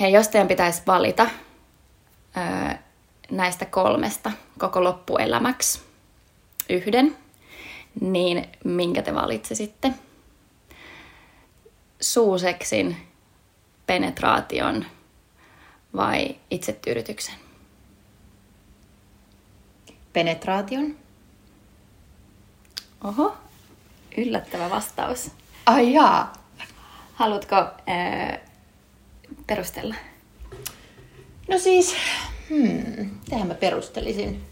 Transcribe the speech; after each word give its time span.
Hei, 0.00 0.12
jos 0.12 0.28
teidän 0.28 0.48
pitäisi 0.48 0.82
valita 0.86 1.26
öö, 2.36 2.74
näistä 3.30 3.64
kolmesta 3.64 4.32
koko 4.58 4.84
loppuelämäksi 4.84 5.80
yhden, 6.68 7.16
niin 8.00 8.48
minkä 8.64 9.02
te 9.02 9.14
valitsisitte? 9.14 9.92
Suuseksin, 12.00 12.96
penetraation 13.86 14.84
vai 15.96 16.36
itsetyydytyksen? 16.50 17.34
Penetraation. 20.12 20.96
Oho, 23.04 23.36
yllättävä 24.16 24.70
vastaus. 24.70 25.30
Ai 25.66 25.92
jaa. 25.92 26.32
Haluatko 27.14 27.56
perustella? 29.48 29.94
No 31.48 31.58
siis, 31.58 31.96
hmm, 32.48 33.10
tähän 33.30 33.48
mä 33.48 33.54
perustelisin. 33.54 34.42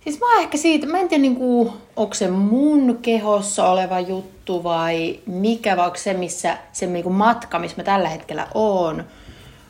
Siis 0.00 0.20
mä 0.20 0.40
ehkä 0.40 0.58
siitä, 0.58 0.86
mä 0.86 0.98
en 0.98 1.08
tiedä 1.08 1.22
niinku, 1.22 1.72
onko 1.96 2.14
se 2.14 2.28
mun 2.30 2.98
kehossa 3.02 3.68
oleva 3.68 4.00
juttu 4.00 4.64
vai 4.64 5.20
mikä, 5.26 5.76
vai 5.76 5.86
onko 5.86 5.98
se 5.98 6.14
missä, 6.14 6.58
se 6.72 6.86
niinku 6.86 7.10
matka, 7.10 7.58
missä 7.58 7.76
mä 7.76 7.84
tällä 7.84 8.08
hetkellä 8.08 8.46
oon. 8.54 9.04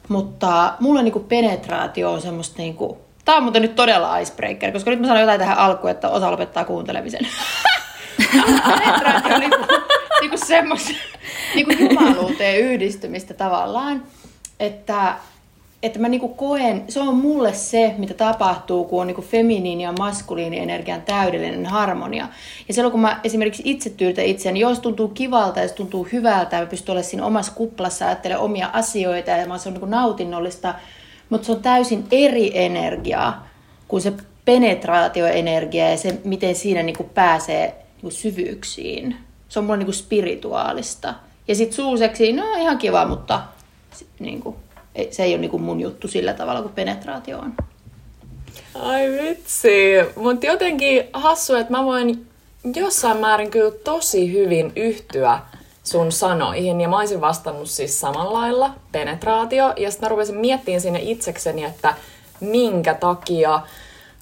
Mutta 0.08 0.74
mulla 0.80 1.02
niinku 1.02 1.20
penetraatio 1.20 2.12
on 2.12 2.22
semmoista 2.22 2.54
niinku, 2.58 2.98
tää 3.24 3.34
on 3.34 3.42
muuten 3.42 3.62
nyt 3.62 3.74
todella 3.74 4.18
icebreaker, 4.18 4.72
koska 4.72 4.90
nyt 4.90 5.00
mä 5.00 5.06
sanon 5.06 5.20
jotain 5.20 5.40
tähän 5.40 5.58
alkuun, 5.58 5.90
että 5.90 6.08
osa 6.08 6.30
lopettaa 6.30 6.64
kuuntelemisen. 6.64 7.28
penetraatio 8.78 9.34
on 9.34 9.40
niinku, 9.40 9.85
niinku 10.20 10.36
semmoista 10.46 10.90
niinku 11.54 11.72
jumaluuteen 11.72 12.58
yhdistymistä 12.58 13.34
tavallaan, 13.34 14.02
että 14.60 15.14
että 15.82 15.98
mä 15.98 16.08
niinku 16.08 16.28
koen, 16.28 16.84
se 16.88 17.00
on 17.00 17.16
mulle 17.16 17.54
se, 17.54 17.94
mitä 17.98 18.14
tapahtuu, 18.14 18.84
kun 18.84 19.00
on 19.00 19.06
niinku 19.06 19.22
feminiini 19.22 19.82
ja 19.82 19.92
maskuliini 19.92 20.58
energian 20.58 21.02
täydellinen 21.02 21.66
harmonia. 21.66 22.28
Ja 22.68 22.74
silloin 22.74 22.92
kun 22.92 23.00
mä 23.00 23.20
esimerkiksi 23.24 23.62
itse 23.64 23.90
tyydytän 23.90 24.24
itseäni, 24.24 24.60
jos 24.60 24.80
tuntuu 24.80 25.08
kivalta 25.08 25.60
ja 25.60 25.68
se 25.68 25.74
tuntuu 25.74 26.08
hyvältä, 26.12 26.60
mä 26.60 26.66
pystyn 26.66 26.92
olemaan 26.92 27.10
siinä 27.10 27.26
omassa 27.26 27.52
kuplassa, 27.52 28.06
ajattelemaan 28.06 28.44
omia 28.44 28.70
asioita 28.72 29.30
ja 29.30 29.58
se 29.58 29.68
on 29.68 29.72
niinku 29.72 29.86
nautinnollista, 29.86 30.74
mutta 31.30 31.46
se 31.46 31.52
on 31.52 31.62
täysin 31.62 32.04
eri 32.10 32.50
energiaa 32.54 33.48
kuin 33.88 34.02
se 34.02 34.12
penetraatioenergia 34.44 35.90
ja 35.90 35.96
se, 35.96 36.18
miten 36.24 36.54
siinä 36.54 36.82
niinku 36.82 37.04
pääsee 37.04 37.74
niinku 37.96 38.10
syvyyksiin. 38.10 39.16
Se 39.48 39.58
on 39.58 39.64
mulle 39.64 39.78
niinku 39.78 39.92
spirituaalista. 39.92 41.14
Ja 41.48 41.54
sitten 41.54 41.76
suuseksi, 41.76 42.32
no 42.32 42.54
ihan 42.54 42.78
kiva, 42.78 43.06
mutta 43.06 43.42
niinku, 44.18 44.56
se 45.10 45.24
ei 45.24 45.32
ole 45.32 45.40
niin 45.40 45.50
kuin 45.50 45.62
mun 45.62 45.80
juttu 45.80 46.08
sillä 46.08 46.32
tavalla 46.32 46.62
kuin 46.62 46.74
penetraatio 46.74 47.38
on. 47.38 47.54
Ai 48.74 49.08
vitsi, 49.22 49.92
mutta 50.16 50.46
jotenkin 50.46 51.04
hassu, 51.12 51.54
että 51.54 51.72
mä 51.72 51.84
voin 51.84 52.26
jossain 52.74 53.16
määrin 53.16 53.50
kyllä 53.50 53.70
tosi 53.84 54.32
hyvin 54.32 54.72
yhtyä 54.76 55.38
sun 55.84 56.12
sanoihin. 56.12 56.80
Ja 56.80 56.88
mä 56.88 56.98
olisin 56.98 57.20
vastannut 57.20 57.70
siis 57.70 58.00
samalla 58.00 58.32
lailla, 58.32 58.70
penetraatio. 58.92 59.72
Ja 59.76 59.90
sitten 59.90 60.06
mä 60.06 60.10
rupesin 60.10 60.36
miettimään 60.36 60.80
sinne 60.80 61.00
itsekseni, 61.02 61.64
että 61.64 61.94
minkä 62.40 62.94
takia, 62.94 63.60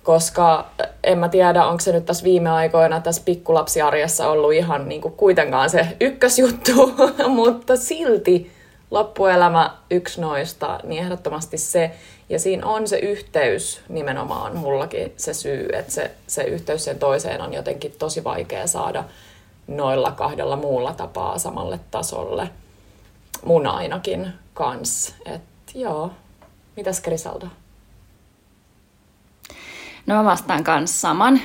koska 0.05 0.67
en 1.05 1.19
mä 1.19 1.29
tiedä, 1.29 1.67
onko 1.67 1.81
se 1.81 1.93
nyt 1.93 2.07
tässä 2.07 2.25
viime 2.25 2.51
aikoina 2.51 3.01
tässä 3.01 3.23
pikkulapsiarjessa 3.25 4.29
ollut 4.29 4.53
ihan 4.53 4.89
niin 4.89 5.01
kuin 5.01 5.15
kuitenkaan 5.15 5.71
se 5.71 5.97
ykkösjuttu, 6.01 6.95
mutta 7.29 7.77
silti 7.77 8.53
loppuelämä 8.91 9.71
yksi 9.91 10.21
noista, 10.21 10.81
niin 10.83 11.03
ehdottomasti 11.03 11.59
se. 11.59 11.91
Ja 12.29 12.39
siinä 12.39 12.67
on 12.67 12.89
se 12.89 12.99
yhteys 12.99 13.81
nimenomaan 13.89 14.57
mullakin 14.57 15.13
se 15.17 15.35
syy, 15.35 15.69
että 15.73 15.93
se, 15.93 16.11
se 16.27 16.43
yhteys 16.43 16.85
sen 16.85 16.99
toiseen 16.99 17.41
on 17.43 17.55
jotenkin 17.55 17.95
tosi 17.99 18.25
vaikea 18.25 18.67
saada 18.67 19.05
noilla 19.67 20.11
kahdella 20.11 20.57
muulla 20.57 20.95
tapaa 20.95 21.39
samalle 21.39 21.81
tasolle. 21.91 22.49
Mun 23.45 23.67
ainakin 23.67 24.33
kans. 24.55 25.15
Et 25.27 25.43
joo. 25.75 26.11
Mitäs 26.77 27.01
Grisalda? 27.01 27.47
No 30.07 30.15
mä 30.15 30.25
vastaan 30.25 30.65
kans 30.65 31.01
saman. 31.01 31.41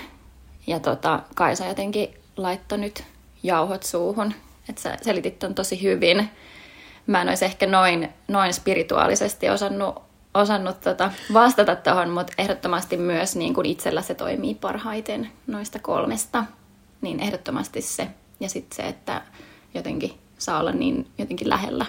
Ja 0.68 0.80
tota, 0.80 1.20
Kaisa 1.36 1.66
jotenkin 1.66 2.10
laittoi 2.38 2.78
nyt 2.78 3.04
jauhot 3.44 3.84
suuhun. 3.84 4.34
Että 4.70 4.82
sä 4.82 4.98
selitit 5.02 5.40
ton 5.40 5.56
tosi 5.56 5.82
hyvin 5.82 6.30
mä 7.10 7.22
en 7.22 7.30
olisi 7.30 7.46
ehkä 7.46 7.68
noin, 7.68 8.10
noin 8.28 8.54
spirituaalisesti 8.54 9.50
osannut, 9.50 10.02
osannut 10.34 10.82
tota 10.82 11.12
vastata 11.34 11.76
tuohon, 11.76 12.10
mutta 12.10 12.34
ehdottomasti 12.38 12.98
myös 12.98 13.36
niin 13.36 13.54
kuin 13.54 13.66
itsellä 13.66 14.02
se 14.02 14.16
toimii 14.16 14.56
parhaiten 14.56 15.32
noista 15.48 15.80
kolmesta, 15.80 16.46
niin 17.02 17.20
ehdottomasti 17.20 17.82
se. 17.82 18.08
Ja 18.40 18.50
sitten 18.50 18.76
se, 18.76 18.84
että 18.84 19.22
jotenkin 19.74 20.20
saa 20.38 20.60
olla 20.60 20.72
niin 20.72 21.08
jotenkin 21.18 21.50
lähellä 21.50 21.86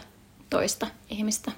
toista 0.50 0.86
ihmistä. 1.10 1.52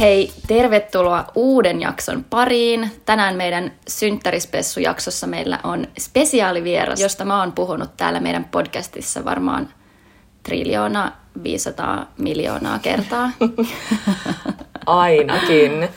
Hei, 0.00 0.32
tervetuloa 0.46 1.24
uuden 1.34 1.80
jakson 1.80 2.24
pariin. 2.24 2.90
Tänään 3.04 3.36
meidän 3.36 3.72
synttärispessu-jaksossa 3.88 5.26
meillä 5.26 5.58
on 5.64 5.86
spesiaalivieras, 5.98 7.00
josta 7.00 7.24
mä 7.24 7.40
oon 7.40 7.52
puhunut 7.52 7.90
täällä 7.96 8.20
meidän 8.20 8.44
podcastissa 8.44 9.24
varmaan 9.24 9.68
triljoona 10.42 11.12
500 11.42 12.06
miljoonaa 12.18 12.78
kertaa. 12.78 13.30
Ainakin. 14.86 15.88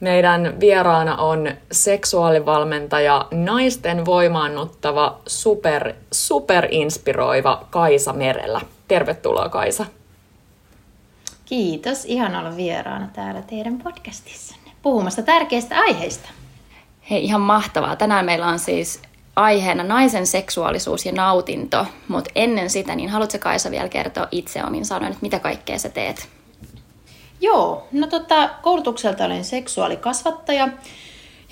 Meidän 0.00 0.60
vieraana 0.60 1.16
on 1.16 1.48
seksuaalivalmentaja, 1.72 3.26
naisten 3.30 4.04
voimaannuttava, 4.04 5.18
super, 5.26 5.94
super 6.12 6.68
inspiroiva 6.70 7.66
Kaisa 7.70 8.12
Merellä. 8.12 8.60
Tervetuloa 8.88 9.48
Kaisa. 9.48 9.86
Kiitos, 11.52 12.04
ihan 12.04 12.36
olla 12.36 12.56
vieraana 12.56 13.08
täällä 13.12 13.42
teidän 13.42 13.78
podcastissanne 13.78 14.70
puhumassa 14.82 15.22
tärkeistä 15.22 15.78
aiheista. 15.78 16.28
Hei, 17.10 17.24
ihan 17.24 17.40
mahtavaa. 17.40 17.96
Tänään 17.96 18.24
meillä 18.24 18.46
on 18.46 18.58
siis 18.58 19.02
aiheena 19.36 19.82
naisen 19.82 20.26
seksuaalisuus 20.26 21.06
ja 21.06 21.12
nautinto, 21.12 21.86
mutta 22.08 22.30
ennen 22.34 22.70
sitä, 22.70 22.94
niin 22.94 23.08
haluatko 23.08 23.38
Kaisa 23.38 23.70
vielä 23.70 23.88
kertoa 23.88 24.28
itse 24.30 24.64
omin 24.64 24.84
sanoin, 24.84 25.12
että 25.12 25.22
mitä 25.22 25.38
kaikkea 25.38 25.78
sä 25.78 25.88
teet? 25.88 26.28
Joo, 27.40 27.88
no 27.92 28.06
tota, 28.06 28.50
koulutukselta 28.62 29.24
olen 29.24 29.44
seksuaalikasvattaja. 29.44 30.68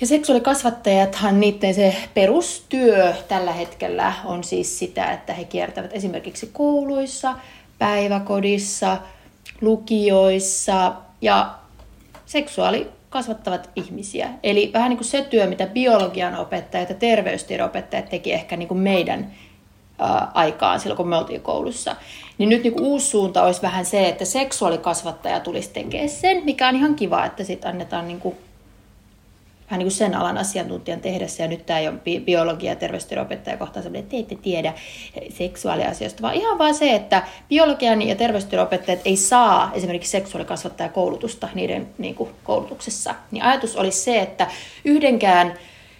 Ja 0.01 0.07
seksuaalikasvattajathan, 0.07 1.39
niiden 1.39 1.73
se 1.73 1.95
perustyö 2.13 3.13
tällä 3.27 3.51
hetkellä 3.51 4.13
on 4.25 4.43
siis 4.43 4.79
sitä, 4.79 5.11
että 5.11 5.33
he 5.33 5.43
kiertävät 5.43 5.93
esimerkiksi 5.93 6.49
kouluissa, 6.53 7.35
päiväkodissa, 7.79 8.97
lukioissa 9.61 10.93
ja 11.21 11.55
seksuaali 12.25 12.87
kasvattavat 13.09 13.69
ihmisiä. 13.75 14.29
Eli 14.43 14.71
vähän 14.73 14.89
niin 14.89 14.97
kuin 14.97 15.07
se 15.07 15.21
työ, 15.21 15.47
mitä 15.47 15.67
biologian 15.67 16.35
opettajat 16.35 16.89
ja 16.89 16.95
terveystiedon 16.95 17.69
opettajat 17.69 18.09
teki 18.09 18.33
ehkä 18.33 18.57
niin 18.57 18.67
kuin 18.67 18.79
meidän 18.79 19.31
aikaan 20.33 20.79
silloin, 20.79 20.97
kun 20.97 21.07
me 21.07 21.17
oltiin 21.17 21.41
koulussa. 21.41 21.95
Niin 22.37 22.49
nyt 22.49 22.63
niin 22.63 22.73
kuin 22.73 22.85
uusi 22.85 23.07
suunta 23.07 23.43
olisi 23.43 23.61
vähän 23.61 23.85
se, 23.85 24.07
että 24.07 24.25
seksuaalikasvattaja 24.25 25.39
tulisi 25.39 25.69
tekemään 25.69 26.09
sen, 26.09 26.45
mikä 26.45 26.67
on 26.67 26.75
ihan 26.75 26.95
kiva, 26.95 27.25
että 27.25 27.43
sitten 27.43 27.71
annetaan 27.71 28.07
niin 28.07 28.19
kuin 28.19 28.37
vähän 29.71 29.79
niin 29.79 29.85
kuin 29.85 29.97
sen 29.97 30.15
alan 30.15 30.37
asiantuntijan 30.37 31.01
tehdä 31.01 31.27
se, 31.27 31.43
ja 31.43 31.49
nyt 31.49 31.65
tämä 31.65 31.79
ei 31.79 31.87
ole 31.87 31.97
biologia- 32.19 32.71
ja 32.71 32.75
terveystiedon 32.75 33.25
opettaja 33.25 33.57
kohtaan 33.57 33.95
että 33.95 34.09
te 34.09 34.17
ette 34.17 34.35
tiedä 34.35 34.73
seksuaaliasioista, 35.29 36.21
vaan 36.21 36.33
ihan 36.33 36.57
vaan 36.57 36.75
se, 36.75 36.95
että 36.95 37.23
biologian 37.49 38.01
ja 38.01 38.15
terveystiedon 38.15 38.67
opettajat 38.67 38.99
ei 39.05 39.17
saa 39.17 39.71
esimerkiksi 39.73 40.11
seksuaalikasvattajakoulutusta 40.11 41.49
niiden 41.53 41.87
niin 41.97 42.15
kuin, 42.15 42.29
koulutuksessa. 42.43 43.15
Niin 43.31 43.43
ajatus 43.43 43.75
olisi 43.75 43.99
se, 43.99 44.19
että 44.19 44.47
yhdenkään 44.85 45.53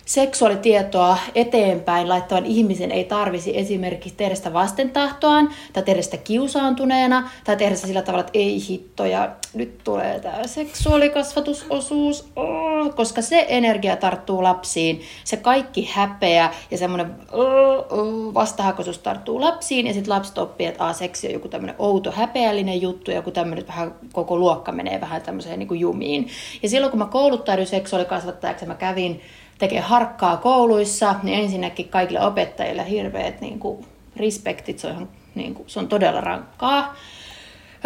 seksuaalitietoa 0.05 1.17
eteenpäin 1.35 2.09
laittavan 2.09 2.45
ihmisen 2.45 2.91
ei 2.91 3.03
tarvisi 3.03 3.57
esimerkiksi 3.57 4.17
tehdä 4.17 4.35
sitä 4.35 4.53
vastentahtoaan 4.53 5.49
tai 5.73 5.83
tehdä 5.83 6.01
sitä 6.01 6.17
kiusaantuneena 6.17 7.29
tai 7.43 7.57
tehdä 7.57 7.75
sitä 7.75 7.87
sillä 7.87 8.01
tavalla, 8.01 8.25
että 8.25 8.39
ei 8.39 8.63
hitto 8.69 9.05
ja 9.05 9.35
nyt 9.53 9.77
tulee 9.83 10.19
tämä 10.19 10.47
seksuaalikasvatusosuus, 10.47 12.31
oh, 12.35 12.95
koska 12.95 13.21
se 13.21 13.45
energia 13.49 13.95
tarttuu 13.95 14.43
lapsiin, 14.43 15.01
se 15.23 15.37
kaikki 15.37 15.89
häpeä 15.93 16.49
ja 16.71 16.77
semmoinen 16.77 17.15
oh, 17.31 17.85
oh, 17.89 18.33
vastahakoisuus 18.33 18.97
tarttuu 18.97 19.41
lapsiin 19.41 19.87
ja 19.87 19.93
sitten 19.93 20.13
lapset 20.13 20.37
oppii, 20.37 20.67
että 20.67 20.85
ah, 20.85 20.95
seksi 20.95 21.27
on 21.27 21.33
joku 21.33 21.47
tämmöinen 21.47 21.75
outo 21.79 22.11
häpeällinen 22.11 22.81
juttu 22.81 23.11
ja 23.11 23.17
joku 23.17 23.31
tämmöinen 23.31 23.67
vähän 23.67 23.95
koko 24.13 24.37
luokka 24.37 24.71
menee 24.71 25.01
vähän 25.01 25.21
tämmöiseen 25.21 25.59
niin 25.59 25.79
jumiin. 25.79 26.27
Ja 26.63 26.69
silloin 26.69 26.91
kun 26.91 26.99
mä 26.99 27.05
kouluttauduin 27.05 27.67
seksuaalikasvattajaksi, 27.67 28.65
mä 28.65 28.75
kävin 28.75 29.21
tekee 29.61 29.79
harkkaa 29.79 30.37
kouluissa, 30.37 31.15
niin 31.23 31.39
ensinnäkin 31.39 31.89
kaikille 31.89 32.25
opettajille 32.25 32.89
hirveät 32.89 33.41
niin 33.41 33.59
kuin, 33.59 33.85
respektit, 34.15 34.79
se 34.79 34.87
on, 34.87 34.93
ihan, 34.93 35.09
niin 35.35 35.53
kuin, 35.53 35.69
se 35.69 35.79
on 35.79 35.87
todella 35.87 36.21
rankkaa. 36.21 36.95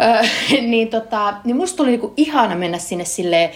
Öö, 0.00 0.22
niin, 0.72 0.88
tota, 0.88 1.34
niin 1.44 1.56
musta 1.56 1.82
oli 1.82 1.90
niin 1.90 2.00
kuin, 2.00 2.12
ihana 2.16 2.54
mennä 2.54 2.78
sinne 2.78 3.04
silleen, 3.04 3.50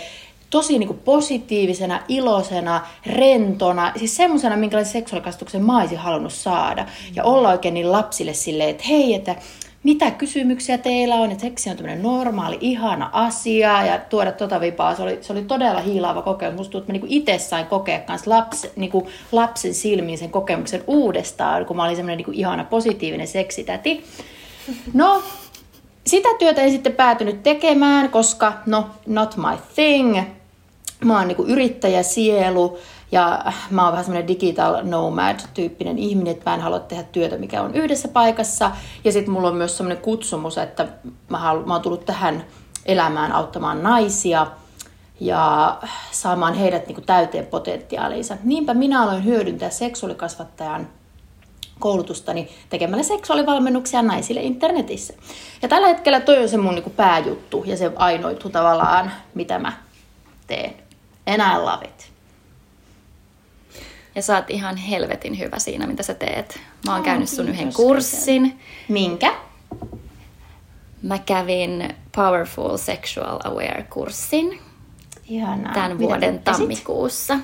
tosi 0.51 0.79
niin 0.79 0.87
kuin 0.87 0.99
positiivisena, 0.99 2.01
iloisena, 2.09 2.87
rentona, 3.07 3.93
siis 3.97 4.17
semmoisena, 4.17 4.57
minkälaisen 4.57 4.93
seksuaalikasvatuksen 4.93 5.65
mä 5.65 5.81
olisin 5.81 5.99
halunnut 5.99 6.33
saada. 6.33 6.87
Ja 7.15 7.25
olla 7.25 7.49
oikein 7.49 7.75
niin 7.75 7.93
lapsille 7.93 8.35
silleen, 8.35 8.71
että 8.71 8.85
hei, 8.89 9.15
että 9.15 9.37
mitä 9.83 10.11
kysymyksiä 10.11 10.79
teillä 10.79 11.15
on, 11.15 11.31
että 11.31 11.43
seksi 11.43 11.71
on 11.71 11.77
tämmöinen 11.77 12.03
normaali, 12.03 12.59
ihana 12.61 13.11
asia 13.13 13.87
ja 13.87 13.99
tuoda 13.99 14.33
tota 14.33 14.61
vipaa. 14.61 14.95
Se 14.95 15.03
oli, 15.03 15.19
se 15.21 15.33
oli 15.33 15.43
todella 15.43 15.81
hiilaava 15.81 16.23
kokemus. 16.23 16.57
Musta 16.57 16.73
tuntuu, 16.73 16.81
että 16.81 16.93
mä 16.93 16.93
niinku 16.93 17.07
itse 17.11 17.39
sain 17.39 17.67
kokea 17.67 18.01
kans 18.01 18.27
laps, 18.27 18.67
niinku 18.77 19.09
lapsen 19.33 19.75
silmiin 19.75 20.19
sen 20.19 20.31
kokemuksen 20.31 20.85
uudestaan, 20.87 21.67
kun 21.67 21.77
mä 21.77 21.85
olin 21.85 21.97
semmoinen 21.97 22.17
niinku 22.17 22.33
ihana 22.35 22.65
positiivinen 22.65 23.29
seksitäti. 23.29 24.05
No, 24.93 25.23
sitä 26.07 26.29
työtä 26.39 26.63
en 26.63 26.71
sitten 26.71 26.93
päätynyt 26.93 27.43
tekemään, 27.43 28.11
koska 28.11 28.53
no, 28.67 28.87
not 29.07 29.37
my 29.37 29.59
thing. 29.75 30.19
Mä 31.05 31.19
oon 31.19 31.29
niinku 31.29 31.45
yrittäjäsielu 31.45 32.79
ja 33.13 33.53
mä 33.71 33.83
oon 33.83 33.93
vähän 33.93 34.05
semmoinen 34.05 34.29
digital 34.29 34.83
nomad-tyyppinen 34.83 35.99
ihminen, 35.99 36.33
että 36.33 36.51
mä 36.51 36.55
en 36.55 36.61
halua 36.61 36.81
tehdä 36.81 37.03
työtä, 37.03 37.37
mikä 37.37 37.63
on 37.63 37.75
yhdessä 37.75 38.09
paikassa. 38.09 38.71
Ja 39.05 39.13
sitten 39.13 39.33
mulla 39.33 39.49
on 39.49 39.57
myös 39.57 39.77
semmoinen 39.77 40.03
kutsumus, 40.03 40.59
että 40.59 40.89
mä, 41.29 41.39
halu, 41.39 41.67
mä 41.67 41.73
oon 41.73 41.83
tullut 41.83 42.05
tähän 42.05 42.45
elämään 42.87 43.33
auttamaan 43.33 43.83
naisia 43.83 44.47
ja 45.21 45.77
saamaan 46.11 46.55
heidät 46.55 46.87
niin 46.87 46.95
kuin 46.95 47.07
täyteen 47.07 47.47
potentiaaliinsa. 47.47 48.37
Niinpä 48.45 48.75
minä 48.75 49.03
aloin 49.03 49.25
hyödyntää 49.25 49.71
seksuaalikasvattajan 49.71 50.89
koulutustani 51.79 52.49
tekemällä 52.71 53.03
seksuaalivalmennuksia 53.03 54.03
naisille 54.03 54.43
internetissä. 54.43 55.15
Ja 55.63 55.69
tällä 55.69 55.89
hetkellä 55.89 56.21
toi 56.21 56.43
on 56.43 56.49
se 56.49 56.57
mun 56.57 56.75
niin 56.75 56.93
pääjuttu 56.97 57.65
ja 57.67 57.77
se 57.77 57.93
ainoitu 57.97 58.51
tavallaan, 58.51 59.13
mitä 59.35 59.59
mä 59.59 59.73
teen. 60.47 60.75
And 61.27 61.41
I 61.41 61.59
love 61.59 61.85
it. 61.85 62.20
Ja 64.15 64.23
sä 64.23 64.37
oot 64.37 64.51
ihan 64.51 64.77
helvetin 64.77 65.39
hyvä 65.39 65.59
siinä, 65.59 65.87
mitä 65.87 66.03
sä 66.03 66.15
teet. 66.15 66.61
Mä 66.87 66.93
oon 66.93 67.01
oh, 67.01 67.05
käynyt 67.05 67.29
sun 67.29 67.49
yhden 67.49 67.73
kurssin. 67.73 68.61
Minkä? 68.89 69.35
Mä 71.03 71.19
kävin 71.19 71.95
Powerful 72.17 72.77
Sexual 72.77 73.39
Aware-kurssin. 73.45 74.61
Ihanaa. 75.29 75.75
Tämän 75.75 75.97
mitä 75.97 76.09
vuoden 76.09 76.39
tammikuussa. 76.39 77.39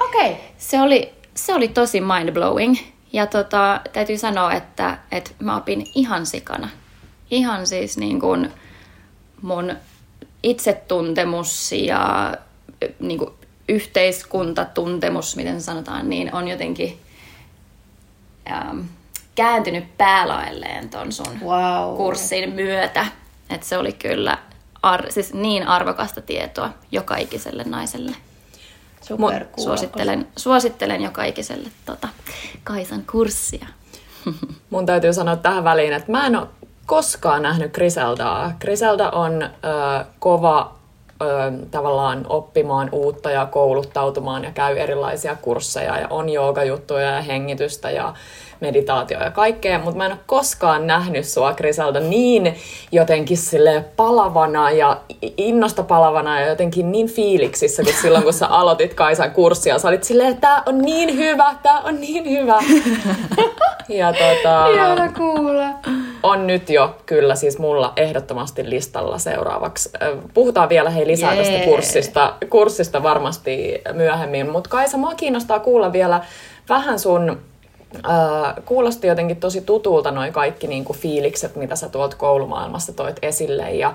Okei. 0.00 0.30
Okay. 0.30 0.42
Se 0.58 0.80
oli, 0.80 1.12
se 1.34 1.54
oli 1.54 1.68
tosi 1.68 2.00
mind-blowing. 2.00 2.78
Ja 3.12 3.26
tota, 3.26 3.80
täytyy 3.92 4.18
sanoa, 4.18 4.52
että, 4.52 4.98
että 5.12 5.30
mä 5.38 5.56
opin 5.56 5.86
ihan 5.94 6.26
sikana. 6.26 6.68
Ihan 7.30 7.66
siis 7.66 7.98
niin 7.98 8.20
kuin 8.20 8.50
mun 9.42 9.76
itsetuntemus 10.42 11.72
ja 11.72 12.34
niin 13.00 13.18
kuin 13.18 13.30
yhteiskuntatuntemus, 13.70 15.36
miten 15.36 15.62
sanotaan, 15.62 16.08
niin 16.08 16.34
on 16.34 16.48
jotenkin 16.48 17.00
ähm, 18.50 18.80
kääntynyt 19.34 19.98
päälaelleen 19.98 20.88
ton 20.88 21.12
sun 21.12 21.40
wow. 21.44 21.96
kurssin 21.96 22.52
myötä. 22.52 23.06
Että 23.50 23.66
se 23.66 23.78
oli 23.78 23.92
kyllä 23.92 24.38
ar- 24.82 25.12
siis 25.12 25.34
niin 25.34 25.68
arvokasta 25.68 26.20
tietoa 26.20 26.70
joka 26.92 27.16
ikiselle 27.16 27.64
naiselle. 27.64 28.16
Super 29.00 29.44
suosittelen, 29.58 30.26
suosittelen 30.36 31.02
joka 31.02 31.24
ikiselle 31.24 31.68
tota, 31.86 32.08
Kaisan 32.64 33.04
kurssia. 33.10 33.66
Mun 34.70 34.86
täytyy 34.86 35.12
sanoa 35.12 35.36
tähän 35.36 35.64
väliin, 35.64 35.92
että 35.92 36.12
mä 36.12 36.26
en 36.26 36.36
ole 36.36 36.46
koskaan 36.86 37.42
nähnyt 37.42 37.72
Griseldaa. 37.72 38.52
Griselda 38.60 39.10
on 39.10 39.42
ö, 39.42 39.48
kova 40.18 40.79
ö, 41.22 41.26
tavallaan 41.70 42.26
oppimaan 42.28 42.88
uutta 42.92 43.30
ja 43.30 43.46
kouluttautumaan 43.46 44.44
ja 44.44 44.50
käy 44.50 44.78
erilaisia 44.78 45.36
kursseja 45.36 45.98
ja 45.98 46.06
on 46.10 46.28
joogajuttuja 46.28 47.10
ja 47.10 47.22
hengitystä 47.22 47.90
ja 47.90 48.14
meditaatio 48.60 49.20
ja 49.20 49.30
kaikkea, 49.30 49.78
mutta 49.78 49.96
mä 49.96 50.06
en 50.06 50.12
ole 50.12 50.20
koskaan 50.26 50.86
nähnyt 50.86 51.24
sua 51.24 51.54
Griselda 51.54 52.00
niin 52.00 52.54
jotenkin 52.92 53.36
sille 53.36 53.84
palavana 53.96 54.70
ja 54.70 55.00
innosta 55.36 55.82
palavana 55.82 56.40
ja 56.40 56.46
jotenkin 56.46 56.92
niin 56.92 57.08
fiiliksissä 57.08 57.82
kuin 57.82 57.94
silloin, 57.94 58.24
kun 58.24 58.32
sä 58.32 58.46
aloitit 58.60 58.94
Kaisan 58.94 59.30
kurssia. 59.30 59.78
Sä 59.78 59.88
olit 59.88 60.04
silleen, 60.04 60.30
että 60.30 60.40
tää 60.40 60.62
on 60.66 60.78
niin 60.78 61.16
hyvä, 61.16 61.54
tää 61.62 61.80
on 61.80 62.00
niin 62.00 62.30
hyvä. 62.30 62.58
ja 63.88 64.12
tota... 64.12 64.68
Ihana 64.68 65.12
kuulla. 65.12 65.66
On 66.22 66.46
nyt 66.46 66.70
jo 66.70 66.96
kyllä 67.06 67.34
siis 67.34 67.58
mulla 67.58 67.92
ehdottomasti 67.96 68.70
listalla 68.70 69.18
seuraavaksi. 69.18 69.90
Puhutaan 70.34 70.68
vielä 70.68 70.90
hei 70.90 71.06
lisää 71.06 71.32
yeah. 71.34 71.46
tästä 71.46 71.64
kurssista, 71.64 72.34
kurssista 72.50 73.02
varmasti 73.02 73.82
myöhemmin, 73.92 74.50
mutta 74.50 74.70
Kaisa, 74.70 74.96
mua 74.96 75.14
kiinnostaa 75.14 75.60
kuulla 75.60 75.92
vielä 75.92 76.20
vähän 76.68 76.98
sun 76.98 77.40
Kuulosti 78.64 79.06
jotenkin 79.06 79.36
tosi 79.36 79.60
tutulta 79.60 80.10
noin 80.10 80.32
kaikki 80.32 80.66
niin 80.66 80.84
kuin 80.84 80.98
fiilikset, 80.98 81.56
mitä 81.56 81.76
sä 81.76 81.88
tuolta 81.88 82.16
koulumaailmasta 82.16 82.92
toit 82.92 83.16
esille. 83.22 83.70
Ja 83.70 83.94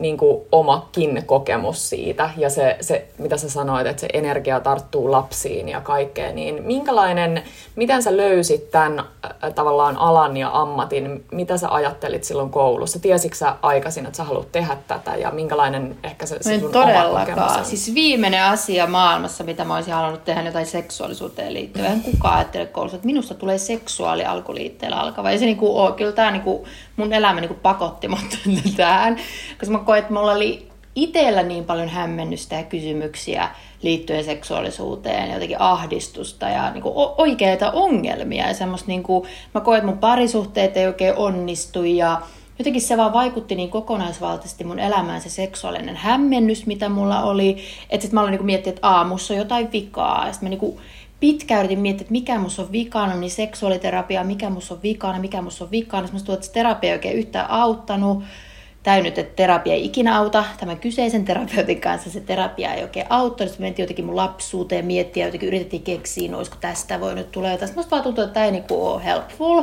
niin 0.00 0.16
kuin 0.16 0.42
omakin 0.52 1.22
kokemus 1.26 1.88
siitä 1.88 2.30
ja 2.36 2.50
se, 2.50 2.76
se, 2.80 3.08
mitä 3.18 3.36
sä 3.36 3.50
sanoit, 3.50 3.86
että 3.86 4.00
se 4.00 4.08
energia 4.12 4.60
tarttuu 4.60 5.10
lapsiin 5.10 5.68
ja 5.68 5.80
kaikkeen, 5.80 6.34
niin 6.34 6.62
minkälainen, 6.62 7.42
miten 7.76 8.02
sä 8.02 8.16
löysit 8.16 8.70
tämän 8.70 8.98
äh, 8.98 9.54
tavallaan 9.54 9.96
alan 9.96 10.36
ja 10.36 10.50
ammatin, 10.52 11.24
mitä 11.32 11.56
sä 11.56 11.68
ajattelit 11.70 12.24
silloin 12.24 12.50
koulussa? 12.50 12.98
Tiesitkö 12.98 13.36
sä 13.36 13.54
aikaisin, 13.62 14.06
että 14.06 14.16
sä 14.16 14.24
haluat 14.24 14.52
tehdä 14.52 14.76
tätä 14.88 15.16
ja 15.16 15.30
minkälainen 15.30 15.96
ehkä 16.04 16.26
se, 16.26 16.36
se 16.40 16.60
sun 16.60 16.72
todellakaan. 16.72 17.64
Siis 17.64 17.94
viimeinen 17.94 18.42
asia 18.42 18.86
maailmassa, 18.86 19.44
mitä 19.44 19.64
mä 19.64 19.74
olisin 19.76 19.94
halunnut 19.94 20.24
tehdä 20.24 20.42
jotain 20.42 20.66
seksuaalisuuteen 20.66 21.54
liittyvää. 21.54 21.92
En 21.92 22.00
kukaan 22.00 22.36
ajattele 22.36 22.66
koulussa, 22.66 22.96
että 22.96 23.06
minusta 23.06 23.34
tulee 23.34 23.58
seksuaali 23.58 24.24
alkuliitteellä 24.24 24.96
alkava. 24.96 25.32
Ja 25.32 25.38
se 25.38 25.44
niinku, 25.44 25.92
kyllä 25.96 26.12
tämä 26.12 26.30
niinku, 26.30 26.66
mun 27.00 27.12
elämä 27.12 27.40
niinku 27.40 27.58
pakotti 27.62 28.08
mut 28.08 28.38
tähän, 28.76 29.16
koska 29.58 29.72
mä 29.72 29.84
koin, 29.84 29.98
että 29.98 30.12
mulla 30.12 30.32
oli 30.32 30.70
itsellä 30.94 31.42
niin 31.42 31.64
paljon 31.64 31.88
hämmennystä 31.88 32.54
ja 32.54 32.62
kysymyksiä 32.62 33.48
liittyen 33.82 34.24
seksuaalisuuteen, 34.24 35.32
jotenkin 35.32 35.60
ahdistusta 35.60 36.48
ja 36.48 36.70
niin 36.70 36.82
kuin 36.82 36.94
oikeita 37.18 37.70
ongelmia. 37.70 38.48
Ja 38.48 38.54
semmoista, 38.54 38.88
niin 38.88 39.02
kuin, 39.02 39.28
mä 39.54 39.60
koen, 39.60 39.78
että 39.78 39.90
mun 39.90 39.98
parisuhteet 39.98 40.76
ei 40.76 40.86
oikein 40.86 41.16
onnistu 41.16 41.84
ja 41.84 42.22
jotenkin 42.58 42.82
se 42.82 42.96
vaan 42.96 43.12
vaikutti 43.12 43.54
niin 43.54 43.70
kokonaisvaltaisesti 43.70 44.64
mun 44.64 44.78
elämään 44.78 45.20
se 45.20 45.30
seksuaalinen 45.30 45.96
hämmennys, 45.96 46.66
mitä 46.66 46.88
mulla 46.88 47.22
oli. 47.22 47.50
Että 47.90 48.02
sitten 48.02 48.14
mä 48.14 48.20
aloin 48.20 48.32
niin 48.32 48.46
miettiä, 48.46 48.70
että 48.72 48.88
aamussa 48.88 49.34
on 49.34 49.38
jotain 49.38 49.72
vikaa. 49.72 50.26
Ja 50.26 50.32
sitten 50.32 50.48
mä 50.48 50.56
niin 50.56 50.80
pitkään 51.20 51.60
yritin 51.60 51.78
miettiä, 51.78 52.02
että 52.02 52.12
mikä 52.12 52.38
musta 52.38 52.62
on 52.62 52.72
vikana, 52.72 53.16
niin 53.16 53.30
seksuaaliterapia, 53.30 54.24
mikä 54.24 54.50
musta 54.50 54.74
on 54.74 54.82
vikana, 54.82 55.18
mikä 55.18 55.42
musta 55.42 55.64
on 55.64 55.70
vikana. 55.70 56.06
Sitten 56.06 56.20
tuntuu, 56.20 56.34
että 56.34 56.46
se 56.46 56.52
terapia 56.52 56.90
ei 56.90 56.94
oikein 56.94 57.16
yhtään 57.18 57.50
auttanut 57.50 58.22
täynyt, 58.82 59.18
että 59.18 59.36
terapia 59.36 59.74
ei 59.74 59.84
ikinä 59.84 60.18
auta. 60.18 60.44
Tämän 60.60 60.78
kyseisen 60.78 61.24
terapeutin 61.24 61.80
kanssa 61.80 62.10
se 62.10 62.20
terapia 62.20 62.74
ei 62.74 62.82
oikein 62.82 63.06
auttanut. 63.10 63.50
Sitten 63.50 63.66
mentiin 63.66 63.84
jotenkin 63.84 64.04
mun 64.04 64.16
lapsuuteen 64.16 64.84
miettiä, 64.84 65.26
jotenkin 65.26 65.48
yritettiin 65.48 65.82
keksiä, 65.82 66.30
no 66.30 66.36
olisiko 66.38 66.56
tästä 66.60 67.00
voinut 67.00 67.32
tulla 67.32 67.50
jotain. 67.50 67.68
Sitten 67.68 67.90
vaan 67.90 68.02
tuntui, 68.02 68.24
että 68.24 68.34
tämä 68.34 68.46
ei 68.46 68.52
niinku 68.52 68.86
ole 68.86 69.04
helpful. 69.04 69.62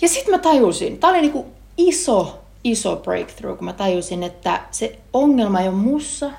Ja 0.00 0.08
sitten 0.08 0.34
mä 0.34 0.38
tajusin, 0.38 0.98
tämä 0.98 1.10
oli 1.10 1.20
niinku 1.20 1.46
iso, 1.76 2.42
iso 2.64 2.96
breakthrough, 2.96 3.58
kun 3.58 3.64
mä 3.64 3.72
tajusin, 3.72 4.22
että 4.22 4.60
se 4.70 4.98
ongelma 5.12 5.60
ei 5.60 5.68
ole 5.68 5.76
mussa, 5.76 6.30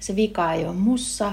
se 0.00 0.16
vika 0.16 0.52
ei 0.52 0.64
ole 0.64 0.74
mussa, 0.74 1.32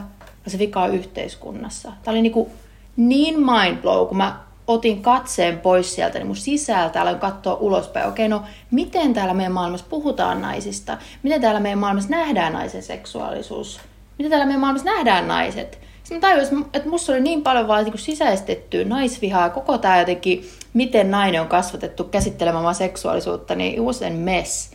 se 0.49 0.59
vika 0.59 0.81
on 0.83 0.95
yhteiskunnassa. 0.95 1.91
Tämä 2.03 2.13
oli 2.13 2.21
niinku 2.21 2.51
niin 2.97 3.39
mind 3.39 3.77
blow, 3.81 4.07
kun 4.07 4.17
mä 4.17 4.39
otin 4.67 5.01
katseen 5.01 5.59
pois 5.59 5.95
sieltä 5.95 6.19
niin 6.19 6.27
mun 6.27 6.35
sisältä, 6.35 7.01
aloin 7.01 7.19
katsoa 7.19 7.55
ulospäin, 7.55 8.07
okei 8.07 8.27
no 8.27 8.43
miten 8.71 9.13
täällä 9.13 9.33
meidän 9.33 9.51
maailmassa 9.51 9.85
puhutaan 9.89 10.41
naisista, 10.41 10.97
miten 11.23 11.41
täällä 11.41 11.59
meidän 11.59 11.79
maailmassa 11.79 12.09
nähdään 12.09 12.53
naisen 12.53 12.83
seksuaalisuus, 12.83 13.79
miten 14.17 14.29
täällä 14.29 14.45
meidän 14.45 14.61
maailmassa 14.61 14.89
nähdään 14.89 15.27
naiset. 15.27 15.79
Sitten 16.03 16.29
mä 16.29 16.33
tajusin, 16.33 16.65
että 16.73 16.89
musta 16.89 17.11
oli 17.11 17.21
niin 17.21 17.43
paljon 17.43 17.67
vaan 17.67 17.85
niin 17.85 17.99
sisäistettyä 17.99 18.85
naisvihaa, 18.85 19.49
koko 19.49 19.77
tämä 19.77 19.99
jotenkin, 19.99 20.49
miten 20.73 21.11
nainen 21.11 21.41
on 21.41 21.47
kasvatettu 21.47 22.03
käsittelemään 22.03 22.59
omaa 22.59 22.73
seksuaalisuutta, 22.73 23.55
niin 23.55 23.79
a 23.79 24.09
mess. 24.09 24.71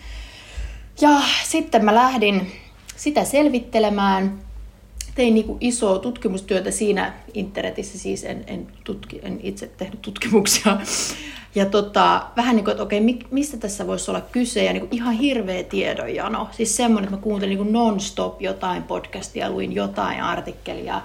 Ja 1.00 1.10
sitten 1.44 1.84
mä 1.84 1.94
lähdin 1.94 2.52
sitä 2.96 3.24
selvittelemään 3.24 4.38
tein 5.14 5.34
niin 5.34 5.56
isoa 5.60 5.98
tutkimustyötä 5.98 6.70
siinä 6.70 7.12
internetissä, 7.34 7.98
siis 7.98 8.24
en, 8.24 8.44
en, 8.46 8.66
tutki, 8.84 9.20
en 9.22 9.40
itse 9.42 9.66
tehnyt 9.66 10.02
tutkimuksia. 10.02 10.78
Ja 11.54 11.66
tota, 11.66 12.22
vähän 12.36 12.56
niin 12.56 12.64
kuin, 12.64 12.72
että 12.72 12.82
okei, 12.82 13.00
mistä 13.30 13.56
tässä 13.56 13.86
voisi 13.86 14.10
olla 14.10 14.20
kyse, 14.20 14.64
ja 14.64 14.72
niin 14.72 14.80
kuin 14.80 14.94
ihan 14.94 15.14
hirveä 15.14 15.62
tiedonjano. 15.62 16.48
Siis 16.52 16.76
semmoinen, 16.76 17.04
että 17.04 17.16
mä 17.16 17.22
kuuntelin 17.22 17.58
niin 17.58 17.72
non-stop 17.72 18.42
jotain 18.42 18.82
podcastia, 18.82 19.50
luin 19.50 19.72
jotain 19.72 20.22
artikkelia. 20.22 21.02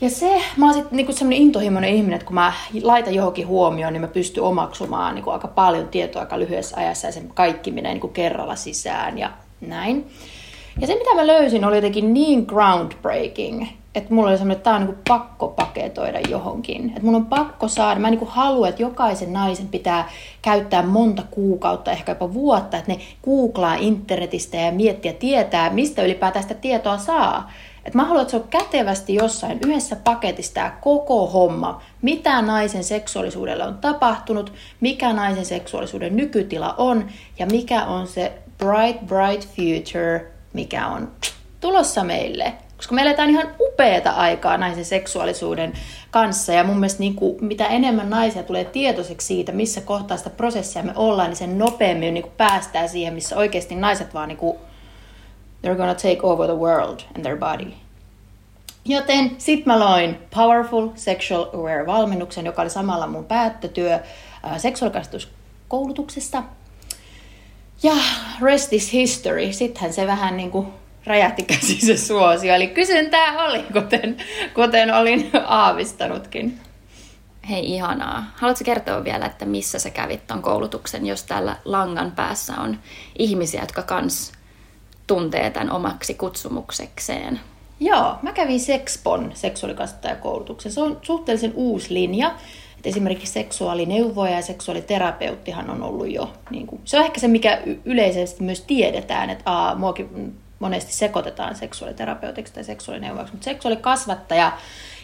Ja 0.00 0.10
se, 0.10 0.42
mä 0.56 0.66
oon 0.66 0.74
sitten 0.74 0.96
niinku 0.96 1.12
semmoinen 1.12 1.42
intohimoinen 1.42 1.94
ihminen, 1.94 2.14
että 2.14 2.26
kun 2.26 2.34
mä 2.34 2.52
laitan 2.82 3.14
johonkin 3.14 3.46
huomioon, 3.46 3.92
niin 3.92 4.00
mä 4.00 4.08
pystyn 4.08 4.42
omaksumaan 4.42 5.14
niinku 5.14 5.30
aika 5.30 5.48
paljon 5.48 5.88
tietoa 5.88 6.22
aika 6.22 6.38
lyhyessä 6.38 6.76
ajassa 6.76 7.06
ja 7.06 7.12
sen 7.12 7.28
kaikki 7.28 7.70
menee 7.70 7.92
niinku 7.92 8.08
kerralla 8.08 8.56
sisään 8.56 9.18
ja 9.18 9.30
näin. 9.60 10.10
Ja 10.80 10.86
se, 10.86 10.94
mitä 10.94 11.14
mä 11.14 11.26
löysin, 11.26 11.64
oli 11.64 11.76
jotenkin 11.76 12.14
niin 12.14 12.44
groundbreaking, 12.48 13.66
että 13.94 14.14
mulla 14.14 14.28
oli 14.28 14.38
semmoinen, 14.38 14.56
että 14.56 14.64
tämä 14.64 14.76
on 14.76 14.86
niin 14.86 14.98
pakko 15.08 15.48
paketoida 15.48 16.20
johonkin. 16.28 16.88
Että 16.88 17.02
mun 17.02 17.14
on 17.14 17.26
pakko 17.26 17.68
saada, 17.68 18.00
mä 18.00 18.10
niin 18.10 18.26
halua, 18.26 18.68
että 18.68 18.82
jokaisen 18.82 19.32
naisen 19.32 19.68
pitää 19.68 20.08
käyttää 20.42 20.82
monta 20.82 21.22
kuukautta, 21.30 21.92
ehkä 21.92 22.12
jopa 22.12 22.34
vuotta, 22.34 22.76
että 22.76 22.92
ne 22.92 22.98
googlaa 23.24 23.74
internetistä 23.74 24.56
ja 24.56 24.72
miettiä, 24.72 25.12
tietää, 25.12 25.70
mistä 25.70 26.02
ylipäätään 26.02 26.42
sitä 26.42 26.54
tietoa 26.54 26.98
saa. 26.98 27.50
Et 27.84 27.94
mä 27.94 28.04
haluan, 28.04 28.22
että 28.22 28.30
se 28.30 28.36
on 28.36 28.48
kätevästi 28.50 29.14
jossain 29.14 29.58
yhdessä 29.66 29.96
paketissa 29.96 30.54
tämä 30.54 30.76
koko 30.80 31.26
homma. 31.26 31.82
Mitä 32.02 32.42
naisen 32.42 32.84
seksuaalisuudelle 32.84 33.64
on 33.64 33.78
tapahtunut, 33.78 34.52
mikä 34.80 35.12
naisen 35.12 35.44
seksuaalisuuden 35.44 36.16
nykytila 36.16 36.74
on 36.78 37.06
ja 37.38 37.46
mikä 37.46 37.84
on 37.84 38.06
se 38.06 38.32
bright, 38.58 39.06
bright 39.06 39.48
future, 39.48 40.39
mikä 40.52 40.86
on 40.86 41.10
tulossa 41.60 42.04
meille. 42.04 42.52
Koska 42.76 42.94
me 42.94 43.02
eletään 43.02 43.30
ihan 43.30 43.54
upeata 43.60 44.10
aikaa 44.10 44.58
naisen 44.58 44.84
seksuaalisuuden 44.84 45.72
kanssa 46.10 46.52
ja 46.52 46.64
mun 46.64 46.76
mielestä 46.76 47.00
niin 47.00 47.14
kuin, 47.14 47.44
mitä 47.44 47.66
enemmän 47.66 48.10
naisia 48.10 48.42
tulee 48.42 48.64
tietoiseksi 48.64 49.26
siitä, 49.26 49.52
missä 49.52 49.80
kohtaa 49.80 50.16
sitä 50.16 50.30
prosessia 50.30 50.82
me 50.82 50.92
ollaan, 50.96 51.28
niin 51.28 51.36
sen 51.36 51.58
nopeammin 51.58 52.14
niin 52.14 52.22
kuin 52.22 52.34
päästään 52.36 52.88
siihen, 52.88 53.14
missä 53.14 53.36
oikeasti 53.36 53.74
naiset 53.74 54.14
vaan 54.14 54.28
niin 54.28 54.38
kuin, 54.38 54.58
they're 55.62 55.76
gonna 55.76 55.94
take 55.94 56.18
over 56.22 56.46
the 56.46 56.56
world 56.56 57.00
and 57.16 57.22
their 57.22 57.38
body. 57.38 57.72
Joten 58.84 59.30
sit 59.38 59.66
mä 59.66 59.78
loin 59.80 60.18
Powerful 60.34 60.88
Sexual 60.94 61.44
Aware-valmennuksen, 61.44 62.46
joka 62.46 62.62
oli 62.62 62.70
samalla 62.70 63.06
mun 63.06 63.24
päättötyö 63.24 63.94
äh, 63.94 64.58
seksuaalikasvatuskoulutuksesta. 64.58 66.42
Ja 67.82 67.94
rest 68.40 68.72
is 68.72 68.92
history. 68.92 69.52
Sittenhän 69.52 69.92
se 69.92 70.06
vähän 70.06 70.36
niin 70.36 70.50
kuin 70.50 70.66
räjähti 71.06 71.42
käsi 71.42 71.86
se 71.86 71.96
suosio. 71.96 72.54
Eli 72.54 72.66
kysyntää 72.66 73.44
oli, 73.44 73.64
kuten, 73.72 74.16
kuten 74.54 74.94
olin 74.94 75.30
aavistanutkin. 75.46 76.60
Hei, 77.50 77.74
ihanaa. 77.74 78.24
Haluatko 78.34 78.64
kertoa 78.64 79.04
vielä, 79.04 79.26
että 79.26 79.44
missä 79.44 79.78
sä 79.78 79.90
kävit 79.90 80.26
ton 80.26 80.42
koulutuksen, 80.42 81.06
jos 81.06 81.22
täällä 81.22 81.56
langan 81.64 82.12
päässä 82.12 82.54
on 82.54 82.78
ihmisiä, 83.18 83.60
jotka 83.60 83.82
kans 83.82 84.32
tuntee 85.06 85.50
tämän 85.50 85.70
omaksi 85.70 86.14
kutsumuksekseen? 86.14 87.40
Joo, 87.80 88.16
mä 88.22 88.32
kävin 88.32 88.60
Sexpon 88.60 89.30
seksuaalikasvattajakoulutuksen. 89.34 90.72
Se 90.72 90.80
on 90.80 90.98
suhteellisen 91.02 91.52
uusi 91.54 91.94
linja. 91.94 92.34
Et 92.80 92.86
esimerkiksi 92.86 93.32
seksuaalineuvoja 93.32 94.32
ja 94.32 94.42
seksuaaliterapeuttihan 94.42 95.70
on 95.70 95.82
ollut 95.82 96.10
jo, 96.10 96.32
niin 96.50 96.66
kuin, 96.66 96.80
se 96.84 96.98
on 96.98 97.04
ehkä 97.04 97.20
se, 97.20 97.28
mikä 97.28 97.62
yleisesti 97.84 98.42
myös 98.42 98.60
tiedetään, 98.60 99.30
että 99.30 99.50
aa, 99.50 99.74
muakin 99.74 100.36
monesti 100.58 100.92
sekoitetaan 100.92 101.56
seksuaaliterapeutiksi 101.56 102.54
tai 102.54 102.64
seksuaalineuvoiksi, 102.64 103.32
mutta 103.32 103.44
seksuaalikasvattaja 103.44 104.52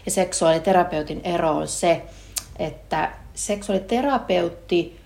ja 0.06 0.10
seksuaaliterapeutin 0.10 1.20
ero 1.24 1.50
on 1.50 1.68
se, 1.68 2.02
että 2.58 3.12
seksuaaliterapeutti 3.34 5.00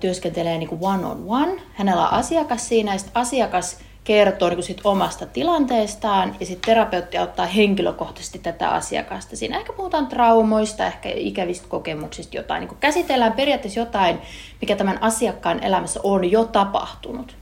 työskentelee 0.00 0.58
niin 0.58 0.68
kuin 0.68 0.80
one 0.82 1.06
on 1.06 1.24
one. 1.28 1.62
Hänellä 1.74 2.08
on 2.08 2.12
asiakas 2.12 2.68
siinä 2.68 2.94
ja 2.94 3.00
asiakas 3.14 3.78
kertoo 4.04 4.48
niin 4.48 4.62
sit 4.62 4.80
omasta 4.84 5.26
tilanteestaan 5.26 6.36
ja 6.40 6.46
sitten 6.46 6.74
terapeutti 6.74 7.18
auttaa 7.18 7.46
henkilökohtaisesti 7.46 8.38
tätä 8.38 8.68
asiakasta. 8.68 9.36
Siinä 9.36 9.58
ehkä 9.58 9.72
puhutaan 9.72 10.06
traumoista, 10.06 10.86
ehkä 10.86 11.08
ikävistä 11.14 11.68
kokemuksista 11.68 12.36
jotain. 12.36 12.60
Niin 12.60 12.76
käsitellään 12.80 13.32
periaatteessa 13.32 13.80
jotain, 13.80 14.18
mikä 14.60 14.76
tämän 14.76 15.02
asiakkaan 15.02 15.62
elämässä 15.62 16.00
on 16.02 16.30
jo 16.30 16.44
tapahtunut. 16.44 17.40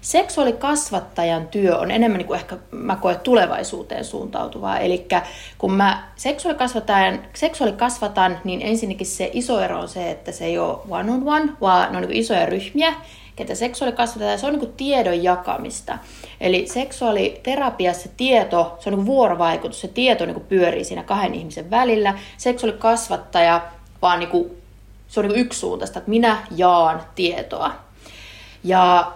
Seksuaalikasvattajan 0.00 1.48
työ 1.48 1.78
on 1.78 1.90
enemmän 1.90 2.18
niin 2.18 2.26
kuin 2.26 2.38
ehkä 2.38 2.56
mä 2.70 2.96
koen 2.96 3.20
tulevaisuuteen 3.20 4.04
suuntautuvaa. 4.04 4.78
Eli 4.78 5.06
kun 5.58 5.72
mä 5.72 6.08
seksuaalikasvataan, 6.16 7.20
seksuaalikasvatan, 7.34 8.38
niin 8.44 8.62
ensinnäkin 8.62 9.06
se 9.06 9.30
iso 9.32 9.60
ero 9.60 9.80
on 9.80 9.88
se, 9.88 10.10
että 10.10 10.32
se 10.32 10.44
ei 10.44 10.58
ole 10.58 10.78
one 10.90 11.12
on 11.12 11.22
one, 11.28 11.52
vaan 11.60 11.92
ne 11.92 11.98
on 11.98 12.04
niin 12.04 12.20
isoja 12.20 12.46
ryhmiä, 12.46 12.94
ketä 13.38 13.54
seksuaalikasvatetaan, 13.54 14.38
se 14.38 14.46
on 14.46 14.58
niin 14.58 14.72
tiedon 14.76 15.22
jakamista. 15.22 15.98
Eli 16.40 16.66
seksuaaliterapiassa 16.66 18.08
tieto, 18.16 18.76
se 18.80 18.90
on 18.90 18.96
niin 18.96 19.06
vuorovaikutus, 19.06 19.80
se 19.80 19.88
tieto 19.88 20.26
niin 20.26 20.40
pyörii 20.40 20.84
siinä 20.84 21.02
kahden 21.02 21.34
ihmisen 21.34 21.70
välillä. 21.70 22.18
Seksuaalikasvattaja 22.36 23.60
vaan 24.02 24.18
niin 24.18 24.30
kuin, 24.30 24.50
se 25.08 25.20
on 25.20 25.28
niin 25.28 25.40
yksisuuntaista, 25.40 25.98
että 25.98 26.10
minä 26.10 26.46
jaan 26.56 27.02
tietoa. 27.14 27.70
Ja 28.64 29.12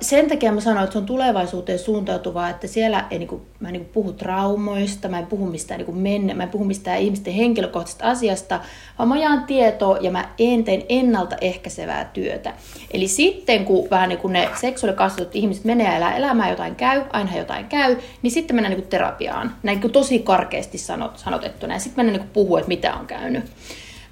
sen 0.00 0.28
takia 0.28 0.52
mä 0.52 0.60
sanoin, 0.60 0.84
että 0.84 0.92
se 0.92 0.98
on 0.98 1.06
tulevaisuuteen 1.06 1.78
suuntautuvaa, 1.78 2.50
että 2.50 2.66
siellä 2.66 3.04
ei 3.10 3.18
niin 3.18 3.28
kuin, 3.28 3.42
mä 3.60 3.68
en 3.68 3.72
niin 3.72 3.84
kuin 3.84 3.92
puhu 3.92 4.12
traumoista, 4.12 5.08
mä 5.08 5.18
en 5.18 5.26
puhu 5.26 5.46
mistään 5.46 5.80
niin 5.80 5.96
menne, 5.96 6.34
mä 6.34 6.42
en 6.42 6.48
puhu 6.48 6.64
mistään 6.64 6.98
ihmisten 6.98 7.34
henkilökohtaisesta 7.34 8.04
asiasta, 8.10 8.60
vaan 8.98 9.08
mä 9.08 9.18
jaan 9.18 9.44
tietoa 9.44 9.98
ja 10.00 10.10
mä 10.10 10.28
en 10.38 10.64
teen 10.64 10.82
ennaltaehkäisevää 10.88 12.04
työtä. 12.04 12.54
Eli 12.90 13.08
sitten 13.08 13.64
kun 13.64 13.90
vähän 13.90 14.08
niin 14.08 14.18
kuin 14.18 14.32
ne 14.32 14.48
seksuaalikasvatut 14.60 15.36
ihmiset 15.36 15.64
menee 15.64 15.96
elää 15.96 16.16
elämää, 16.16 16.50
jotain 16.50 16.76
käy, 16.76 17.02
aina 17.12 17.36
jotain 17.36 17.66
käy, 17.66 17.96
niin 18.22 18.30
sitten 18.30 18.56
mennään 18.56 18.70
niin 18.70 18.82
kuin 18.82 18.90
terapiaan. 18.90 19.54
Näin 19.62 19.76
niin 19.76 19.80
kuin 19.80 19.92
tosi 19.92 20.18
karkeasti 20.18 20.78
sanot, 20.78 21.18
sanotettuna 21.18 21.74
ja 21.74 21.80
sitten 21.80 22.04
mennään 22.04 22.20
niin 22.20 22.32
puhua, 22.32 22.58
että 22.58 22.68
mitä 22.68 22.94
on 22.94 23.06
käynyt. 23.06 23.44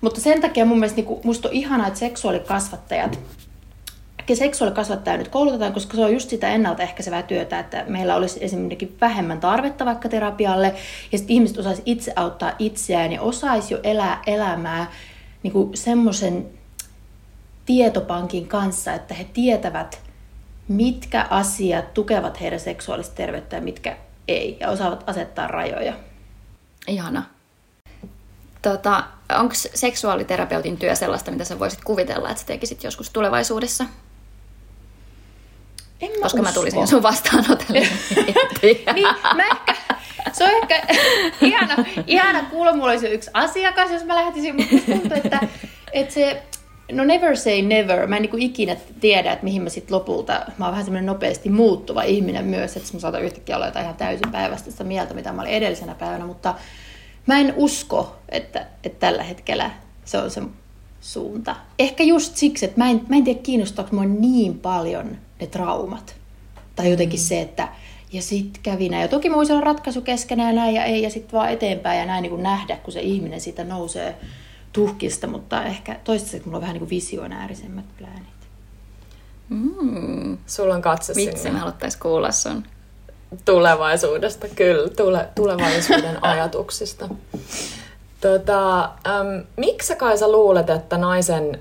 Mutta 0.00 0.21
sen 0.21 0.40
takia 0.40 0.64
mun 0.64 0.78
mielestä 0.78 0.97
niin 0.97 1.07
kuin, 1.07 1.21
musta 1.25 1.49
on 1.49 1.55
ihanaa, 1.55 1.87
että 1.87 1.99
seksuaalikasvattajat 1.99 3.19
seksuaalikasvattaja 4.35 5.16
nyt 5.16 5.28
koulutetaan, 5.28 5.73
koska 5.73 5.97
se 5.97 6.04
on 6.04 6.12
just 6.12 6.30
sitä 6.30 6.49
ennaltaehkäisevää 6.49 7.23
työtä, 7.23 7.59
että 7.59 7.85
meillä 7.88 8.16
olisi 8.16 8.45
esimerkiksi 8.45 8.97
vähemmän 9.00 9.40
tarvetta 9.40 9.85
vaikka 9.85 10.09
terapialle, 10.09 10.75
ja 11.12 11.18
sitten 11.18 11.35
ihmiset 11.35 11.59
osaisi 11.59 11.83
itse 11.85 12.12
auttaa 12.16 12.52
itseään 12.59 13.12
ja 13.12 13.23
osaisi 13.23 13.75
jo 13.75 13.80
elää 13.83 14.23
elämää 14.26 14.92
niin 15.42 15.71
semmoisen 15.75 16.47
tietopankin 17.66 18.49
kanssa, 18.49 18.92
että 18.92 19.14
he 19.14 19.25
tietävät, 19.25 20.00
mitkä 20.68 21.26
asiat 21.30 21.95
tukevat 21.95 22.40
heidän 22.40 22.61
seksuaalista 22.61 23.14
terveyttä 23.14 23.56
ja 23.56 23.62
mitkä 23.62 23.97
ei, 24.28 24.56
ja 24.61 24.71
osaavat 24.71 25.04
asettaa 25.06 25.47
rajoja. 25.47 25.92
Ihana. 26.88 27.23
Tota, 28.62 29.04
Onko 29.35 29.54
seksuaaliterapeutin 29.54 30.76
työ 30.76 30.95
sellaista, 30.95 31.30
mitä 31.30 31.45
sä 31.45 31.59
voisit 31.59 31.85
kuvitella, 31.85 32.30
että 32.30 32.40
sä 32.40 32.47
tekisit 32.47 32.85
joskus 32.85 33.11
tulevaisuudessa? 33.11 33.85
En 36.00 36.11
mä 36.11 36.23
Koska 36.23 36.26
usko. 36.26 36.43
mä 36.43 36.53
tulisin 36.53 36.87
sun 36.87 37.03
vastaanotolle. 37.03 37.81
niin, 38.95 39.07
mä 39.35 39.43
ehkä, 39.53 39.75
se 40.33 40.45
on 40.45 40.50
ehkä 40.50 40.83
ihana, 41.41 41.75
ihana 42.07 42.43
kuulla, 42.43 42.73
mulla 42.73 42.91
olisi 42.91 43.07
yksi 43.07 43.31
asiakas, 43.35 43.91
jos 43.91 44.05
mä 44.05 44.15
lähtisin, 44.15 44.57
mutta 44.57 44.76
tuntuu, 44.93 45.17
että, 45.25 45.41
että 45.93 46.15
se, 46.15 46.43
no 46.93 47.05
never 47.05 47.37
say 47.37 47.62
never, 47.62 48.07
mä 48.07 48.17
en 48.17 48.23
niin 48.23 48.43
ikinä 48.43 48.76
tiedä, 49.00 49.33
että 49.33 49.45
mihin 49.45 49.62
mä 49.62 49.69
sitten 49.69 49.95
lopulta, 49.97 50.33
mä 50.59 50.65
oon 50.65 50.73
vähän 50.73 50.85
semmoinen 50.85 51.07
nopeasti 51.07 51.50
muuttuva 51.50 52.03
ihminen 52.03 52.45
myös, 52.45 52.76
että 52.76 52.95
mä 52.95 53.00
saatan 53.00 53.23
yhtäkkiä 53.23 53.57
olla 53.57 53.67
jotain 53.67 53.85
ihan 53.85 53.97
täysin 53.97 54.33
päivästä 54.33 54.85
mieltä, 54.85 55.15
mitä 55.15 55.33
mä 55.33 55.43
olin 55.43 55.53
edellisenä 55.53 55.95
päivänä, 55.95 56.26
mutta 56.26 56.55
mä 57.26 57.38
en 57.38 57.55
usko, 57.57 58.17
että, 58.29 58.67
että 58.85 59.07
tällä 59.07 59.23
hetkellä 59.23 59.71
se 60.05 60.19
on 60.19 60.31
se 60.31 60.43
suunta. 61.00 61.57
Ehkä 61.79 62.03
just 62.03 62.37
siksi, 62.37 62.65
että 62.65 62.79
mä 62.81 62.91
en, 62.91 63.00
mä 63.09 63.17
en 63.17 63.25
tiedä 63.25 63.41
kiinnostaako 63.43 63.97
mua 63.97 64.05
niin 64.05 64.59
paljon 64.59 65.19
ne 65.40 65.47
traumat. 65.47 66.16
Tai 66.76 66.90
jotenkin 66.90 67.21
mm. 67.21 67.25
se, 67.25 67.40
että 67.40 67.69
ja 68.12 68.23
sitten 68.23 68.62
kävi 68.62 68.88
näin. 68.88 69.02
Ja 69.02 69.09
toki 69.09 69.28
mä 69.28 69.37
voisin 69.37 69.57
olla 69.57 69.64
ratkaisu 69.64 70.00
keskenään 70.00 70.55
ja 70.55 70.62
näin 70.62 70.75
ja 70.75 70.85
ei, 70.85 71.02
ja 71.02 71.11
sitten 71.11 71.33
vaan 71.33 71.50
eteenpäin 71.50 71.99
ja 71.99 72.07
näin 72.07 72.23
niin 72.23 72.31
kuin 72.31 72.43
nähdä, 72.43 72.76
kun 72.76 72.93
se 72.93 73.00
ihminen 73.00 73.40
siitä 73.40 73.64
nousee 73.64 74.16
tuhkista, 74.73 75.26
mutta 75.26 75.64
ehkä 75.64 75.97
toistaiseksi 76.05 76.47
mulla 76.47 76.57
on 76.57 76.62
vähän 76.62 76.75
niin 76.75 76.81
kuin 76.81 76.90
visionäärisemmät 76.90 77.85
pläänit. 77.99 78.37
Mm. 79.49 80.38
Sulla 80.47 80.75
on 80.75 80.83
katse 80.83 81.14
Vitsi, 81.16 81.37
sinne. 81.37 81.52
me 81.52 81.59
haluttais 81.59 81.97
kuulla 81.97 82.33
sun. 82.33 82.64
Tulevaisuudesta, 83.45 84.47
kyllä. 84.49 84.88
Tule, 84.88 85.28
tulevaisuuden 85.35 86.25
ajatuksista. 86.31 87.09
Tota, 88.21 88.85
äm, 88.85 89.45
miksi 89.57 89.88
sä 89.88 89.97
Kaisa 89.97 90.28
luulet, 90.28 90.71
että 90.71 90.99
naisen 90.99 91.61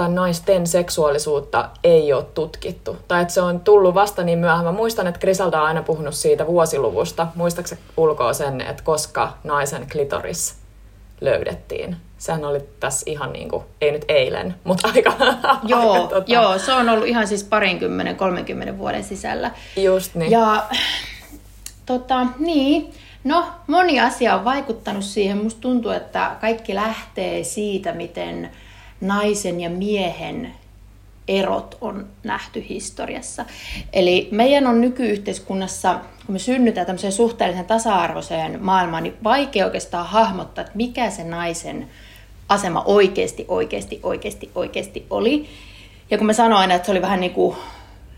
tai 0.00 0.08
naisten 0.08 0.66
seksuaalisuutta 0.66 1.68
ei 1.84 2.12
ole 2.12 2.24
tutkittu. 2.24 2.96
Tai 3.08 3.22
että 3.22 3.34
se 3.34 3.40
on 3.40 3.60
tullut 3.60 3.94
vasta 3.94 4.22
niin 4.22 4.38
myöhään. 4.38 4.64
Mä 4.64 4.72
muistan, 4.72 5.06
että 5.06 5.20
Grisalda 5.20 5.60
on 5.60 5.66
aina 5.66 5.82
puhunut 5.82 6.14
siitä 6.14 6.46
vuosiluvusta. 6.46 7.26
Muistaaksä 7.34 7.76
ulkoa 7.96 8.32
sen, 8.32 8.60
että 8.60 8.82
koska 8.82 9.32
naisen 9.44 9.86
klitoris 9.92 10.54
löydettiin? 11.20 11.96
Sehän 12.18 12.44
oli 12.44 12.60
tässä 12.80 13.10
ihan 13.10 13.32
niin 13.32 13.48
kuin, 13.48 13.64
ei 13.80 13.92
nyt 13.92 14.04
eilen, 14.08 14.54
mutta 14.64 14.88
aika... 14.94 15.12
Joo, 15.64 15.92
aika, 15.92 16.06
tota... 16.06 16.32
joo 16.32 16.58
se 16.58 16.72
on 16.72 16.88
ollut 16.88 17.06
ihan 17.06 17.28
siis 17.28 17.44
parinkymmenen, 17.44 18.16
30 18.16 18.78
vuoden 18.78 19.04
sisällä. 19.04 19.50
Just 19.76 20.14
niin. 20.14 20.30
Ja 20.30 20.66
tota, 21.86 22.26
niin, 22.38 22.94
No, 23.24 23.44
moni 23.66 24.00
asia 24.00 24.34
on 24.34 24.44
vaikuttanut 24.44 25.04
siihen. 25.04 25.38
Musta 25.38 25.60
tuntuu, 25.60 25.90
että 25.90 26.36
kaikki 26.40 26.74
lähtee 26.74 27.44
siitä, 27.44 27.92
miten 27.92 28.50
naisen 29.00 29.60
ja 29.60 29.70
miehen 29.70 30.54
erot 31.28 31.78
on 31.80 32.06
nähty 32.24 32.64
historiassa. 32.68 33.44
Eli 33.92 34.28
meidän 34.30 34.66
on 34.66 34.80
nykyyhteiskunnassa, 34.80 35.94
kun 36.26 36.32
me 36.32 36.38
synnytään 36.38 36.86
tämmöiseen 36.86 37.12
suhteellisen 37.12 37.64
tasa-arvoiseen 37.64 38.64
maailmaan, 38.64 39.02
niin 39.02 39.16
vaikea 39.24 39.64
oikeastaan 39.64 40.06
hahmottaa, 40.06 40.62
että 40.62 40.76
mikä 40.76 41.10
se 41.10 41.24
naisen 41.24 41.88
asema 42.48 42.82
oikeasti, 42.86 43.44
oikeasti, 43.48 44.00
oikeasti, 44.02 44.50
oikeasti 44.54 45.06
oli. 45.10 45.48
Ja 46.10 46.18
kun 46.18 46.26
mä 46.26 46.32
sanoin 46.32 46.60
aina, 46.60 46.74
että 46.74 46.86
se 46.86 46.92
oli 46.92 47.02
vähän 47.02 47.20
niin 47.20 47.34
kuin 47.34 47.56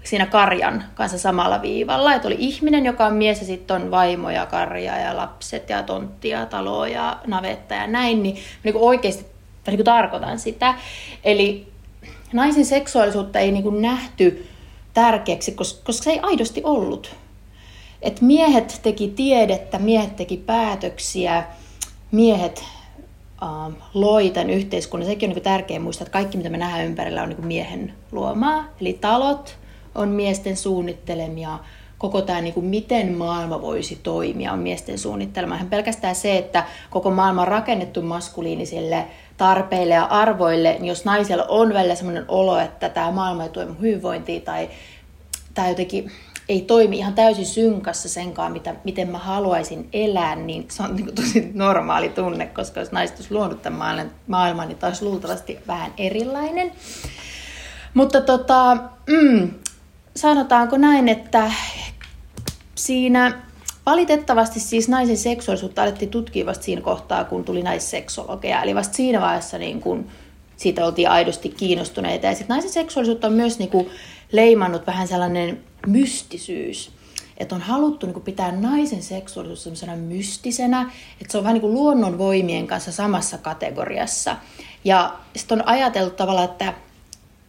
siinä 0.04 0.26
karjan 0.26 0.84
kanssa 0.94 1.18
samalla 1.18 1.62
viivalla, 1.62 2.14
että 2.14 2.28
oli 2.28 2.36
ihminen, 2.38 2.86
joka 2.86 3.06
on 3.06 3.14
mies 3.14 3.40
ja 3.40 3.46
sitten 3.46 3.76
on 3.76 3.90
vaimo 3.90 4.30
ja 4.30 4.46
karja 4.46 4.98
ja 4.98 5.16
lapset 5.16 5.70
ja 5.70 5.82
tontti 5.82 6.28
ja 6.28 6.46
talo 6.46 6.86
ja 6.86 7.18
navetta 7.26 7.74
ja 7.74 7.86
näin, 7.86 8.22
niin, 8.22 8.36
niin 8.64 8.72
kuin 8.72 8.84
oikeasti 8.84 9.26
niin 9.70 9.78
kuin 9.78 9.84
tarkoitan 9.84 10.38
sitä. 10.38 10.74
Eli 11.24 11.72
naisen 12.32 12.66
seksuaalisuutta 12.66 13.38
ei 13.38 13.52
niin 13.52 13.62
kuin 13.62 13.82
nähty 13.82 14.46
tärkeäksi, 14.94 15.52
koska, 15.52 15.92
se 15.92 16.10
ei 16.10 16.20
aidosti 16.22 16.60
ollut. 16.64 17.14
Et 18.02 18.20
miehet 18.20 18.80
teki 18.82 19.12
tiedettä, 19.16 19.78
miehet 19.78 20.16
teki 20.16 20.36
päätöksiä, 20.36 21.44
miehet 22.10 22.64
uh, 23.42 23.74
loi 23.94 24.30
tämän 24.30 24.50
yhteiskunnan. 24.50 25.08
Sekin 25.08 25.30
on 25.30 25.34
niin 25.34 25.44
tärkeää 25.44 25.80
muistaa, 25.80 26.04
että 26.04 26.12
kaikki 26.12 26.36
mitä 26.36 26.48
me 26.48 26.58
nähdään 26.58 26.86
ympärillä 26.86 27.22
on 27.22 27.28
niin 27.28 27.46
miehen 27.46 27.94
luomaa. 28.12 28.64
Eli 28.80 28.92
talot 28.92 29.58
on 29.94 30.08
miesten 30.08 30.56
suunnittelemia, 30.56 31.58
koko 31.98 32.22
tämä, 32.22 32.40
niin 32.40 32.54
kuin, 32.54 32.66
miten 32.66 33.12
maailma 33.12 33.62
voisi 33.62 33.98
toimia, 34.02 34.52
on 34.52 34.58
miesten 34.58 34.98
suunnittelema. 34.98 35.58
Pelkästään 35.70 36.14
se, 36.14 36.38
että 36.38 36.64
koko 36.90 37.10
maailma 37.10 37.42
on 37.42 37.48
rakennettu 37.48 38.02
maskuliinisille 38.02 39.06
tarpeille 39.36 39.94
ja 39.94 40.04
arvoille, 40.04 40.72
niin 40.72 40.86
jos 40.86 41.04
naisella 41.04 41.44
on 41.48 41.74
välillä 41.74 41.94
sellainen 41.94 42.24
olo, 42.28 42.58
että 42.58 42.88
tämä 42.88 43.10
maailma 43.10 43.42
ei 43.42 43.48
toimi 43.48 43.76
hyvinvointiin 43.80 44.42
tai, 44.42 44.68
tai 45.54 45.68
jotenkin 45.68 46.12
ei 46.48 46.60
toimi 46.60 46.98
ihan 46.98 47.14
täysin 47.14 47.46
synkassa 47.46 48.08
senkaan, 48.08 48.52
mitä, 48.52 48.74
miten 48.84 49.10
mä 49.10 49.18
haluaisin 49.18 49.88
elää, 49.92 50.36
niin 50.36 50.66
se 50.70 50.82
on 50.82 50.96
niin 50.96 51.14
tosi 51.14 51.50
normaali 51.54 52.08
tunne, 52.08 52.46
koska 52.46 52.80
jos 52.80 52.92
naiset 52.92 53.16
olisi 53.16 53.34
luonut 53.34 53.62
tämän 53.62 54.10
maailman, 54.26 54.68
niin 54.68 54.78
taisi 54.78 55.04
luultavasti 55.04 55.58
vähän 55.66 55.92
erilainen. 55.96 56.72
Mutta 57.94 58.20
tota, 58.20 58.76
mm, 59.06 59.50
sanotaanko 60.16 60.76
näin, 60.76 61.08
että 61.08 61.52
siinä 62.74 63.42
valitettavasti 63.86 64.60
siis 64.60 64.88
naisen 64.88 65.16
seksuaalisuutta 65.16 65.82
alettiin 65.82 66.10
tutkia 66.10 66.46
vasta 66.46 66.64
siinä 66.64 66.82
kohtaa, 66.82 67.24
kun 67.24 67.44
tuli 67.44 67.62
naisseksologeja. 67.62 68.62
Eli 68.62 68.74
vasta 68.74 68.94
siinä 68.94 69.20
vaiheessa 69.20 69.58
niin 69.58 69.80
kun 69.80 70.06
siitä 70.56 70.86
oltiin 70.86 71.10
aidosti 71.10 71.48
kiinnostuneita. 71.48 72.26
Ja 72.26 72.34
sitten 72.34 72.54
naisen 72.54 72.72
seksuaalisuutta 72.72 73.26
on 73.26 73.32
myös 73.32 73.58
niin 73.58 73.70
kuin 73.70 73.90
leimannut 74.32 74.86
vähän 74.86 75.08
sellainen 75.08 75.60
mystisyys. 75.86 76.90
Että 77.38 77.54
on 77.54 77.60
haluttu 77.60 78.06
niin 78.06 78.22
pitää 78.22 78.52
naisen 78.52 79.02
seksuaalisuus 79.02 79.62
sellaisena 79.62 79.96
mystisenä, 79.96 80.90
että 81.20 81.32
se 81.32 81.38
on 81.38 81.44
vähän 81.44 81.54
niin 81.54 81.60
kuin 81.60 81.74
luonnonvoimien 81.74 82.66
kanssa 82.66 82.92
samassa 82.92 83.38
kategoriassa. 83.38 84.36
Ja 84.84 85.14
sitten 85.36 85.60
on 85.60 85.68
ajateltu 85.68 86.16
tavallaan, 86.16 86.48
että 86.50 86.74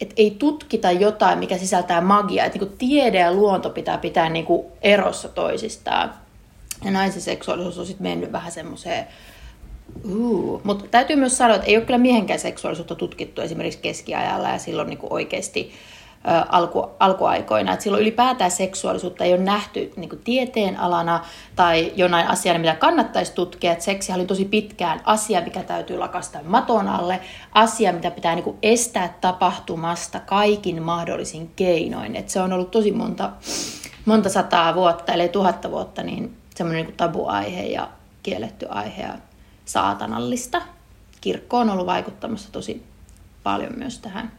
että 0.01 0.15
ei 0.17 0.31
tutkita 0.31 0.91
jotain, 0.91 1.39
mikä 1.39 1.57
sisältää 1.57 2.01
magiaa. 2.01 2.45
Että 2.45 2.59
niin 2.59 2.77
tiede 2.77 3.19
ja 3.19 3.33
luonto 3.33 3.69
pitää 3.69 3.97
pitää 3.97 4.29
niin 4.29 4.45
erossa 4.81 5.29
toisistaan. 5.29 6.13
Ja 6.83 6.91
naisen 6.91 7.21
seksuaalisuus 7.21 7.79
on 7.79 7.85
sitten 7.85 8.07
mennyt 8.07 8.31
vähän 8.31 8.51
semmoiseen 8.51 9.07
Uh, 10.05 10.61
mutta 10.63 10.85
täytyy 10.91 11.15
myös 11.15 11.37
sanoa, 11.37 11.55
että 11.55 11.67
ei 11.67 11.77
ole 11.77 11.85
kyllä 11.85 11.97
miehenkään 11.97 12.39
seksuaalisuutta 12.39 12.95
tutkittu 12.95 13.41
esimerkiksi 13.41 13.79
keskiajalla 13.79 14.49
ja 14.49 14.57
silloin 14.57 14.89
niin 14.89 14.99
oikeasti 15.09 15.73
alku, 16.49 16.89
alkuaikoina. 16.99 17.73
Että 17.73 17.83
silloin 17.83 18.01
ylipäätään 18.01 18.51
seksuaalisuutta 18.51 19.23
ei 19.23 19.33
ole 19.33 19.41
nähty 19.41 19.93
niin 19.95 20.21
tieteen 20.23 20.79
alana 20.79 21.25
tai 21.55 21.91
jonain 21.95 22.27
asiana, 22.27 22.59
mitä 22.59 22.75
kannattaisi 22.75 23.33
tutkia. 23.33 23.71
Että 23.71 23.83
seksihän 23.83 24.19
oli 24.19 24.27
tosi 24.27 24.45
pitkään 24.45 25.01
asia, 25.03 25.41
mikä 25.41 25.63
täytyy 25.63 25.97
lakastaa 25.97 26.41
maton 26.45 26.87
alle, 26.87 27.19
asia, 27.51 27.93
mitä 27.93 28.11
pitää 28.11 28.35
niin 28.35 28.57
estää 28.63 29.17
tapahtumasta 29.21 30.19
kaikin 30.19 30.83
mahdollisin 30.83 31.51
keinoin. 31.55 32.15
Että 32.15 32.31
se 32.31 32.41
on 32.41 32.53
ollut 32.53 32.71
tosi 32.71 32.91
monta, 32.91 33.29
monta 34.05 34.29
sataa 34.29 34.75
vuotta, 34.75 35.13
eli 35.13 35.29
tuhatta 35.29 35.71
vuotta, 35.71 36.03
niin 36.03 36.42
semmoinen 36.55 36.85
niin 36.85 36.97
tabuaihe 36.97 37.63
ja 37.63 37.89
kielletty 38.23 38.65
aihe 38.69 39.01
ja 39.01 39.13
saatanallista. 39.65 40.61
Kirkko 41.21 41.57
on 41.57 41.69
ollut 41.69 41.85
vaikuttamassa 41.85 42.51
tosi 42.51 42.83
paljon 43.43 43.73
myös 43.77 43.99
tähän 43.99 44.31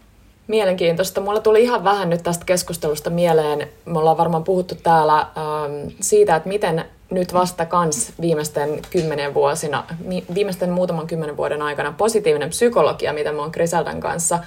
Mielenkiintoista. 0.47 1.21
Mulla 1.21 1.41
tuli 1.41 1.63
ihan 1.63 1.85
vähän 1.85 2.11
nyt 2.11 2.23
tästä 2.23 2.45
keskustelusta 2.45 3.11
mieleen. 3.11 3.69
Me 3.85 3.99
ollaan 3.99 4.17
varmaan 4.17 4.45
puhuttu 4.45 4.75
täällä 4.75 5.19
ähm, 5.19 5.89
siitä, 6.01 6.37
että 6.37 6.49
miten 6.49 6.85
nyt 7.11 7.35
vasta 7.35 7.67
kans 7.67 8.13
viimeisten 8.21 8.83
kymmenen 8.91 9.35
vuosina, 9.35 9.85
viimeisten 10.35 10.71
muutaman 10.71 11.07
kymmenen 11.07 11.37
vuoden 11.37 11.63
aikana 11.63 11.95
positiivinen 11.99 12.49
psykologia, 12.49 13.13
mitä 13.13 13.33
me 13.33 13.41
on 13.41 13.51
Griseldan 13.51 14.01
kanssa 14.01 14.39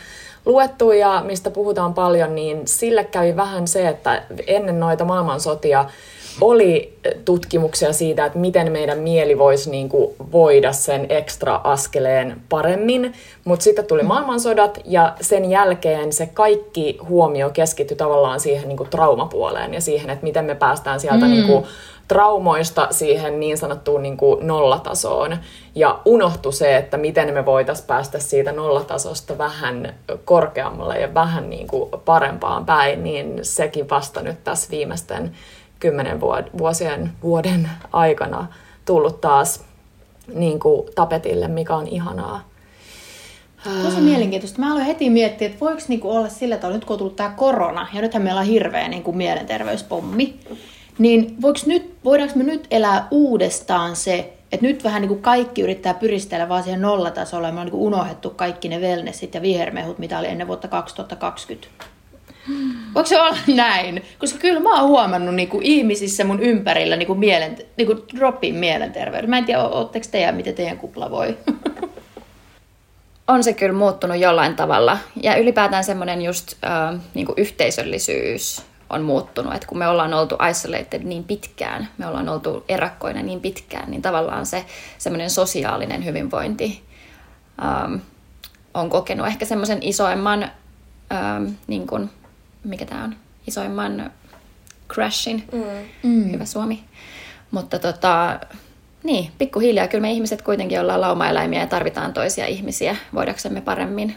luettu 0.46 0.92
ja 0.92 1.24
mistä 1.26 1.52
puhutaan 1.52 1.94
paljon, 1.94 2.36
niin 2.36 2.62
sille 2.68 3.04
kävi 3.04 3.36
vähän 3.36 3.68
se, 3.68 3.88
että 3.88 4.24
ennen 4.48 4.80
noita 4.80 5.06
maailmansotia 5.06 5.86
oli 6.42 6.98
tutkimuksia 7.26 7.94
siitä, 7.94 8.26
että 8.26 8.40
miten 8.40 8.72
meidän 8.72 8.98
mieli 8.98 9.38
voisi 9.38 9.70
niin 9.70 9.90
kuin 9.90 10.16
voida 10.32 10.74
sen 10.74 11.06
ekstra 11.10 11.62
askeleen 11.64 12.42
paremmin, 12.50 13.14
mutta 13.46 13.64
sitten 13.64 13.86
tuli 13.86 14.02
mm. 14.02 14.08
maailmansodat 14.08 14.80
ja 14.86 15.16
sen 15.22 15.50
jälkeen 15.50 16.14
se 16.14 16.26
kaikki 16.26 16.98
huomio 17.10 17.50
keskittyi 17.50 17.98
tavallaan 17.98 18.40
siihen 18.40 18.68
niin 18.68 18.78
kuin 18.78 18.90
traumapuoleen 18.90 19.74
ja 19.74 19.82
siihen, 19.82 20.10
että 20.10 20.24
miten 20.24 20.46
me 20.46 20.56
päästään 20.56 21.00
sieltä 21.00 21.26
mm. 21.26 21.32
niin 21.32 21.48
kuin 21.48 21.66
traumoista 22.08 22.88
siihen 22.92 23.40
niin 23.40 23.58
sanottuun 23.58 24.04
niin 24.04 24.18
kuin 24.18 24.48
nollatasoon. 24.48 25.38
Ja 25.76 26.00
unohtu 26.06 26.52
se, 26.52 26.78
että 26.78 26.98
miten 26.98 27.34
me 27.34 27.46
voitaisiin 27.46 27.88
päästä 27.88 28.20
siitä 28.20 28.52
nollatasosta 28.52 29.38
vähän 29.38 29.96
korkeammalle 30.26 30.98
ja 30.98 31.14
vähän 31.14 31.50
niin 31.50 31.68
kuin 31.68 31.92
parempaan 32.06 32.66
päin, 32.66 33.04
niin 33.04 33.40
sekin 33.42 33.90
vasta 33.90 34.22
nyt 34.22 34.44
tässä 34.44 34.72
viimeisten 34.72 35.32
kymmenen 35.80 36.22
vuosien 36.58 37.12
vuoden 37.24 37.70
aikana 37.94 38.48
tullut 38.86 39.22
taas 39.22 39.64
niin 40.34 40.60
kuin 40.60 40.90
tapetille, 40.96 41.48
mikä 41.48 41.76
on 41.76 41.88
ihanaa. 41.88 42.44
Tosi 43.84 44.02
mielenkiintoista. 44.02 44.60
Mä 44.60 44.72
aloin 44.72 44.86
heti 44.86 45.10
miettiä, 45.10 45.48
että 45.48 45.60
voiko 45.60 45.82
niinku 45.88 46.12
olla 46.12 46.30
sillä 46.30 46.58
tavalla, 46.58 46.78
nyt 46.78 46.86
kun 46.86 46.94
on 46.94 46.98
tullut 46.98 47.16
tämä 47.16 47.34
korona, 47.38 47.88
ja 47.94 48.02
nythän 48.02 48.24
meillä 48.24 48.40
on 48.40 48.48
hirveä 48.48 48.88
niinku 48.88 49.12
mielenterveyspommi, 49.12 50.40
niin 50.98 51.36
voiko 51.42 51.60
nyt, 51.66 51.96
voidaanko 52.06 52.38
me 52.38 52.44
nyt 52.44 52.68
elää 52.72 53.08
uudestaan 53.12 53.96
se, 53.96 54.34
että 54.52 54.66
nyt 54.66 54.84
vähän 54.84 55.02
niin 55.02 55.10
kuin 55.10 55.22
kaikki 55.22 55.62
yrittää 55.62 55.94
pyristellä 55.94 56.50
vaan 56.50 56.64
siihen 56.64 56.82
nollatasolla, 56.82 57.48
ja 57.48 57.54
me 57.54 57.60
on 57.60 57.66
niin 57.66 57.72
kuin 57.72 57.84
unohdettu 57.84 58.30
kaikki 58.30 58.70
ne 58.70 58.80
wellnessit 58.80 59.36
ja 59.36 59.42
vihermehut, 59.42 60.00
mitä 60.00 60.20
oli 60.20 60.28
ennen 60.28 60.48
vuotta 60.48 60.68
2020. 60.68 61.68
Voiko 62.96 63.08
se 63.08 63.22
olla 63.22 63.38
näin? 63.48 64.04
Koska 64.20 64.40
kyllä 64.40 64.60
mä 64.60 64.80
oon 64.80 64.90
huomannut 64.90 65.36
niin 65.36 65.50
kuin 65.50 65.64
ihmisissä 65.64 66.24
mun 66.24 66.40
ympärillä 66.40 66.96
niin 66.96 67.08
kuin 67.08 67.20
mielen, 67.20 67.58
niin 67.78 67.86
kuin 67.86 68.04
dropin 68.16 68.56
mielenterveyden. 68.56 69.30
Mä 69.30 69.38
en 69.38 69.46
tiedä, 69.46 69.64
ootteko 69.64 70.06
teidän, 70.12 70.36
miten 70.36 70.56
teidän 70.56 70.78
kupla 70.78 71.12
voi? 71.12 71.38
on 73.28 73.44
se 73.44 73.54
kyllä 73.54 73.74
muuttunut 73.74 74.18
jollain 74.18 74.56
tavalla. 74.56 74.98
Ja 75.24 75.38
ylipäätään 75.38 75.84
semmoinen 75.84 76.22
just 76.22 76.54
äh, 76.64 77.00
niin 77.14 77.26
kuin 77.26 77.36
yhteisöllisyys 77.38 78.62
on 78.90 79.02
muuttunut. 79.02 79.54
Että 79.54 79.68
kun 79.68 79.78
me 79.78 79.88
ollaan 79.88 80.14
oltu 80.14 80.36
isolated 80.50 81.04
niin 81.04 81.24
pitkään, 81.24 81.88
me 81.98 82.08
ollaan 82.08 82.30
oltu 82.30 82.66
erakkoina 82.70 83.24
niin 83.24 83.42
pitkään, 83.42 83.92
niin 83.92 84.02
tavallaan 84.02 84.46
se 84.46 84.66
semmoinen 84.98 85.30
sosiaalinen 85.30 86.06
hyvinvointi 86.06 86.84
ähm, 87.64 87.96
on 88.74 88.90
kokenut 88.90 89.28
ehkä 89.28 89.46
semmoisen 89.46 89.80
isoimman 89.82 90.44
ähm, 91.14 91.46
niin 91.68 91.88
kuin 91.88 92.10
mikä 92.70 92.86
tämä 92.86 93.04
on, 93.04 93.16
isoimman 93.48 94.12
crashin. 94.94 95.44
Mm. 96.04 96.32
Hyvä 96.32 96.46
suomi. 96.46 96.84
Mutta 97.52 97.80
tota, 97.80 98.40
niin, 99.04 99.32
pikkuhiljaa. 99.38 99.88
Kyllä 99.88 100.02
me 100.02 100.12
ihmiset 100.12 100.42
kuitenkin 100.42 100.80
ollaan 100.80 101.02
laumaeläimiä 101.02 101.60
ja 101.60 101.68
tarvitaan 101.68 102.14
toisia 102.14 102.46
ihmisiä 102.46 102.96
voidaksemme 103.14 103.62
paremmin. 103.62 104.16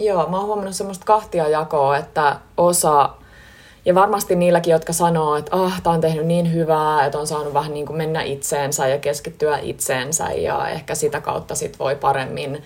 Joo, 0.00 0.28
mä 0.28 0.36
oon 0.36 0.46
huomannut 0.46 0.76
semmoista 0.76 1.04
kahtia 1.04 1.48
jakoa, 1.48 1.96
että 1.96 2.36
osa, 2.56 3.10
ja 3.84 3.94
varmasti 3.94 4.36
niilläkin, 4.36 4.72
jotka 4.72 4.92
sanoo, 4.92 5.36
että 5.36 5.56
ah, 5.56 5.82
tää 5.82 5.92
on 5.92 6.00
tehnyt 6.00 6.26
niin 6.26 6.52
hyvää, 6.52 7.06
että 7.06 7.18
on 7.18 7.26
saanut 7.26 7.54
vähän 7.54 7.74
niin 7.74 7.86
kuin 7.86 7.96
mennä 7.96 8.22
itseensä 8.22 8.88
ja 8.88 8.98
keskittyä 8.98 9.58
itseensä 9.58 10.24
ja 10.24 10.68
ehkä 10.68 10.94
sitä 10.94 11.20
kautta 11.20 11.54
sit 11.54 11.78
voi 11.78 11.96
paremmin 11.96 12.62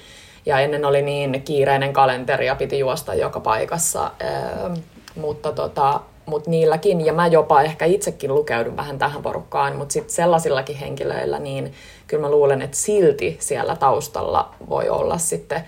ja 0.47 0.61
ennen 0.61 0.85
oli 0.85 1.03
niin 1.03 1.43
kiireinen 1.43 1.93
kalenteri 1.93 2.47
ja 2.47 2.55
piti 2.55 2.79
juosta 2.79 3.15
joka 3.15 3.41
paikassa. 3.41 4.11
Ää, 4.21 4.71
mutta 5.17 5.53
tota, 5.53 6.01
mut 6.27 6.47
niilläkin, 6.47 7.07
ja 7.07 7.13
mä 7.13 7.27
jopa 7.27 7.63
ehkä 7.63 7.85
itsekin 7.85 8.35
lukeudun 8.35 8.77
vähän 8.77 8.99
tähän 8.99 9.23
porukkaan, 9.23 9.77
mutta 9.77 9.93
sitten 9.93 10.15
sellaisillakin 10.15 10.77
henkilöillä, 10.77 11.39
niin 11.39 11.73
kyllä 12.07 12.21
mä 12.21 12.31
luulen, 12.31 12.63
että 12.63 12.77
silti 12.77 13.37
siellä 13.41 13.77
taustalla 13.77 14.55
voi 14.69 14.89
olla 14.89 15.19
sitten 15.19 15.65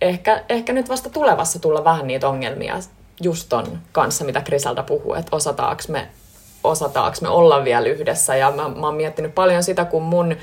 ehkä, 0.00 0.44
ehkä 0.48 0.72
nyt 0.72 0.88
vasta 0.88 1.10
tulevassa 1.10 1.58
tulla 1.58 1.84
vähän 1.84 2.06
niitä 2.06 2.28
ongelmia 2.28 2.76
just 3.22 3.48
ton 3.48 3.78
kanssa, 3.92 4.24
mitä 4.24 4.40
Krisalta 4.40 4.82
puhuu, 4.82 5.14
että 5.14 5.36
osataanko 5.36 5.82
me, 5.88 6.08
osataanko 6.64 7.18
me 7.22 7.28
olla 7.28 7.64
vielä 7.64 7.86
yhdessä. 7.86 8.36
Ja 8.36 8.50
mä, 8.50 8.68
mä 8.68 8.86
oon 8.86 8.94
miettinyt 8.94 9.34
paljon 9.34 9.62
sitä, 9.62 9.84
kun 9.84 10.02
mun 10.02 10.36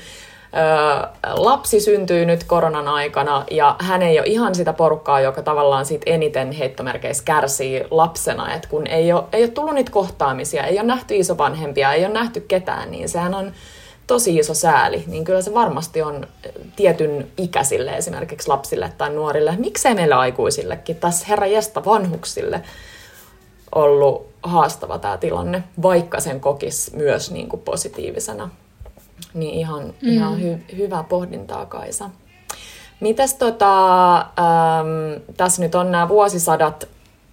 lapsi 1.34 1.80
syntyy 1.80 2.24
nyt 2.24 2.44
koronan 2.44 2.88
aikana 2.88 3.44
ja 3.50 3.76
hän 3.78 4.02
ei 4.02 4.18
ole 4.18 4.26
ihan 4.26 4.54
sitä 4.54 4.72
porukkaa, 4.72 5.20
joka 5.20 5.42
tavallaan 5.42 5.86
siitä 5.86 6.10
eniten 6.10 6.52
heittomerkeissä 6.52 7.24
kärsii 7.24 7.84
lapsena, 7.90 8.54
että 8.54 8.68
kun 8.68 8.86
ei 8.86 9.12
ole, 9.12 9.24
ei 9.32 9.42
ole 9.42 9.50
tullut 9.50 9.74
niitä 9.74 9.92
kohtaamisia, 9.92 10.64
ei 10.64 10.78
ole 10.78 10.86
nähty 10.86 11.16
isovanhempia, 11.16 11.92
ei 11.92 12.04
ole 12.04 12.14
nähty 12.14 12.40
ketään, 12.40 12.90
niin 12.90 13.08
sehän 13.08 13.34
on 13.34 13.52
tosi 14.06 14.36
iso 14.36 14.54
sääli, 14.54 15.04
niin 15.06 15.24
kyllä 15.24 15.42
se 15.42 15.54
varmasti 15.54 16.02
on 16.02 16.26
tietyn 16.76 17.26
ikäisille 17.36 17.90
esimerkiksi 17.90 18.48
lapsille 18.48 18.92
tai 18.98 19.10
nuorille, 19.10 19.54
miksei 19.58 19.94
meillä 19.94 20.18
aikuisillekin, 20.18 20.96
tässä 20.96 21.26
herra 21.28 21.46
jesta 21.46 21.84
vanhuksille 21.84 22.62
ollut 23.74 24.26
haastava 24.42 24.98
tämä 24.98 25.16
tilanne, 25.16 25.64
vaikka 25.82 26.20
sen 26.20 26.40
kokisi 26.40 26.96
myös 26.96 27.30
niin 27.30 27.48
kuin 27.48 27.62
positiivisena. 27.62 28.50
Niin 29.34 29.54
ihan, 29.54 29.82
mm. 29.82 30.08
ihan 30.08 30.42
hy, 30.42 30.58
hyvää 30.76 31.02
pohdintaa 31.02 31.66
Kaisa. 31.66 32.10
Mites 33.00 33.34
tota, 33.34 34.16
äm, 34.16 34.24
tässä 35.36 35.62
nyt 35.62 35.74
on 35.74 35.92
nämä 35.92 36.08
vuosisadat 36.08 36.88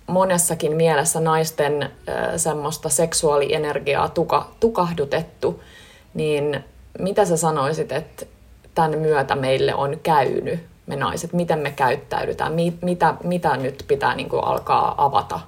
monessakin 0.08 0.76
mielessä 0.76 1.20
naisten 1.20 1.84
äh, 1.84 1.90
semmoista 2.38 2.90
seksuaalienergiaa 2.90 4.10
tuka, 4.10 4.50
tukahdutettu, 4.60 5.64
niin 6.14 6.64
mitä 7.00 7.26
sä 7.26 7.38
sanoisit, 7.38 7.92
että 7.92 8.26
tämän 8.76 9.00
myötä 9.00 9.36
meille 9.36 9.76
on 9.76 10.00
käynyt, 10.04 10.60
me 10.88 10.96
naiset, 10.96 11.34
miten 11.34 11.60
me 11.60 11.72
käyttäydytään, 11.72 12.54
mitä, 12.82 13.16
mitä 13.24 13.58
nyt 13.58 13.86
pitää 13.88 14.16
niin 14.16 14.30
kuin 14.30 14.44
alkaa 14.44 15.06
avata 15.06 15.40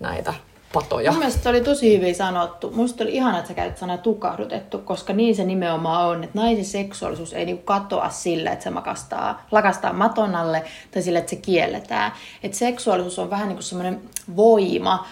näitä 0.00 0.34
patoja. 0.74 1.10
Mun 1.10 1.18
mielestä 1.18 1.50
oli 1.50 1.60
tosi 1.60 1.96
hyvin 1.96 2.14
sanottu. 2.14 2.70
Musta 2.70 3.04
oli 3.04 3.14
ihana, 3.14 3.38
että 3.38 3.48
sä 3.48 3.54
käytät 3.54 3.78
sanaa 3.78 3.98
tukahdutettu, 3.98 4.78
koska 4.78 5.12
niin 5.12 5.36
se 5.36 5.44
nimenomaan 5.44 6.06
on, 6.08 6.24
että 6.24 6.38
naisen 6.38 6.64
seksuaalisuus 6.64 7.32
ei 7.32 7.46
niinku 7.46 7.62
katoa 7.62 8.10
sillä, 8.10 8.52
että 8.52 8.62
se 8.62 8.70
makastaa, 8.70 9.46
lakastaa 9.50 9.92
maton 9.92 10.34
alle 10.34 10.64
tai 10.90 11.02
sillä, 11.02 11.18
että 11.18 11.30
se 11.30 11.36
kielletään. 11.36 12.12
Että 12.42 12.58
seksuaalisuus 12.58 13.18
on 13.18 13.30
vähän 13.30 13.48
niin 13.48 13.56
kuin 13.56 13.64
semmoinen 13.64 14.00
voima 14.36 15.06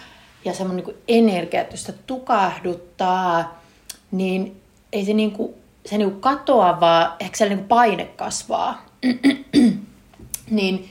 ja 0.44 0.54
semmoinen 0.54 0.84
niin 0.86 0.96
energia, 1.08 1.60
että 1.60 1.74
jos 1.74 1.80
sitä 1.80 1.98
tukahduttaa, 2.06 3.60
niin 4.10 4.60
ei 4.92 5.04
se, 5.04 5.12
niinku, 5.12 5.54
se 5.86 5.98
niinku 5.98 6.20
katoa, 6.20 6.80
vaan 6.80 7.12
ehkä 7.20 7.36
siellä 7.36 7.54
niinku 7.54 7.68
paine 7.68 8.04
kasvaa. 8.04 8.86
niin 10.50 10.90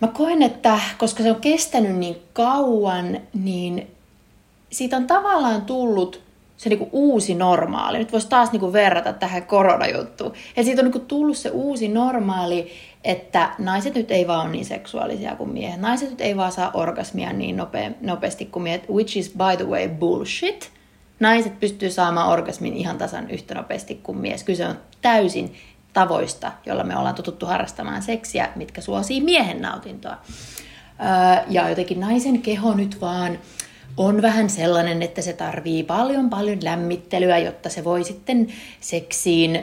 Mä 0.00 0.08
koen, 0.08 0.42
että 0.42 0.80
koska 0.98 1.22
se 1.22 1.30
on 1.30 1.40
kestänyt 1.40 1.96
niin 1.96 2.16
kauan, 2.32 3.20
niin 3.34 3.86
siitä 4.72 4.96
on 4.96 5.06
tavallaan 5.06 5.62
tullut 5.62 6.26
se 6.56 6.68
niinku 6.68 6.88
uusi 6.92 7.34
normaali. 7.34 7.98
Nyt 7.98 8.12
voisi 8.12 8.28
taas 8.28 8.52
niinku 8.52 8.72
verrata 8.72 9.12
tähän 9.12 9.46
koronajuttuun. 9.46 10.32
Ja 10.56 10.64
siitä 10.64 10.80
on 10.80 10.84
niinku 10.84 10.98
tullut 10.98 11.36
se 11.36 11.50
uusi 11.50 11.88
normaali, 11.88 12.72
että 13.04 13.50
naiset 13.58 13.94
nyt 13.94 14.10
ei 14.10 14.26
vaan 14.26 14.46
ole 14.46 14.52
niin 14.52 14.64
seksuaalisia 14.64 15.36
kuin 15.36 15.50
miehet. 15.50 15.80
Naiset 15.80 16.10
nyt 16.10 16.20
ei 16.20 16.36
vaan 16.36 16.52
saa 16.52 16.70
orgasmia 16.74 17.32
niin 17.32 17.56
nope, 17.56 17.92
nopeasti 18.00 18.44
kuin 18.44 18.62
miehet, 18.62 18.88
which 18.90 19.16
is 19.16 19.30
by 19.30 19.56
the 19.56 19.66
way 19.66 19.88
bullshit. 19.88 20.70
Naiset 21.20 21.60
pystyy 21.60 21.90
saamaan 21.90 22.28
orgasmin 22.28 22.74
ihan 22.74 22.98
tasan 22.98 23.30
yhtä 23.30 23.54
nopeasti 23.54 24.00
kuin 24.02 24.18
mies. 24.18 24.44
Kyse 24.44 24.66
on 24.66 24.78
täysin 25.02 25.54
tavoista, 25.96 26.52
joilla 26.66 26.84
me 26.84 26.96
ollaan 26.96 27.14
totuttu 27.14 27.46
harrastamaan 27.46 28.02
seksiä, 28.02 28.48
mitkä 28.56 28.80
suosii 28.80 29.20
miehen 29.20 29.62
nautintoa. 29.62 30.16
Ja 31.48 31.68
jotenkin 31.68 32.00
naisen 32.00 32.42
keho 32.42 32.74
nyt 32.74 33.00
vaan 33.00 33.38
on 33.96 34.22
vähän 34.22 34.50
sellainen, 34.50 35.02
että 35.02 35.22
se 35.22 35.32
tarvii 35.32 35.82
paljon 35.82 36.30
paljon 36.30 36.58
lämmittelyä, 36.62 37.38
jotta 37.38 37.68
se 37.68 37.84
voi 37.84 38.04
sitten 38.04 38.48
seksiin 38.80 39.62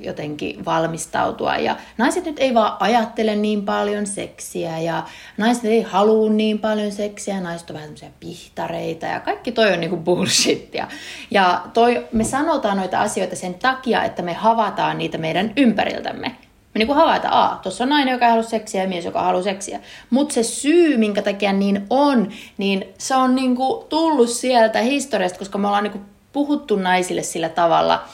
jotenkin 0.00 0.64
valmistautua. 0.64 1.56
Ja 1.56 1.76
naiset 1.98 2.24
nyt 2.24 2.38
ei 2.38 2.54
vaan 2.54 2.76
ajattele 2.80 3.36
niin 3.36 3.64
paljon 3.64 4.06
seksiä 4.06 4.78
ja 4.78 5.04
naiset 5.36 5.64
ei 5.64 5.82
halua 5.82 6.30
niin 6.30 6.58
paljon 6.58 6.92
seksiä, 6.92 7.40
naiset 7.40 7.70
on 7.70 7.74
vähän 7.74 7.88
semmoisia 7.88 8.10
pihtareita 8.20 9.06
ja 9.06 9.20
kaikki 9.20 9.52
toi 9.52 9.72
on 9.72 9.80
niinku 9.80 9.96
bullshittia. 9.96 10.88
Ja 11.30 11.62
toi, 11.74 12.06
me 12.12 12.24
sanotaan 12.24 12.76
noita 12.76 13.00
asioita 13.00 13.36
sen 13.36 13.54
takia, 13.54 14.04
että 14.04 14.22
me 14.22 14.32
havataan 14.32 14.98
niitä 14.98 15.18
meidän 15.18 15.52
ympäriltämme. 15.56 16.36
Me 16.74 16.78
niin 16.78 16.94
havaita, 16.94 17.28
että 17.52 17.62
tuossa 17.62 17.84
on 17.84 17.90
nainen, 17.90 18.12
joka 18.12 18.26
haluaa 18.28 18.42
seksiä 18.42 18.82
ja 18.82 18.88
mies, 18.88 19.04
joka 19.04 19.22
haluaa 19.22 19.42
seksiä. 19.42 19.80
Mutta 20.10 20.34
se 20.34 20.42
syy, 20.42 20.96
minkä 20.96 21.22
takia 21.22 21.52
niin 21.52 21.86
on, 21.90 22.32
niin 22.58 22.84
se 22.98 23.16
on 23.16 23.34
niin 23.34 23.56
kuin 23.56 23.84
tullut 23.88 24.28
sieltä 24.28 24.78
historiasta, 24.80 25.38
koska 25.38 25.58
me 25.58 25.66
ollaan 25.66 25.84
niin 25.84 25.92
kuin 25.92 26.04
puhuttu 26.32 26.76
naisille 26.76 27.22
sillä 27.22 27.48
tavalla, 27.48 28.04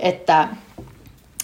että, 0.00 0.48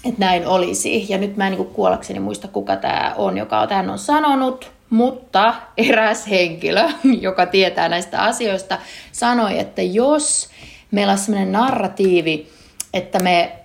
että 0.05 0.21
näin 0.21 0.47
olisi. 0.47 1.07
Ja 1.09 1.19
nyt 1.19 1.37
mä 1.37 1.47
en 1.47 1.51
niin 1.51 1.65
kuin 1.65 1.75
kuollakseni 1.75 2.21
muista, 2.21 2.49
kuka 2.49 2.77
tämä 2.77 3.15
on, 3.17 3.39
joka 3.39 3.67
tämän 3.67 3.91
on 3.91 3.99
sanonut, 3.99 4.73
mutta 4.91 5.55
eräs 5.77 6.31
henkilö, 6.31 6.89
joka 7.21 7.47
tietää 7.47 7.89
näistä 7.89 8.23
asioista, 8.23 8.79
sanoi, 9.13 9.59
että 9.59 9.83
jos 9.83 10.49
meillä 10.91 11.13
on 11.13 11.19
sellainen 11.19 11.53
narratiivi, 11.53 12.49
että 12.95 13.19
me 13.19 13.60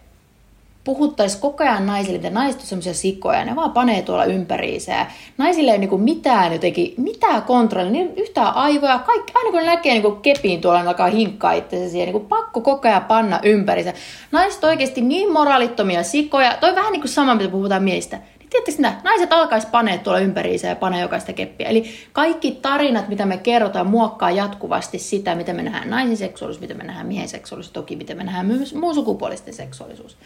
puhuttaisiin 0.85 1.41
koko 1.41 1.63
ajan 1.63 1.85
naisille, 1.85 2.15
että 2.15 2.29
naiset 2.29 2.61
on 2.61 2.67
semmoisia 2.67 2.93
sikoja, 2.93 3.45
ne 3.45 3.55
vaan 3.55 3.71
panee 3.71 4.01
tuolla 4.01 4.25
ympäriinsä. 4.25 5.05
Naisille 5.37 5.71
ei 5.71 5.77
niinku 5.77 5.97
mitään 5.97 6.53
jotenkin, 6.53 6.93
mitään 6.97 7.43
kontrollia, 7.43 7.91
niin 7.91 8.13
yhtään 8.17 8.55
aivoja, 8.55 8.99
kaikki, 8.99 9.33
aina 9.35 9.51
kun 9.51 9.59
ne 9.59 9.65
näkee 9.65 9.93
niinku 9.93 10.11
kepiin 10.11 10.61
tuolla, 10.61 10.81
ne 10.81 10.87
alkaa 10.87 11.07
hinkkaa 11.07 11.53
itsensä 11.53 11.89
siihen, 11.89 12.05
niinku 12.05 12.27
pakko 12.27 12.61
koko 12.61 12.87
ajan 12.87 13.05
panna 13.05 13.39
ympäriinsä. 13.43 13.93
Naiset 14.31 14.63
oikeasti 14.63 15.01
niin 15.01 15.33
moraalittomia 15.33 16.03
sikoja, 16.03 16.57
toi 16.59 16.75
vähän 16.75 16.91
niin 16.91 17.01
kuin 17.01 17.11
sama, 17.11 17.35
mitä 17.35 17.49
puhutaan 17.49 17.83
miehistä 17.83 18.19
Tiedättekö 18.55 18.77
mitä? 18.77 19.03
Naiset 19.03 19.33
alkaisi 19.33 19.67
panee 19.67 19.97
tuolla 19.97 20.19
ympäriinsä 20.19 20.67
ja 20.67 20.75
panee 20.75 21.01
jokaista 21.01 21.33
keppiä. 21.33 21.69
Eli 21.69 21.93
kaikki 22.13 22.51
tarinat, 22.51 23.07
mitä 23.07 23.25
me 23.25 23.37
kerrotaan, 23.37 23.87
muokkaa 23.87 24.31
jatkuvasti 24.31 24.99
sitä, 24.99 25.35
mitä 25.35 25.53
me 25.53 25.63
nähdään 25.63 25.89
naisen 25.89 26.17
seksuaalisuus, 26.17 26.61
mitä 26.61 26.73
me 26.73 26.83
nähdään 26.83 27.07
miehen 27.07 27.29
seksuaalisuus, 27.29 27.73
toki 27.73 27.95
mitä 27.95 28.15
me 28.15 28.23
nähdään 28.23 28.45
myös 28.45 28.73
muun 28.73 28.95
sukupuolisten 28.95 29.53
seksuaalisuus. 29.53 30.17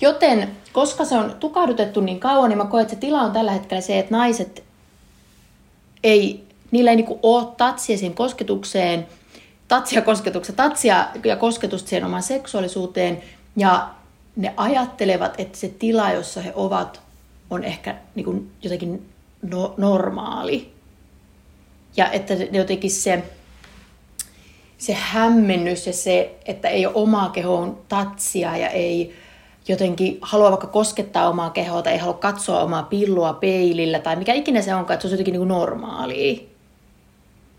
Joten, 0.00 0.50
koska 0.72 1.04
se 1.04 1.16
on 1.16 1.36
tukahdutettu 1.40 2.00
niin 2.00 2.20
kauan, 2.20 2.48
niin 2.48 2.58
mä 2.58 2.64
koen, 2.64 2.82
että 2.82 2.94
se 2.94 3.00
tila 3.00 3.20
on 3.20 3.32
tällä 3.32 3.52
hetkellä 3.52 3.80
se, 3.80 3.98
että 3.98 4.16
naiset 4.16 4.64
ei, 6.04 6.44
niillä 6.70 6.90
ei 6.90 6.96
niinku 6.96 7.18
ole 7.22 7.46
tatsia 7.56 7.98
siihen 7.98 8.14
kosketukseen, 8.14 9.06
tatsia 9.68 10.02
kosketukseen, 10.02 10.56
tatsia 10.56 11.06
ja 11.24 11.36
kosketusta 11.36 11.88
siihen 11.88 12.04
omaan 12.04 12.22
seksuaalisuuteen, 12.22 13.22
ja 13.56 13.88
ne 14.36 14.54
ajattelevat, 14.56 15.34
että 15.38 15.58
se 15.58 15.68
tila, 15.68 16.12
jossa 16.12 16.40
he 16.40 16.52
ovat, 16.54 17.07
on 17.50 17.64
ehkä 17.64 17.94
niin 18.14 18.24
kuin 18.24 18.50
jotenkin 18.62 19.08
no, 19.42 19.74
normaali. 19.76 20.72
Ja 21.96 22.10
että 22.10 22.34
jotenkin 22.34 22.90
se, 22.90 23.22
se 24.78 24.92
hämmennys 24.92 25.86
ja 25.86 25.92
se, 25.92 26.38
että 26.46 26.68
ei 26.68 26.86
ole 26.86 26.94
omaa 26.94 27.28
kehoon 27.28 27.78
tatsia 27.88 28.56
ja 28.56 28.68
ei 28.68 29.14
jotenkin 29.68 30.18
halua 30.22 30.50
vaikka 30.50 30.66
koskettaa 30.66 31.28
omaa 31.28 31.50
kehoa 31.50 31.82
tai 31.82 31.92
ei 31.92 31.98
halua 31.98 32.14
katsoa 32.14 32.62
omaa 32.62 32.82
pillua 32.82 33.32
peilillä 33.32 33.98
tai 33.98 34.16
mikä 34.16 34.34
ikinä 34.34 34.62
se 34.62 34.74
onkaan, 34.74 34.94
että 34.94 35.02
se 35.02 35.08
on 35.08 35.12
jotenkin 35.12 35.40
niin 35.40 35.48
normaalia. 35.48 36.40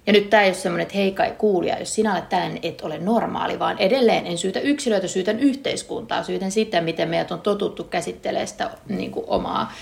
Ja 0.07 0.13
nyt 0.13 0.29
tämä 0.29 0.43
ei 0.43 0.49
ole 0.49 0.55
semmoinen, 0.55 0.83
että 0.83 0.97
hei 0.97 1.11
kai 1.11 1.33
kuulija, 1.37 1.79
jos 1.79 1.95
sinä 1.95 2.13
olet 2.13 2.29
tällainen, 2.29 2.59
et 2.63 2.81
ole 2.81 2.99
normaali, 2.99 3.59
vaan 3.59 3.77
edelleen 3.77 4.27
en 4.27 4.37
syytä 4.37 4.59
yksilöitä, 4.59 5.07
syytän 5.07 5.39
yhteiskuntaa, 5.39 6.23
syytän 6.23 6.51
sitä, 6.51 6.81
miten 6.81 7.09
meidät 7.09 7.31
on 7.31 7.41
totuttu 7.41 7.83
käsittelemään 7.83 8.47
sitä 8.47 8.69
niin 8.87 9.11
kuin 9.11 9.25
omaa 9.27 9.73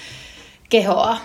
kehoa. 0.69 1.17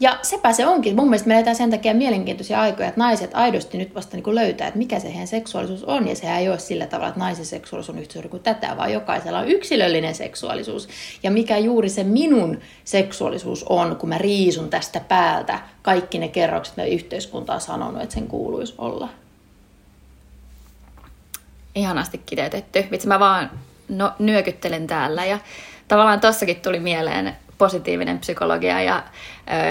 Ja 0.00 0.18
sepä 0.22 0.52
se 0.52 0.66
onkin. 0.66 0.96
Mun 0.96 1.08
mielestä 1.08 1.28
me 1.28 1.34
eletään 1.34 1.56
sen 1.56 1.70
takia 1.70 1.94
mielenkiintoisia 1.94 2.60
aikoja, 2.60 2.88
että 2.88 3.00
naiset 3.00 3.30
aidosti 3.34 3.78
nyt 3.78 3.94
vasta 3.94 4.16
niin 4.16 4.34
löytää, 4.34 4.68
että 4.68 4.78
mikä 4.78 5.00
se 5.00 5.08
heidän 5.08 5.26
seksuaalisuus 5.26 5.84
on. 5.84 6.08
Ja 6.08 6.16
sehän 6.16 6.40
ei 6.40 6.48
ole 6.48 6.58
sillä 6.58 6.86
tavalla, 6.86 7.08
että 7.08 7.20
naisen 7.20 7.46
seksuaalisuus 7.46 7.96
on 7.96 8.02
yhtä 8.02 8.12
suuri 8.12 8.28
kuin 8.28 8.42
tätä, 8.42 8.76
vaan 8.76 8.92
jokaisella 8.92 9.38
on 9.38 9.48
yksilöllinen 9.48 10.14
seksuaalisuus. 10.14 10.88
Ja 11.22 11.30
mikä 11.30 11.58
juuri 11.58 11.88
se 11.88 12.04
minun 12.04 12.60
seksuaalisuus 12.84 13.64
on, 13.68 13.96
kun 13.96 14.08
mä 14.08 14.18
riisun 14.18 14.70
tästä 14.70 15.00
päältä 15.00 15.60
kaikki 15.82 16.18
ne 16.18 16.28
kerrokset, 16.28 16.76
mitä 16.76 16.88
yhteiskunta 16.88 17.54
on 17.54 17.60
sanonut, 17.60 18.02
että 18.02 18.14
sen 18.14 18.26
kuuluisi 18.26 18.74
olla. 18.78 19.08
Ihanasti 21.74 22.18
kiteytetty. 22.26 22.84
Vitsi, 22.90 23.08
mä 23.08 23.20
vaan 23.20 23.50
no, 23.88 24.12
nyökyttelen 24.18 24.86
täällä 24.86 25.24
ja 25.24 25.38
tavallaan 25.88 26.20
tossakin 26.20 26.56
tuli 26.56 26.80
mieleen 26.80 27.36
positiivinen 27.58 28.18
psykologia 28.18 28.82
ja 28.82 29.02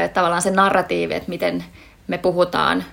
ö, 0.06 0.08
tavallaan 0.08 0.42
se 0.42 0.52
narratiivi, 0.52 1.14
että 1.14 1.30
miten 1.30 1.64
me 2.08 2.18
puhutaan 2.18 2.84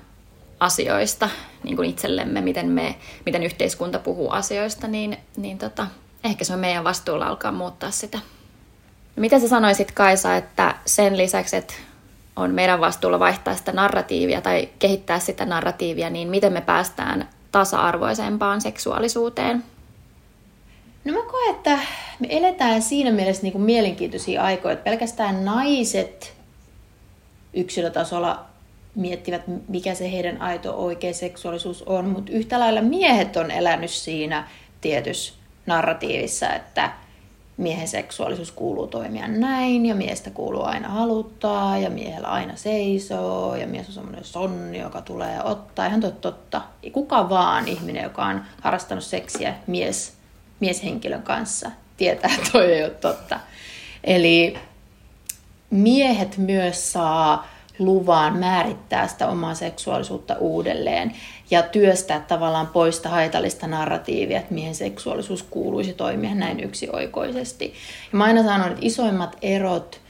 asioista 0.61 1.29
niin 1.63 1.77
kuin 1.77 1.91
itsellemme, 1.91 2.41
miten, 2.41 2.69
me, 2.69 2.97
miten 3.27 3.43
yhteiskunta 3.43 3.99
puhuu 3.99 4.31
asioista, 4.31 4.89
niin, 4.89 5.17
niin 5.37 5.59
tota, 5.59 5.87
ehkä 6.25 6.45
se 6.45 6.53
on 6.53 6.59
meidän 6.59 6.85
vastuulla 6.85 7.27
alkaa 7.27 7.53
muuttaa 7.53 7.91
sitä. 7.91 8.19
Mitä 9.17 9.39
sä 9.39 9.49
sanoisit 9.49 9.93
Kaisa, 9.93 10.37
että 10.37 10.75
sen 10.87 11.17
lisäksi, 11.17 11.57
että 11.57 11.75
on 12.37 12.55
meidän 12.55 12.81
vastuulla 12.81 13.19
vaihtaa 13.19 13.55
sitä 13.55 13.73
narratiivia 13.73 14.41
tai 14.41 14.69
kehittää 14.79 15.19
sitä 15.19 15.45
narratiivia, 15.45 16.11
niin 16.11 16.29
miten 16.29 16.53
me 16.53 16.61
päästään 16.61 17.29
tasa-arvoisempaan 17.53 18.61
seksuaalisuuteen? 18.61 19.65
No 21.05 21.13
mä 21.13 21.31
koen, 21.31 21.55
että 21.55 21.79
me 22.21 22.27
eletään 22.31 22.83
siinä 22.83 23.11
mielessä 23.11 23.43
niin 23.43 23.53
kuin 23.53 23.65
mielenkiintoisia 23.65 24.43
aikoja, 24.43 24.73
että 24.73 24.85
pelkästään 24.85 25.45
naiset 25.45 26.35
yksilötasolla 27.55 28.45
miettivät, 28.95 29.43
mikä 29.69 29.95
se 29.95 30.13
heidän 30.13 30.43
aito 30.43 30.85
oikea 30.85 31.15
seksuaalisuus 31.15 31.83
on, 31.83 32.05
mutta 32.05 32.33
yhtä 32.33 32.61
lailla 32.61 32.83
miehet 32.83 33.37
on 33.37 33.51
elänyt 33.51 33.91
siinä 33.91 34.49
tietyssä 34.81 35.35
narratiivissa, 35.67 36.53
että 36.55 36.91
miehen 37.57 37.89
seksuaalisuus 37.89 38.53
kuuluu 38.53 38.87
toimia 38.87 39.29
näin 39.29 39.87
ja 39.87 39.95
miestä 39.95 40.31
kuuluu 40.31 40.63
aina 40.63 40.89
haluttaa 40.89 41.79
ja 41.79 41.91
miehellä 41.91 42.29
aina 42.29 42.57
seisoo 42.57 43.57
ja 43.57 43.67
mies 43.67 43.87
on 43.87 43.95
semmoinen 43.95 44.25
sonni, 44.25 44.79
joka 44.79 45.03
tulee 45.03 45.43
ottaa. 45.43 45.87
Ihan 45.87 46.01
totta, 46.01 46.33
totta. 46.33 46.63
Kuka 46.93 47.29
vaan 47.29 47.69
ihminen, 47.69 48.03
joka 48.03 48.25
on 48.25 48.43
harrastanut 48.61 49.05
seksiä 49.05 49.55
mies, 49.67 50.13
mieshenkilön 50.61 51.23
kanssa, 51.23 51.71
tietää, 51.97 52.31
että 52.39 52.51
toi 52.53 52.73
ei 52.73 52.85
ole 52.85 52.91
totta. 52.91 53.41
Eli 54.05 54.59
miehet 55.71 56.39
myös 56.39 56.93
saa 56.93 57.55
luvan 57.79 58.39
määrittää 58.39 59.09
sitä 59.09 59.29
omaa 59.29 59.55
seksuaalisuutta 59.55 60.37
uudelleen 60.39 61.13
ja 61.51 61.63
työstää 61.63 62.21
tavallaan 62.21 62.67
poista 62.67 63.09
haitallista 63.09 63.67
narratiivia, 63.67 64.39
että 64.39 64.55
miehen 64.55 64.75
seksuaalisuus 64.75 65.43
kuuluisi 65.43 65.93
toimia 65.93 66.35
näin 66.35 66.61
yksioikoisesti. 66.61 67.75
Ja 68.13 68.19
mä 68.19 68.25
aina 68.25 68.43
sanon, 68.43 68.69
että 68.69 68.87
isoimmat 68.87 69.37
erot 69.43 70.01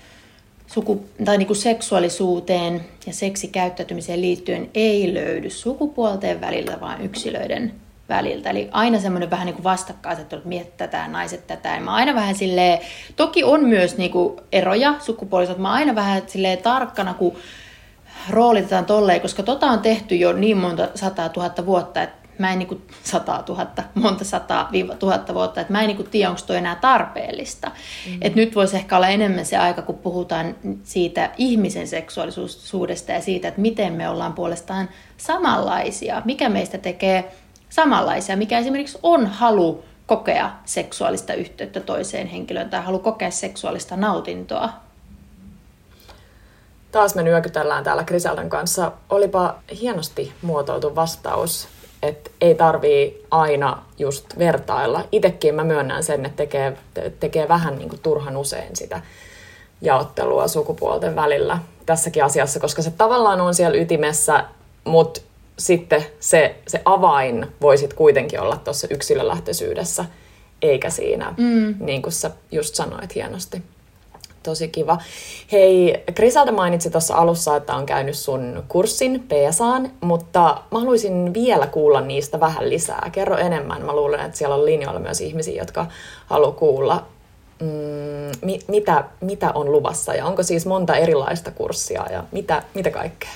suku, 0.67 1.05
tai 1.25 1.39
niin 1.39 1.47
kuin 1.47 1.57
seksuaalisuuteen 1.57 2.85
ja 3.07 3.13
seksikäyttäytymiseen 3.13 4.21
liittyen 4.21 4.71
ei 4.75 5.15
löydy 5.15 5.51
sukupuolten 5.51 6.41
välillä, 6.41 6.81
vaan 6.81 7.03
yksilöiden 7.03 7.84
väliltä. 8.09 8.51
Eli 8.51 8.69
aina 8.73 9.01
semmoinen 9.01 9.31
vähän 9.31 9.47
niin 9.47 9.55
kuin 9.55 9.65
vastakkaiset, 9.65 10.33
että 10.33 10.49
miehet 10.49 10.77
tätä 10.77 10.97
ja 10.97 11.09
naiset 11.09 11.47
tätä. 11.47 11.69
Ja 11.69 11.81
mä 11.81 11.95
aina 11.95 12.15
vähän 12.15 12.35
silleen, 12.35 12.79
toki 13.17 13.45
on 13.45 13.65
myös 13.65 13.97
niin 13.97 14.11
kuin 14.11 14.41
eroja 14.53 14.95
sukupuoliset, 14.99 15.59
mä 15.59 15.73
aina 15.73 15.95
vähän 15.95 16.23
silleen 16.27 16.59
tarkkana, 16.59 17.15
kun 17.15 17.37
roolitetaan 18.31 18.85
tolleen, 18.85 19.21
koska 19.21 19.43
tota 19.43 19.67
on 19.67 19.81
tehty 19.81 20.17
jo 20.17 20.33
niin 20.33 20.57
monta 20.57 20.89
sataa 20.95 21.29
tuhatta 21.29 21.67
vuotta, 21.67 22.03
että 22.03 22.25
mä 22.39 22.53
en 22.53 22.59
niinku 22.59 22.81
sataa 23.03 23.43
tuhatta, 23.43 23.83
monta 23.95 24.25
sataa 24.25 24.69
viiva 24.73 24.95
tuhatta 24.95 25.35
vuotta, 25.35 25.61
että 25.61 25.73
mä 25.73 25.81
en 25.81 25.87
niinku 25.87 26.03
tiedä, 26.03 26.31
onko 26.31 26.41
toi 26.47 26.57
enää 26.57 26.77
tarpeellista. 26.77 27.71
Mm. 28.07 28.19
Et 28.21 28.35
nyt 28.35 28.55
voisi 28.55 28.77
ehkä 28.77 28.97
olla 28.97 29.09
enemmän 29.09 29.47
se 29.47 29.57
aika, 29.57 29.83
kun 29.83 29.99
puhutaan 29.99 30.57
siitä 30.83 31.31
ihmisen 31.37 31.89
seksuaalisuudesta 31.89 33.13
ja 33.13 33.21
siitä, 33.21 33.49
että 33.49 33.61
miten 33.61 33.93
me 33.93 34.09
ollaan 34.09 34.33
puolestaan 34.33 34.89
samanlaisia, 35.17 36.23
mikä 36.25 36.49
meistä 36.49 36.79
tekee 36.79 37.33
samanlaisia, 37.75 38.37
mikä 38.37 38.59
esimerkiksi 38.59 38.99
on 39.03 39.27
halu 39.27 39.85
kokea 40.07 40.51
seksuaalista 40.65 41.35
yhteyttä 41.35 41.81
toiseen 41.81 42.27
henkilöön 42.27 42.71
tai 42.71 42.83
halu 42.83 42.99
kokea 42.99 43.31
seksuaalista 43.31 43.97
nautintoa 43.97 44.69
Taas 46.95 47.15
me 47.15 47.23
nyökytellään 47.23 47.85
täällä 47.85 48.05
Griseldan 48.05 48.51
kanssa. 48.51 48.93
Olipa 49.11 49.55
hienosti 49.81 50.33
muotoiltu 50.43 50.95
vastaus, 50.95 51.69
että 52.03 52.31
ei 52.41 52.55
tarvii 52.55 53.27
aina 53.31 53.83
just 53.99 54.39
vertailla. 54.39 55.05
Itekin 55.13 55.55
mä 55.55 55.65
myönnän 55.65 56.05
sen, 56.05 56.27
että 56.27 56.37
tekee, 56.37 56.77
tekee 57.21 57.49
vähän 57.49 57.79
niin 57.79 57.89
kuin 57.89 58.01
turhan 58.01 58.37
usein 58.37 58.77
sitä 58.77 59.01
jaottelua 59.83 60.49
sukupuolten 60.49 61.17
välillä 61.17 61.59
tässäkin 61.87 62.25
asiassa, 62.25 62.61
koska 62.61 62.83
se 62.83 62.91
tavallaan 62.91 63.41
on 63.41 63.55
siellä 63.55 63.79
ytimessä, 63.79 64.45
mutta 64.85 65.21
sitten 65.59 66.07
se, 66.21 66.57
se 66.67 66.83
avain 66.85 67.47
voisit 67.61 67.95
kuitenkin 67.95 68.41
olla 68.41 68.57
tuossa 68.57 68.87
yksilölähtöisyydessä, 68.91 70.05
eikä 70.63 70.91
siinä, 70.91 71.35
mm. 71.37 71.75
niin 71.81 72.03
kuin 72.03 72.13
sä 72.13 72.31
just 72.53 72.75
sanoit 72.75 73.15
hienosti 73.15 73.63
tosi 74.45 74.69
kiva. 74.69 74.99
Hei, 75.53 76.05
Grisalda 76.17 76.53
mainitsi 76.53 76.91
tuossa 76.91 77.15
alussa, 77.15 77.57
että 77.57 77.75
on 77.75 77.87
käynyt 77.87 78.17
sun 78.17 78.65
kurssin 78.69 79.29
PSAan, 79.29 79.91
mutta 80.01 80.63
mä 80.71 80.79
haluaisin 80.79 81.35
vielä 81.35 81.67
kuulla 81.67 82.01
niistä 82.01 82.41
vähän 82.41 82.71
lisää. 82.71 83.09
Kerro 83.13 83.37
enemmän. 83.37 83.85
Mä 83.85 83.97
luulen, 83.97 84.21
että 84.21 84.39
siellä 84.39 84.55
on 84.55 84.65
linjoilla 84.65 85.01
myös 85.01 85.21
ihmisiä, 85.21 85.63
jotka 85.63 85.87
haluaa 86.27 86.53
kuulla. 86.53 87.07
Mm, 87.61 87.69
mi- 88.43 88.61
mitä, 88.69 89.05
mitä 89.21 89.53
on 89.55 89.73
luvassa 89.73 90.15
ja 90.15 90.27
onko 90.27 90.43
siis 90.43 90.67
monta 90.67 90.97
erilaista 90.97 91.51
kurssia 91.51 92.07
ja 92.11 92.25
mitä, 92.33 92.63
mitä 92.75 92.91
kaikkea? 92.91 93.31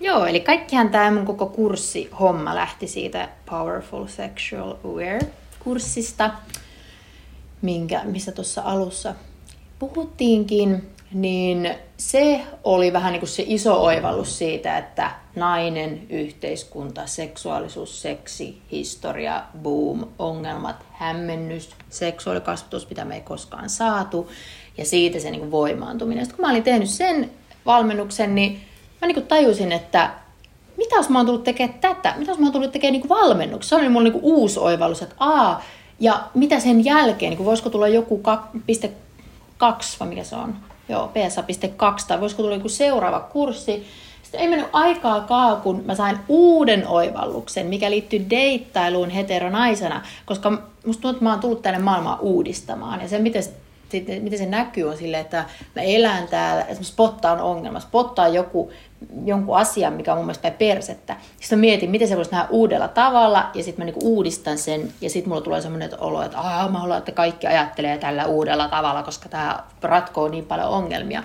Joo, 0.00 0.26
eli 0.26 0.40
kaikkihan 0.40 0.90
tämä 0.90 1.10
mun 1.10 1.26
koko 1.26 1.46
kurssi 1.46 2.10
homma 2.20 2.54
lähti 2.54 2.86
siitä 2.86 3.28
Powerful 3.50 4.06
Sexual 4.06 4.74
Aware-kurssista 4.84 6.30
minkä, 7.62 8.00
mistä 8.04 8.32
tuossa 8.32 8.62
alussa 8.64 9.14
puhuttiinkin, 9.78 10.90
niin 11.12 11.74
se 11.96 12.40
oli 12.64 12.92
vähän 12.92 13.12
niin 13.12 13.20
kuin 13.20 13.28
se 13.28 13.44
iso 13.46 13.82
oivallus 13.82 14.38
siitä, 14.38 14.78
että 14.78 15.10
nainen, 15.36 16.06
yhteiskunta, 16.10 17.06
seksuaalisuus, 17.06 18.02
seksi, 18.02 18.62
historia, 18.70 19.42
boom, 19.62 20.04
ongelmat, 20.18 20.86
hämmennys, 20.92 21.70
seksuaalikasvatus, 21.90 22.88
mitä 22.88 23.04
me 23.04 23.14
ei 23.14 23.20
koskaan 23.20 23.70
saatu, 23.70 24.30
ja 24.78 24.84
siitä 24.84 25.20
se 25.20 25.30
niin 25.30 25.40
kuin 25.40 25.50
voimaantuminen. 25.50 26.24
Sitten 26.24 26.36
kun 26.36 26.46
mä 26.46 26.50
olin 26.50 26.62
tehnyt 26.62 26.90
sen 26.90 27.30
valmennuksen, 27.66 28.34
niin 28.34 28.60
mä 29.00 29.06
niin 29.06 29.14
kuin 29.14 29.26
tajusin, 29.26 29.72
että 29.72 30.10
mitä 30.76 30.96
jos 30.96 31.08
mä 31.08 31.18
oon 31.18 31.26
tullut 31.26 31.44
tekemään 31.44 31.78
tätä? 31.78 32.14
Mitä 32.16 32.30
jos 32.30 32.38
mä 32.38 32.46
oon 32.46 32.52
tullut 32.52 32.72
tekemään 32.72 33.00
niin 33.00 33.08
valmennuksen? 33.08 33.68
Se 33.68 33.76
oli 33.76 33.88
mulle 33.88 34.08
niin 34.08 34.20
uusi 34.22 34.60
oivallus, 34.60 35.02
että 35.02 35.14
aa, 35.18 35.62
ja 36.00 36.20
mitä 36.34 36.60
sen 36.60 36.84
jälkeen, 36.84 37.30
niin 37.30 37.44
voisiko 37.44 37.70
tulla 37.70 37.88
joku 37.88 38.22
2, 39.58 40.00
vai 40.00 40.08
mikä 40.08 40.24
se 40.24 40.36
on? 40.36 40.56
Joo, 40.88 41.08
PSA.2, 41.08 42.04
tai 42.08 42.20
voisiko 42.20 42.42
tulla 42.42 42.56
joku 42.56 42.68
seuraava 42.68 43.20
kurssi. 43.20 43.86
Sitten 44.22 44.40
ei 44.40 44.48
mennyt 44.48 44.68
aikaakaan, 44.72 45.60
kun 45.60 45.82
mä 45.86 45.94
sain 45.94 46.18
uuden 46.28 46.88
oivalluksen, 46.88 47.66
mikä 47.66 47.90
liittyy 47.90 48.30
deittailuun 48.30 49.10
heteronaisena, 49.10 50.02
koska 50.26 50.50
musta 50.50 50.82
tuntuu, 50.84 51.10
että 51.10 51.24
mä 51.24 51.30
oon 51.30 51.40
tullut 51.40 51.62
tänne 51.62 51.78
maailmaan 51.78 52.20
uudistamaan. 52.20 53.00
Ja 53.00 53.08
se, 53.08 53.18
miten 53.18 53.42
sitten, 53.88 54.22
miten 54.22 54.38
se 54.38 54.46
näkyy 54.46 54.88
on 54.88 54.96
silleen, 54.96 55.20
että 55.20 55.44
mä 55.76 55.82
elän 55.82 56.28
täällä, 56.28 56.62
esimerkiksi 56.62 56.92
spotta 56.92 57.32
on 57.32 57.40
ongelma, 57.40 57.80
spottaa 57.80 58.28
joku, 58.28 58.72
jonkun 59.24 59.56
asian, 59.56 59.92
mikä 59.92 60.12
on 60.12 60.18
mun 60.18 60.26
mielestä 60.26 60.50
persettä. 60.50 61.16
Sitten 61.40 61.58
mä 61.58 61.60
mietin, 61.60 61.90
miten 61.90 62.08
se 62.08 62.16
voisi 62.16 62.30
nähdä 62.30 62.48
uudella 62.50 62.88
tavalla, 62.88 63.50
ja 63.54 63.64
sitten 63.64 63.80
mä 63.80 63.84
niinku 63.84 64.14
uudistan 64.14 64.58
sen, 64.58 64.92
ja 65.00 65.10
sitten 65.10 65.28
mulla 65.28 65.40
tulee 65.40 65.60
semmoinen 65.60 65.90
olo, 65.98 66.22
että 66.22 66.40
Aa, 66.40 66.68
mä 66.68 66.78
haluan, 66.78 66.98
että 66.98 67.12
kaikki 67.12 67.46
ajattelee 67.46 67.98
tällä 67.98 68.26
uudella 68.26 68.68
tavalla, 68.68 69.02
koska 69.02 69.28
tämä 69.28 69.62
ratkoo 69.82 70.28
niin 70.28 70.44
paljon 70.44 70.68
ongelmia. 70.68 71.22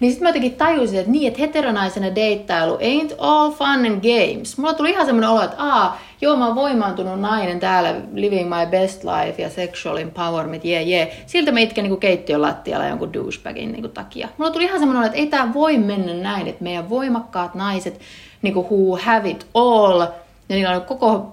Niin 0.00 0.10
sitten 0.10 0.24
mä 0.24 0.28
jotenkin 0.28 0.54
tajusin, 0.54 0.98
että 0.98 1.12
niin, 1.12 1.28
että 1.28 1.40
heteronaisena 1.40 2.14
deittailu 2.14 2.76
ain't 2.76 3.14
all 3.18 3.50
fun 3.50 3.86
and 3.86 4.00
games. 4.02 4.58
Mulla 4.58 4.74
tuli 4.74 4.90
ihan 4.90 5.06
semmoinen 5.06 5.30
olo, 5.30 5.42
että 5.42 5.56
aa, 5.58 6.00
joo, 6.20 6.36
mä 6.36 6.46
oon 6.46 6.54
voimaantunut 6.54 7.20
nainen 7.20 7.60
täällä, 7.60 7.94
living 8.14 8.48
my 8.48 8.66
best 8.70 9.04
life 9.04 9.42
ja 9.42 9.50
sexual 9.50 9.96
empowerment, 9.96 10.64
jee, 10.64 10.76
yeah, 10.76 10.88
jee. 10.88 11.06
Yeah. 11.06 11.26
Siltä 11.26 11.52
mä 11.52 11.60
itken 11.60 11.84
niin 11.84 12.00
keittiön 12.00 12.42
lattialla 12.42 12.86
jonkun 12.86 13.12
douchebagin 13.12 13.72
niin 13.72 13.90
takia. 13.90 14.28
Mulla 14.38 14.50
tuli 14.50 14.64
ihan 14.64 14.78
semmoinen 14.78 14.98
olo, 14.98 15.06
että 15.06 15.18
ei 15.18 15.26
tää 15.26 15.54
voi 15.54 15.78
mennä 15.78 16.14
näin, 16.14 16.46
että 16.46 16.64
meidän 16.64 16.90
voimakkaat 16.90 17.54
naiset, 17.54 18.00
niin 18.42 18.54
kuin 18.54 18.66
who 18.66 18.98
have 19.02 19.30
it 19.30 19.46
all, 19.54 20.00
ja 20.00 20.56
niillä 20.56 20.76
on 20.76 20.82
koko 20.82 21.32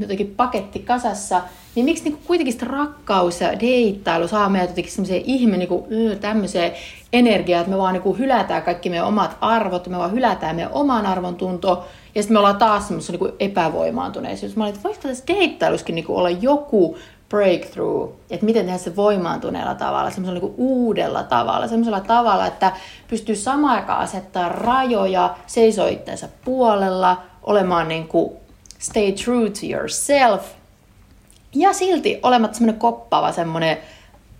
jotenkin 0.00 0.34
paketti 0.36 0.78
kasassa, 0.78 1.42
niin 1.76 1.84
miksi 1.84 2.04
niin 2.04 2.18
kuitenkin 2.26 2.52
sitä 2.52 2.66
rakkaus 2.66 3.40
ja 3.40 3.60
deittailu 3.60 4.28
saa 4.28 4.48
meidät 4.48 4.70
jotenkin 4.70 4.92
semmoiseen 4.92 5.22
ihme 5.24 5.56
niin 5.56 5.68
kuin, 5.68 5.84
tämmöiseen 6.20 6.72
energiaan, 7.12 7.60
että 7.60 7.70
me 7.70 7.78
vaan 7.78 7.92
niin 7.92 8.02
kuin 8.02 8.18
hylätään 8.18 8.62
kaikki 8.62 8.90
meidän 8.90 9.06
omat 9.06 9.36
arvot, 9.40 9.86
me 9.86 9.98
vaan 9.98 10.12
hylätään 10.12 10.56
meidän 10.56 10.72
oman 10.72 11.06
arvon 11.06 11.34
tunto, 11.34 11.86
ja 12.14 12.22
sitten 12.22 12.34
me 12.34 12.38
ollaan 12.38 12.56
taas 12.56 12.86
semmoisessa 12.86 13.12
niin 13.12 13.34
epävoimaantuneisuudessa. 13.40 14.58
Mä 14.58 14.64
olin, 14.64 14.74
että 14.74 14.88
voisiko 14.88 15.08
tässä 15.08 15.24
deittailuskin 15.28 15.94
niin 15.94 16.04
kuin 16.04 16.16
olla 16.16 16.30
joku 16.30 16.98
breakthrough, 17.28 18.12
että 18.30 18.46
miten 18.46 18.64
tehdä 18.64 18.78
se 18.78 18.96
voimaantuneella 18.96 19.74
tavalla, 19.74 20.10
semmoisella 20.10 20.40
niin 20.40 20.54
uudella 20.56 21.22
tavalla, 21.22 21.68
semmoisella 21.68 22.00
tavalla, 22.00 22.46
että 22.46 22.72
pystyy 23.08 23.36
samaan 23.36 23.76
aikaan 23.76 24.00
asettaa 24.00 24.48
rajoja, 24.48 25.36
seisoo 25.46 25.86
itsensä 25.86 26.28
puolella, 26.44 27.22
olemaan 27.42 27.88
niin 27.88 28.08
kuin 28.08 28.32
stay 28.78 29.12
true 29.12 29.50
to 29.50 29.66
yourself, 29.70 30.42
ja 31.54 31.72
silti 31.72 32.20
olematta 32.22 32.56
semmoinen 32.58 32.80
koppaava 32.80 33.32
semmoinen 33.32 33.78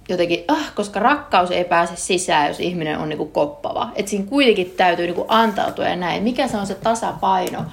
jotenkin, 0.09 0.45
ah, 0.49 0.75
koska 0.75 1.01
rakkaus 1.01 1.51
ei 1.51 1.65
pääse 1.65 1.97
sisään, 1.97 2.49
jos 2.49 2.61
ihminen 2.61 2.99
on 2.99 3.09
niinku 3.09 3.27
koppava. 3.27 3.89
Että 3.95 4.11
siinä 4.11 4.27
kuitenkin 4.27 4.75
täytyy 4.77 5.07
niinku 5.07 5.25
antautua 5.29 5.85
ja 5.85 5.97
näin. 5.97 6.23
Mikä 6.23 6.49
se 6.49 6.57
on 6.57 6.67
se 6.67 6.75
tasapaino? 6.75 7.65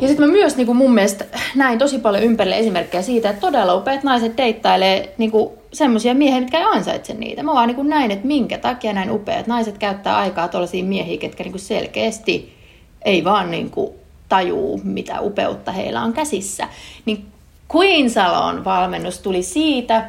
Ja 0.00 0.08
sitten 0.08 0.26
mä 0.26 0.32
myös 0.32 0.56
niin 0.56 0.66
kuin 0.66 0.76
mun 0.76 0.94
mielestä 0.94 1.24
näin 1.54 1.78
tosi 1.78 1.98
paljon 1.98 2.24
ympärille 2.24 2.58
esimerkkejä 2.58 3.02
siitä, 3.02 3.30
että 3.30 3.40
todella 3.40 3.74
upeat 3.74 4.02
naiset 4.02 4.36
deittailee 4.36 5.14
niin 5.18 5.32
semmoisia 5.72 6.14
miehiä, 6.14 6.40
mitkä 6.40 6.58
ei 6.58 6.64
ansaitse 6.64 7.14
niitä. 7.14 7.42
Mä 7.42 7.54
vaan 7.54 7.66
niin 7.66 7.76
kuin 7.76 7.88
näin, 7.88 8.10
että 8.10 8.26
minkä 8.26 8.58
takia 8.58 8.92
näin 8.92 9.10
upeat 9.10 9.46
naiset 9.46 9.78
käyttää 9.78 10.16
aikaa 10.16 10.48
tuollaisiin 10.48 10.84
miehiä, 10.84 11.18
ketkä 11.18 11.42
niin 11.42 11.52
kuin 11.52 11.60
selkeästi 11.60 12.56
ei 13.04 13.24
vaan 13.24 13.50
niin 13.50 13.70
kuin 13.70 13.90
tajuu, 14.28 14.80
mitä 14.84 15.20
upeutta 15.20 15.72
heillä 15.72 16.02
on 16.02 16.12
käsissä. 16.12 16.68
Niin 17.04 17.26
Queen 17.74 18.10
Salon 18.10 18.64
valmennus 18.64 19.18
tuli 19.18 19.42
siitä, 19.42 20.08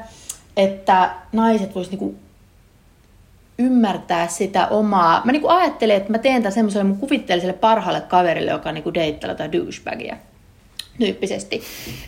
että 0.58 1.16
naiset 1.32 1.76
voisivat 1.76 2.02
niin 2.02 2.20
ymmärtää 3.60 4.28
sitä 4.28 4.68
omaa... 4.68 5.22
Mä 5.26 5.32
niinku 5.32 5.48
ajattelen, 5.48 5.98
että 5.98 6.12
mä 6.12 6.18
teen 6.18 6.42
tämän 6.42 6.54
semmoiselle 6.54 6.84
mun 6.84 6.98
kuvitteelliselle 6.98 7.58
parhaalle 7.58 8.02
kaverille, 8.02 8.52
joka 8.52 8.72
niinku 8.72 8.94
deittailu 8.94 9.36
tai 9.36 9.52
douchebagia 9.52 10.18
tyyppisesti. 11.00 11.62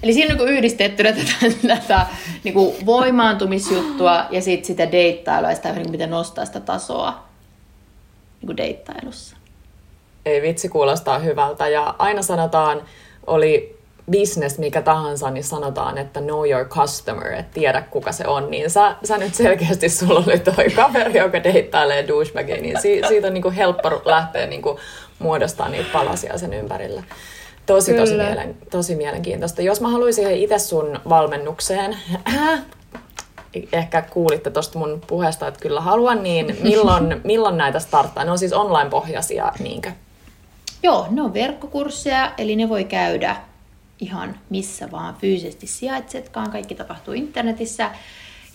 Eli 0.04 0.14
siinä 0.14 0.34
on 0.34 0.38
niinku 0.38 0.54
yhdistettynä 0.54 1.12
tätä, 1.12 1.56
tätä 1.68 2.06
niinku 2.44 2.76
voimaantumisjuttua 2.86 4.26
ja 4.30 4.42
sit 4.42 4.66
sitä 4.66 4.92
deittailua 4.92 5.50
ja 5.50 5.56
sitä, 5.56 5.72
niinku, 5.72 5.92
miten 5.92 6.10
nostaa 6.10 6.46
sitä 6.46 6.60
tasoa 6.60 7.24
niinku 8.42 8.58
deittailussa. 8.58 9.38
Ei 10.26 10.42
vitsi, 10.42 10.70
kuulostaa 10.70 11.20
hyvältä. 11.20 11.68
Ja 11.68 11.96
aina 11.98 12.22
sanotaan, 12.22 12.82
oli 13.28 13.79
business 14.12 14.58
mikä 14.58 14.82
tahansa, 14.82 15.30
niin 15.30 15.44
sanotaan, 15.44 15.98
että 15.98 16.22
know 16.22 16.50
your 16.50 16.66
customer, 16.66 17.34
että 17.34 17.54
tiedä 17.54 17.82
kuka 17.82 18.12
se 18.12 18.28
on, 18.28 18.52
niin 18.52 18.70
sä, 18.70 18.96
sä 19.04 19.18
nyt 19.18 19.36
selkeästi 19.36 19.90
sulla 19.90 20.24
oli 20.28 20.40
toi 20.40 20.70
kaveri, 20.76 21.18
joka 21.18 21.44
deittailee 21.44 22.08
douchebagia, 22.08 22.62
niin 22.62 22.82
si, 22.82 23.02
siitä 23.08 23.28
on 23.28 23.34
niinku 23.34 23.52
helppo 23.56 24.02
lähteä 24.06 24.48
niinku 24.48 24.80
muodostaa 25.20 25.70
niitä 25.70 25.90
palasia 25.94 26.38
sen 26.38 26.54
ympärillä. 26.54 27.04
Tosi, 27.66 27.94
tosi, 27.94 28.16
mielen, 28.16 28.58
tosi 28.72 28.96
mielenkiintoista. 28.96 29.62
Jos 29.62 29.82
mä 29.82 29.90
haluaisin 29.90 30.32
itse 30.32 30.60
sun 30.60 31.00
valmennukseen, 31.10 31.98
ehkä 33.74 34.02
kuulitte 34.02 34.50
tuosta 34.50 34.80
mun 34.80 35.02
puheesta, 35.08 35.48
että 35.48 35.60
kyllä 35.60 35.82
haluan, 35.82 36.24
niin 36.24 36.58
milloin, 36.64 37.22
milloin 37.24 37.58
näitä 37.58 37.80
starttaa? 37.80 38.26
Ne 38.26 38.32
on 38.32 38.40
siis 38.40 38.54
online-pohjaisia, 38.54 39.52
niinkö? 39.60 39.92
Joo, 40.84 41.08
ne 41.10 41.22
on 41.22 41.34
verkkokursseja, 41.34 42.32
eli 42.38 42.56
ne 42.56 42.70
voi 42.70 42.84
käydä 42.84 43.36
ihan 44.00 44.40
missä 44.50 44.92
vaan 44.92 45.16
fyysisesti 45.16 45.68
sijaitsetkaan. 45.68 46.52
Kaikki 46.52 46.76
tapahtuu 46.76 47.14
internetissä. 47.14 47.92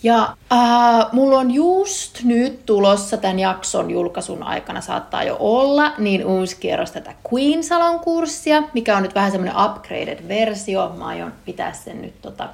Ja 0.03 0.37
äh, 0.53 1.11
mulla 1.11 1.39
on 1.39 1.51
just 1.51 2.23
nyt 2.23 2.65
tulossa 2.65 3.17
tämän 3.17 3.39
jakson 3.39 3.91
julkaisun 3.91 4.43
aikana, 4.43 4.81
saattaa 4.81 5.23
jo 5.23 5.37
olla, 5.39 5.93
niin 5.97 6.25
uusi 6.25 6.57
kierros 6.59 6.91
tätä 6.91 7.13
Queen 7.33 7.63
Salon 7.63 7.99
kurssia, 7.99 8.63
mikä 8.73 8.97
on 8.97 9.03
nyt 9.03 9.15
vähän 9.15 9.31
semmoinen 9.31 9.65
upgraded 9.65 10.27
versio. 10.27 10.95
Mä 10.97 11.05
aion 11.05 11.33
pitää 11.45 11.73
sen 11.73 12.01
nyt 12.01 12.21
tota 12.21 12.49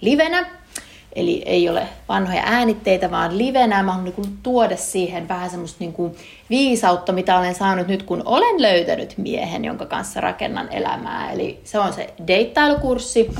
livenä. 0.00 0.46
Eli 1.16 1.42
ei 1.46 1.68
ole 1.68 1.88
vanhoja 2.08 2.42
äänitteitä, 2.44 3.10
vaan 3.10 3.38
livenä. 3.38 3.82
Mä 3.82 3.92
haluan 3.92 4.12
niin 4.16 4.38
tuoda 4.42 4.76
siihen 4.76 5.28
vähän 5.28 5.50
semmoista 5.50 5.76
niin 5.80 5.92
kuin 5.92 6.14
viisautta, 6.50 7.12
mitä 7.12 7.38
olen 7.38 7.54
saanut 7.54 7.86
nyt, 7.86 8.02
kun 8.02 8.22
olen 8.24 8.62
löytänyt 8.62 9.18
miehen, 9.18 9.64
jonka 9.64 9.86
kanssa 9.86 10.20
rakennan 10.20 10.72
elämää. 10.72 11.32
Eli 11.32 11.60
se 11.64 11.78
on 11.78 11.92
se 11.92 12.14
deittailukurssi. 12.26 13.30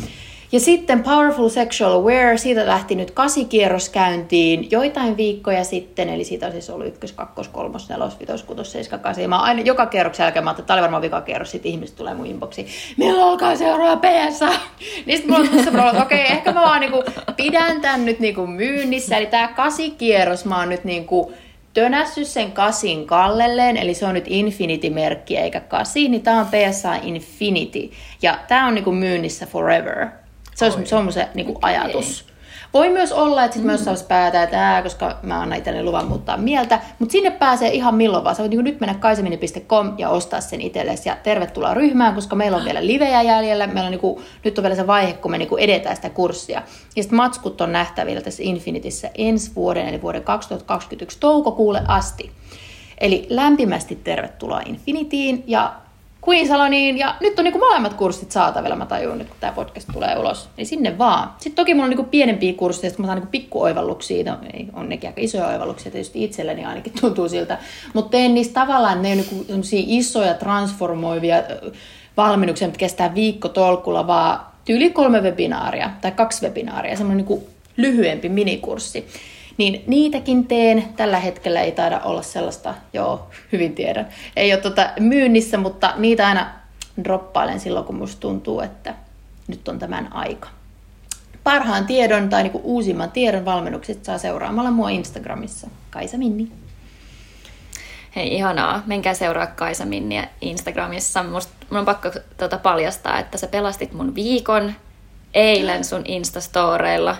Ja 0.57 0.61
sitten 0.61 1.03
Powerful 1.03 1.49
Sexual 1.49 1.92
Aware, 1.92 2.37
siitä 2.37 2.66
lähti 2.66 2.95
nyt 2.95 3.11
kasikierros 3.11 3.88
käyntiin 3.88 4.71
joitain 4.71 5.16
viikkoja 5.16 5.64
sitten, 5.64 6.09
eli 6.09 6.25
siitä 6.25 6.47
on 6.47 6.53
siis 6.53 6.71
ollut 6.71 6.87
ykkös, 6.87 7.12
kakkos, 7.12 7.49
kolmos, 7.49 7.88
nelos, 7.88 8.21
vitos, 8.21 8.42
kutos, 8.42 8.73
seiska, 8.73 8.99
kasi. 8.99 9.29
Mä 9.29 9.38
aina 9.38 9.61
joka 9.61 9.87
kierroksen 9.87 10.25
jälkeen 10.25 10.45
mä 10.45 10.51
että 10.51 10.62
tämä 10.62 10.75
oli 10.75 10.83
varmaan 10.83 11.03
vika 11.03 11.21
kierros, 11.21 11.51
sitten 11.51 11.71
ihmiset 11.71 11.97
tulee 11.97 12.14
mun 12.14 12.27
inboxiin, 12.27 12.66
milloin 12.97 13.29
alkaa 13.29 13.57
seuraava 13.57 13.97
PSA? 13.97 14.49
Niin 15.07 15.19
sitten 15.19 15.35
mulla 15.35 15.51
on 15.51 15.64
semmoinen, 15.64 15.90
että 15.90 16.03
okei, 16.03 16.25
okay, 16.25 16.37
ehkä 16.37 16.53
mä 16.53 16.61
vaan 16.61 16.81
niinku 16.81 17.05
pidän 17.37 17.81
tän 17.81 18.05
nyt 18.05 18.21
niinku 18.21 18.47
myynnissä, 18.47 19.16
eli 19.16 19.27
tää 19.27 19.49
kasikierros 19.49 20.45
mä 20.45 20.59
oon 20.59 20.69
nyt 20.69 20.85
niinku 20.85 21.33
tönässyt 21.75 22.29
sen 22.29 22.53
kasin 22.53 23.07
kallelleen, 23.07 23.77
eli 23.77 23.95
se 23.95 24.07
on 24.07 24.14
nyt 24.14 24.29
Infinity-merkki 24.29 25.37
eikä 25.37 25.61
kasi, 25.61 26.09
niin 26.09 26.23
tää 26.23 26.40
on 26.40 26.47
PSA 26.47 26.95
Infinity. 26.95 27.90
Ja 28.23 28.38
tää 28.49 28.66
on 28.66 28.75
niinku 28.75 28.92
myynnissä 28.92 29.47
forever. 29.47 30.09
Se 30.57 30.64
on, 30.64 30.87
se 30.87 30.97
on 30.97 31.12
se 31.12 31.29
niin 31.35 31.47
kuin 31.47 31.59
ajatus. 31.62 32.27
Voi 32.75 32.88
myös 32.88 33.12
olla, 33.12 33.45
että 33.45 33.55
sitten 33.55 33.77
mm. 33.77 33.85
myös 33.85 34.03
päätä, 34.03 34.42
että 34.42 34.73
ää, 34.73 34.83
koska 34.83 35.19
mä 35.23 35.40
annan 35.40 35.59
itselleni 35.59 35.85
luvan 35.85 36.07
muuttaa 36.07 36.37
mieltä, 36.37 36.81
mutta 36.99 37.12
sinne 37.12 37.31
pääsee 37.31 37.71
ihan 37.71 37.95
milloin 37.95 38.25
vaan. 38.25 38.37
Sä 38.37 38.42
voit 38.42 38.51
niin 38.51 38.64
nyt 38.64 38.81
mennä 38.81 38.95
kaisemini.com 38.95 39.95
ja 39.99 40.09
ostaa 40.09 40.40
sen 40.40 40.61
itsellesi 40.61 41.09
ja 41.09 41.16
tervetuloa 41.23 41.75
ryhmään, 41.75 42.14
koska 42.14 42.37
meillä 42.37 42.57
on 42.57 42.64
vielä 42.64 42.87
livejä 42.87 43.23
jäljellä. 43.23 43.66
Meillä 43.66 43.85
on 43.85 43.90
niin 43.90 44.01
kuin, 44.01 44.25
nyt 44.45 44.59
on 44.59 44.62
vielä 44.62 44.77
se 44.77 44.87
vaihe, 44.87 45.12
kun 45.12 45.31
me 45.31 45.38
niin 45.38 45.49
kuin 45.49 45.62
edetään 45.62 45.97
sitä 45.97 46.11
kurssia. 46.11 46.62
Ja 46.97 47.03
sitten 47.03 47.16
matskut 47.16 47.61
on 47.61 47.73
nähtävillä 47.73 48.21
tässä 48.21 48.42
Infinitissä 48.42 49.11
ensi 49.14 49.51
vuoden, 49.57 49.88
eli 49.88 50.03
vuoden 50.03 50.23
2021 50.23 51.19
toukokuulle 51.21 51.83
asti. 51.88 52.33
Eli 52.99 53.27
lämpimästi 53.31 53.97
tervetuloa 54.05 54.61
Infinitiin 54.66 55.45
ja 55.47 55.75
Queensaloniin 56.28 56.98
ja 56.98 57.14
nyt 57.20 57.38
on 57.38 57.44
niinku 57.44 57.58
molemmat 57.58 57.94
kurssit 57.94 58.32
saatavilla, 58.32 58.76
mä 58.76 58.86
tajun 58.86 59.18
nyt 59.18 59.28
kun 59.28 59.36
tämä 59.40 59.52
podcast 59.52 59.88
tulee 59.92 60.18
ulos. 60.18 60.48
Eli 60.58 60.66
sinne 60.66 60.98
vaan. 60.98 61.30
Sitten 61.38 61.54
toki 61.54 61.74
mulla 61.74 61.84
on 61.84 61.90
niinku 61.90 62.04
pienempiä 62.04 62.52
kursseja, 62.52 62.88
että 62.88 63.02
mä 63.02 63.06
saan 63.06 63.16
niinku 63.16 63.30
pikkuoivalluksia, 63.30 64.32
no 64.32 64.38
ei 64.52 64.68
on 64.72 64.88
nekin 64.88 65.08
aika 65.10 65.20
isoja 65.20 65.46
oivalluksia, 65.46 65.92
tietysti 65.92 66.24
itselleni 66.24 66.64
ainakin 66.64 66.92
tuntuu 67.00 67.28
siltä. 67.28 67.58
Mutta 67.94 68.10
teen 68.10 68.34
niistä 68.34 68.54
tavallaan, 68.54 69.02
ne 69.02 69.10
on 69.10 69.16
niinku 69.16 69.44
isoja 69.72 70.34
transformoivia 70.34 71.42
valmennuksia, 72.16 72.68
mitkä 72.68 72.78
kestää 72.78 73.14
viikko 73.14 73.48
tolkulla, 73.48 74.06
vaan 74.06 74.40
tyyli 74.64 74.90
kolme 74.90 75.20
webinaaria 75.20 75.90
tai 76.00 76.10
kaksi 76.10 76.46
webinaaria, 76.46 76.96
semmoinen 76.96 77.16
niinku 77.16 77.48
lyhyempi 77.76 78.28
minikurssi. 78.28 79.06
Niin 79.59 79.85
niitäkin 79.87 80.47
teen. 80.47 80.88
Tällä 80.97 81.19
hetkellä 81.19 81.61
ei 81.61 81.73
taida 81.73 82.01
olla 82.01 82.23
sellaista, 82.23 82.75
joo, 82.92 83.29
hyvin 83.53 83.75
tiedän. 83.75 84.09
Ei 84.37 84.53
ole 84.53 84.61
tota 84.61 84.90
myynnissä, 85.01 85.59
mutta 85.59 85.95
niitä 85.97 86.29
aina 86.29 86.51
droppailen 87.05 87.61
silloin, 87.61 87.87
kun 87.87 87.97
musta 87.97 88.21
tuntuu, 88.21 88.61
että 88.61 88.95
nyt 89.49 89.69
on 89.69 89.79
tämän 89.79 90.12
aika. 90.12 90.49
Parhaan 91.45 91.87
tiedon 91.87 92.29
tai 92.29 92.42
niinku 92.42 92.61
uusimman 92.64 93.11
tiedon 93.11 93.45
valmennukset 93.45 94.05
saa 94.05 94.19
seuraamalla 94.19 94.71
mua 94.71 94.90
Instagramissa. 94.90 95.69
Kaisa 95.90 96.19
Minni. 96.19 96.49
Hei, 98.16 98.35
ihanaa. 98.35 98.83
Menkää 98.87 99.14
seuraa 99.14 99.47
Kaisa 99.47 99.85
Minniä 99.85 100.29
Instagramissa. 100.40 101.23
Musta, 101.23 101.53
mun 101.71 101.79
on 101.79 101.85
pakko 101.85 102.11
tuota 102.38 102.59
paljastaa, 102.59 103.19
että 103.19 103.38
sä 103.38 103.47
pelastit 103.47 103.92
mun 103.92 104.14
viikon 104.14 104.73
eilen 105.35 105.85
sun 105.85 106.03
Instastoreilla 106.05 107.16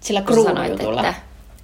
sillä 0.00 0.22
kruunujutulla. 0.22 1.00
Että, 1.00 1.14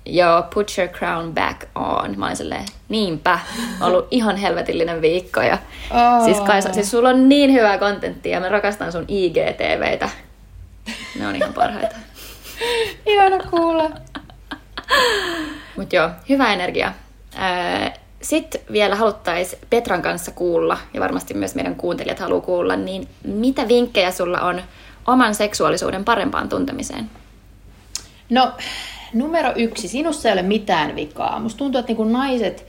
joo, 0.06 0.42
put 0.54 0.72
your 0.78 0.90
crown 0.90 1.34
back 1.34 1.62
on. 1.74 2.18
Mä 2.18 2.26
olin 2.26 2.36
silleen, 2.36 2.64
niinpä, 2.88 3.38
ollut 3.80 4.06
ihan 4.18 4.36
helvetillinen 4.36 5.02
viikko. 5.02 5.40
Ja, 5.42 5.58
oh. 5.90 6.24
siis, 6.24 6.40
Kaisa, 6.40 6.72
siis 6.72 6.90
sulla 6.90 7.08
on 7.08 7.28
niin 7.28 7.52
hyvää 7.52 7.78
kontenttia 7.78 8.32
ja 8.32 8.40
mä 8.40 8.48
rakastan 8.48 8.92
sun 8.92 9.04
IGTVitä. 9.08 10.08
Ne 11.18 11.28
on 11.28 11.36
ihan 11.36 11.54
parhaita. 11.54 11.96
Ihana 13.06 13.38
kuulla. 13.50 13.90
Mut 15.76 15.92
joo, 15.92 16.10
hyvä 16.28 16.52
energia. 16.52 16.92
Sitten 18.22 18.60
vielä 18.72 18.96
haluttaisiin 18.96 19.62
Petran 19.70 20.02
kanssa 20.02 20.30
kuulla, 20.30 20.78
ja 20.94 21.00
varmasti 21.00 21.34
myös 21.34 21.54
meidän 21.54 21.74
kuuntelijat 21.74 22.18
haluaa 22.18 22.40
kuulla, 22.40 22.76
niin 22.76 23.08
mitä 23.24 23.68
vinkkejä 23.68 24.10
sulla 24.10 24.40
on 24.40 24.62
oman 25.06 25.34
seksuaalisuuden 25.34 26.04
parempaan 26.04 26.48
tuntemiseen? 26.48 27.10
No, 28.30 28.52
numero 29.14 29.52
yksi, 29.56 29.88
sinussa 29.88 30.28
ei 30.28 30.32
ole 30.32 30.42
mitään 30.42 30.96
vikaa. 30.96 31.38
Musta 31.38 31.58
tuntuu, 31.58 31.78
että 31.78 31.92
niin 31.92 32.12
naiset, 32.12 32.66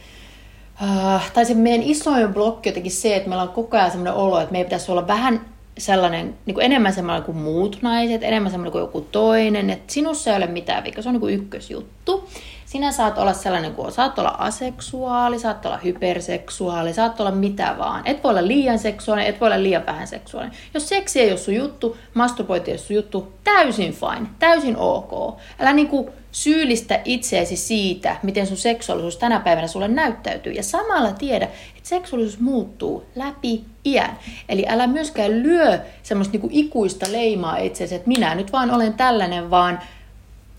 äh, 0.84 1.32
tai 1.32 1.46
se 1.46 1.54
meidän 1.54 1.88
isoin 1.88 2.34
blokki 2.34 2.70
jotenkin 2.70 2.92
se, 2.92 3.16
että 3.16 3.30
meillä 3.30 3.44
on 3.44 3.50
koko 3.50 3.78
ajan 3.78 3.92
sellainen 3.92 4.14
olo, 4.14 4.40
että 4.40 4.52
meidän 4.52 4.66
pitäisi 4.66 4.92
olla 4.92 5.08
vähän 5.08 5.46
sellainen, 5.78 6.36
niin 6.46 6.62
enemmän 6.62 6.94
sellainen 6.94 7.24
kuin 7.24 7.38
muut 7.38 7.80
naiset, 7.82 8.24
enemmän 8.24 8.52
sellainen 8.52 8.72
kuin 8.72 8.82
joku 8.82 9.02
toinen, 9.02 9.70
että 9.70 9.94
sinussa 9.94 10.32
ei 10.32 10.38
ole 10.38 10.48
mitään 10.48 10.84
vikaa, 10.84 11.02
se 11.02 11.10
on 11.10 11.14
niin 11.14 11.22
kuin 11.22 11.34
ykkösjuttu. 11.34 12.30
Sinä 12.68 12.92
saat 12.92 13.18
olla 13.18 13.34
sellainen 13.34 13.74
kuin 13.74 13.92
saat 13.92 14.20
olla 14.20 14.36
aseksuaali, 14.38 15.40
saat 15.40 15.66
olla 15.66 15.78
hyperseksuaali, 15.78 16.94
saat 16.94 17.20
olla 17.20 17.32
mitä 17.32 17.76
vaan. 17.78 18.08
Et 18.08 18.24
voi 18.24 18.30
olla 18.30 18.48
liian 18.48 18.80
seksuaalinen, 18.80 19.30
et 19.30 19.42
voi 19.42 19.48
olla 19.48 19.64
liian 19.64 19.86
vähän 19.86 20.08
seksuaalinen. 20.08 20.58
Jos 20.74 20.90
seksi 20.90 21.20
ei 21.20 21.32
ole 21.32 21.38
sun 21.38 21.56
juttu, 21.56 21.98
masturbointi 22.14 22.72
ei 22.72 22.76
ole 22.76 22.82
sun 22.82 22.96
juttu, 22.96 23.34
täysin 23.44 23.94
fine, 23.94 24.28
täysin 24.40 24.78
ok. 24.78 25.40
Älä 25.60 25.74
niinku 25.74 26.10
syyllistä 26.32 27.02
itseäsi 27.06 27.56
siitä, 27.56 28.16
miten 28.24 28.48
sun 28.48 28.58
seksuaalisuus 28.58 29.18
tänä 29.18 29.40
päivänä 29.40 29.68
sulle 29.68 29.88
näyttäytyy. 29.88 30.54
Ja 30.54 30.64
samalla 30.64 31.12
tiedä, 31.12 31.46
että 31.78 31.90
seksuaalisuus 31.90 32.40
muuttuu 32.40 33.06
läpi 33.16 33.66
iän. 33.86 34.18
Eli 34.50 34.66
älä 34.68 34.88
myöskään 34.88 35.44
lyö 35.44 35.80
semmoista 36.04 36.32
niinku 36.32 36.50
ikuista 36.52 37.06
leimaa 37.12 37.58
itseäsi, 37.58 37.96
että 37.96 38.08
minä 38.08 38.36
nyt 38.36 38.52
vaan 38.52 38.72
olen 38.72 38.94
tällainen, 38.94 39.50
vaan 39.50 39.80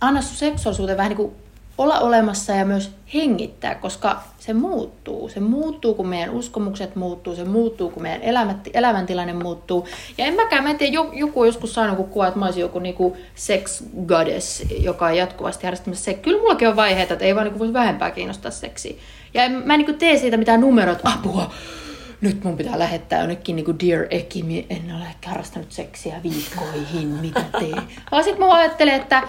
anna 0.00 0.22
sun 0.22 0.36
seksuaalisuuteen 0.36 0.98
vähän 0.98 1.10
niin 1.10 1.16
kuin 1.16 1.47
olla 1.78 1.98
olemassa 1.98 2.52
ja 2.52 2.64
myös 2.64 2.90
hengittää, 3.14 3.74
koska 3.74 4.22
se 4.38 4.54
muuttuu. 4.54 5.28
Se 5.28 5.40
muuttuu, 5.40 5.94
kun 5.94 6.08
meidän 6.08 6.30
uskomukset 6.30 6.96
muuttuu, 6.96 7.36
se 7.36 7.44
muuttuu, 7.44 7.90
kun 7.90 8.02
meidän 8.02 8.22
elämät, 8.22 8.56
elämäntilanne 8.74 9.32
muuttuu. 9.32 9.88
Ja 10.18 10.24
en 10.24 10.34
mäkään, 10.34 10.62
mä 10.62 10.70
en 10.70 10.78
tiedä, 10.78 10.98
joku 11.12 11.40
on 11.40 11.46
joskus 11.46 11.74
saanut 11.74 11.96
kun 11.96 12.08
kuva, 12.08 12.26
että 12.26 12.38
mä 12.38 12.44
olisin 12.44 12.60
joku 12.60 12.78
niinku 12.78 13.16
sex 13.34 13.82
goddess, 14.06 14.64
joka 14.80 15.06
on 15.06 15.16
jatkuvasti 15.16 15.64
harrastamassa 15.64 16.04
se. 16.04 16.14
Kyllä 16.14 16.40
mullakin 16.40 16.68
on 16.68 16.76
vaiheita, 16.76 17.12
että 17.12 17.24
ei 17.24 17.34
vaan 17.34 17.44
niinku 17.44 17.58
voisi 17.58 17.72
vähempää 17.72 18.10
kiinnostaa 18.10 18.50
seksi. 18.50 18.98
Ja 19.34 19.44
en, 19.44 19.52
mä 19.52 19.74
en 19.74 19.78
niinku 19.78 19.92
tee 19.92 20.18
siitä 20.18 20.36
mitään 20.36 20.60
numerot, 20.60 20.98
apua, 21.04 21.50
nyt 22.20 22.44
mun 22.44 22.56
pitää 22.56 22.78
lähettää 22.78 23.20
jonnekin 23.20 23.56
niin 23.56 23.64
kuin 23.64 23.78
Dear 23.80 24.06
Eki, 24.10 24.66
en 24.70 24.94
ole 24.96 25.04
harrastanut 25.26 25.72
seksiä 25.72 26.14
viikkoihin, 26.22 27.08
mitä 27.08 27.44
tee. 27.58 27.82
Vaan 28.10 28.24
sitten 28.24 28.46
mä 28.46 28.54
ajattelen, 28.54 28.94
että 28.94 29.22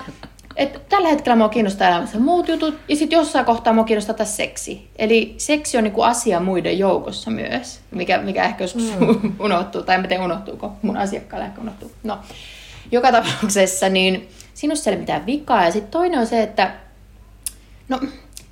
et 0.56 0.90
tällä 0.90 1.10
hetkellä 1.10 1.36
mua 1.36 1.50
kiinnostaa 1.50 1.88
elämässä 1.88 2.20
muut 2.20 2.48
jutut, 2.48 2.76
ja 2.88 2.96
sitten 2.96 3.18
jossain 3.18 3.46
kohtaa 3.46 3.74
mua 3.74 3.84
kiinnostaa 3.84 4.16
tässä 4.16 4.36
seksi. 4.36 4.90
Eli 4.96 5.36
seksi 5.38 5.78
on 5.78 5.84
niinku 5.84 6.02
asia 6.02 6.40
muiden 6.40 6.80
joukossa 6.80 7.32
myös, 7.32 7.80
mikä, 7.92 8.18
mikä 8.18 8.44
ehkä 8.44 8.64
joskus 8.64 8.94
mm. 9.00 9.34
unohtuu, 9.46 9.84
tai 9.84 9.96
en 9.96 10.08
tiedä 10.08 10.24
unohtuuko, 10.24 10.72
mun 10.82 10.98
asiakkaalle 10.98 11.46
ehkä 11.46 11.62
unohtuu. 11.62 11.92
No, 12.04 12.20
joka 12.92 13.12
tapauksessa, 13.12 13.90
niin 13.90 14.30
sinussa 14.54 14.90
ei 14.90 14.94
ole 14.94 15.00
mitään 15.00 15.26
vikaa. 15.26 15.66
Ja 15.66 15.72
sitten 15.72 15.92
toinen 15.92 16.20
on 16.20 16.28
se, 16.28 16.44
että 16.44 16.72
no, 17.90 18.00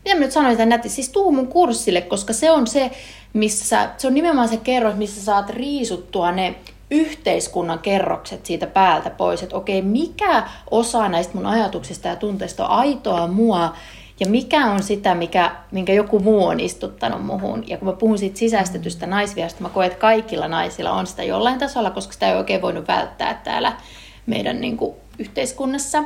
mitä 0.06 0.16
mä 0.16 0.20
nyt 0.20 0.32
sanoin 0.32 0.58
tämän 0.58 0.70
nätti, 0.70 0.90
siis 0.90 1.10
tuu 1.10 1.32
mun 1.32 1.48
kurssille, 1.48 2.02
koska 2.02 2.34
se 2.34 2.52
on 2.52 2.68
se, 2.68 2.92
missä, 3.34 3.90
se 3.98 4.08
on 4.08 4.14
nimenomaan 4.14 4.50
se 4.50 4.58
kerros, 4.58 4.96
missä 4.96 5.22
saat 5.22 5.50
riisuttua 5.50 6.32
ne 6.32 6.56
yhteiskunnan 6.92 7.80
kerrokset 7.80 8.46
siitä 8.46 8.68
päältä 8.68 9.10
pois, 9.10 9.44
että 9.44 9.56
okei, 9.56 9.82
mikä 9.82 10.44
osa 10.72 11.10
näistä 11.10 11.34
mun 11.36 11.46
ajatuksista 11.46 12.08
ja 12.08 12.16
tunteista 12.16 12.68
on 12.68 12.72
aitoa 12.72 13.28
mua, 13.28 13.74
ja 14.20 14.28
mikä 14.28 14.66
on 14.66 14.84
sitä, 14.84 15.16
mikä, 15.16 15.56
minkä 15.72 15.94
joku 15.94 16.20
muu 16.20 16.46
on 16.46 16.60
istuttanut 16.60 17.26
muhun. 17.26 17.64
Ja 17.68 17.78
kun 17.78 17.88
mä 17.88 17.94
puhun 17.94 18.18
siitä 18.18 18.40
sisäistetystä 18.40 19.08
naisviasta, 19.08 19.64
mä 19.64 19.70
koen, 19.70 19.88
että 19.88 20.00
kaikilla 20.00 20.48
naisilla 20.48 20.92
on 20.92 21.08
sitä 21.08 21.24
jollain 21.24 21.60
tasolla, 21.60 21.92
koska 21.92 22.14
sitä 22.14 22.30
ei 22.30 22.38
oikein 22.38 22.62
voinut 22.62 22.88
välttää 22.88 23.42
täällä 23.44 23.78
meidän 24.26 24.62
niin 24.62 24.78
kuin, 24.78 24.96
yhteiskunnassa. 25.20 26.04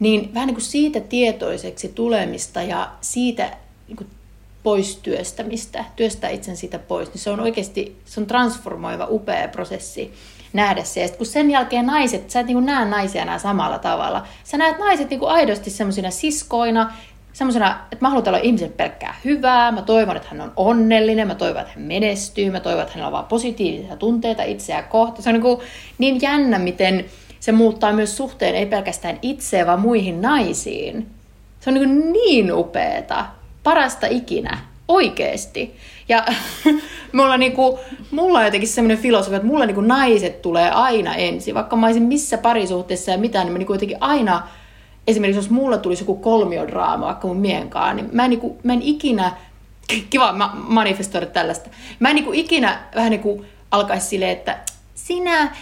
Niin 0.00 0.34
vähän 0.34 0.46
niin 0.46 0.54
kuin 0.54 0.64
siitä 0.64 1.00
tietoiseksi 1.00 1.88
tulemista 1.88 2.62
ja 2.62 2.90
siitä 3.00 3.56
niin 3.88 3.96
kuin, 3.96 4.08
pois 4.64 4.96
työstämistä, 4.96 5.84
työstää 5.96 6.30
itsen 6.30 6.56
siitä 6.56 6.78
pois, 6.78 7.08
niin 7.08 7.18
se 7.18 7.30
on 7.30 7.40
oikeasti 7.40 7.96
se 8.04 8.20
on 8.20 8.26
transformoiva, 8.26 9.06
upea 9.10 9.48
prosessi 9.48 10.14
nähdä 10.52 10.84
se. 10.84 11.02
Ja 11.02 11.08
kun 11.08 11.26
sen 11.26 11.50
jälkeen 11.50 11.86
naiset, 11.86 12.30
sä 12.30 12.40
et 12.40 12.46
niin 12.46 12.66
näe 12.66 12.84
naisia 12.84 13.22
enää 13.22 13.38
samalla 13.38 13.78
tavalla. 13.78 14.26
Sä 14.44 14.56
näet 14.56 14.78
naiset 14.78 15.10
niin 15.10 15.20
aidosti 15.24 15.70
semmoisina 15.70 16.10
siskoina, 16.10 16.92
semmoisena, 17.32 17.80
että 17.92 18.04
mä 18.04 18.08
haluan 18.08 18.28
olla 18.28 18.38
ihmisen 18.38 18.72
pelkkää 18.72 19.14
hyvää, 19.24 19.72
mä 19.72 19.82
toivon, 19.82 20.16
että 20.16 20.28
hän 20.30 20.40
on 20.40 20.52
onnellinen, 20.56 21.26
mä 21.26 21.34
toivon, 21.34 21.60
että 21.60 21.72
hän 21.76 21.84
menestyy, 21.84 22.50
mä 22.50 22.60
toivon, 22.60 22.82
että 22.82 22.94
hänellä 22.94 23.06
on 23.06 23.12
vaan 23.12 23.24
positiivisia 23.24 23.96
tunteita 23.96 24.42
itseään 24.42 24.84
kohta. 24.84 25.22
Se 25.22 25.30
on 25.30 25.34
niin, 25.34 25.58
niin 25.98 26.22
jännä, 26.22 26.58
miten 26.58 27.04
se 27.40 27.52
muuttaa 27.52 27.92
myös 27.92 28.16
suhteen 28.16 28.54
ei 28.54 28.66
pelkästään 28.66 29.18
itseä, 29.22 29.66
vaan 29.66 29.80
muihin 29.80 30.22
naisiin. 30.22 31.06
Se 31.60 31.70
on 31.70 31.74
niin, 31.74 32.12
niin 32.12 32.52
upeeta 32.52 33.26
parasta 33.64 34.06
ikinä. 34.06 34.58
Oikeesti. 34.88 35.76
Ja 36.08 36.24
mulla, 37.12 37.36
niinku, 37.36 37.78
mulla 38.10 38.38
on 38.38 38.44
jotenkin 38.44 38.68
semmoinen 38.68 38.98
filosofia, 38.98 39.36
että 39.36 39.48
mulla 39.48 39.66
niinku 39.66 39.80
naiset 39.80 40.42
tulee 40.42 40.70
aina 40.70 41.14
ensin. 41.14 41.54
Vaikka 41.54 41.76
mä 41.76 41.86
olisin 41.86 42.02
missä 42.02 42.38
parisuhteessa 42.38 43.10
ja 43.10 43.18
mitään, 43.18 43.46
niin 43.46 43.52
mä 43.52 43.58
niinku 43.58 43.72
jotenkin 43.72 43.96
aina, 44.00 44.48
esimerkiksi 45.06 45.38
jos 45.38 45.50
mulla 45.50 45.78
tulisi 45.78 46.02
joku 46.02 46.14
kolmiodraama 46.14 47.06
vaikka 47.06 47.28
mun 47.28 47.36
miehen 47.36 47.70
kanssa, 47.70 47.94
niin 47.94 48.08
mä 48.12 48.24
en, 48.24 48.30
niinku, 48.30 48.58
mä 48.62 48.72
en 48.72 48.82
ikinä, 48.82 49.32
kiva 50.10 50.32
ma- 50.32 50.56
manifestoida 50.68 51.26
tällaista, 51.26 51.70
mä 52.00 52.08
en 52.08 52.14
niinku 52.14 52.32
ikinä 52.32 52.80
vähän 52.94 53.10
niinku 53.10 53.44
alkaisi 53.70 54.06
silleen, 54.06 54.32
että 54.32 54.58
sinä 54.94 55.56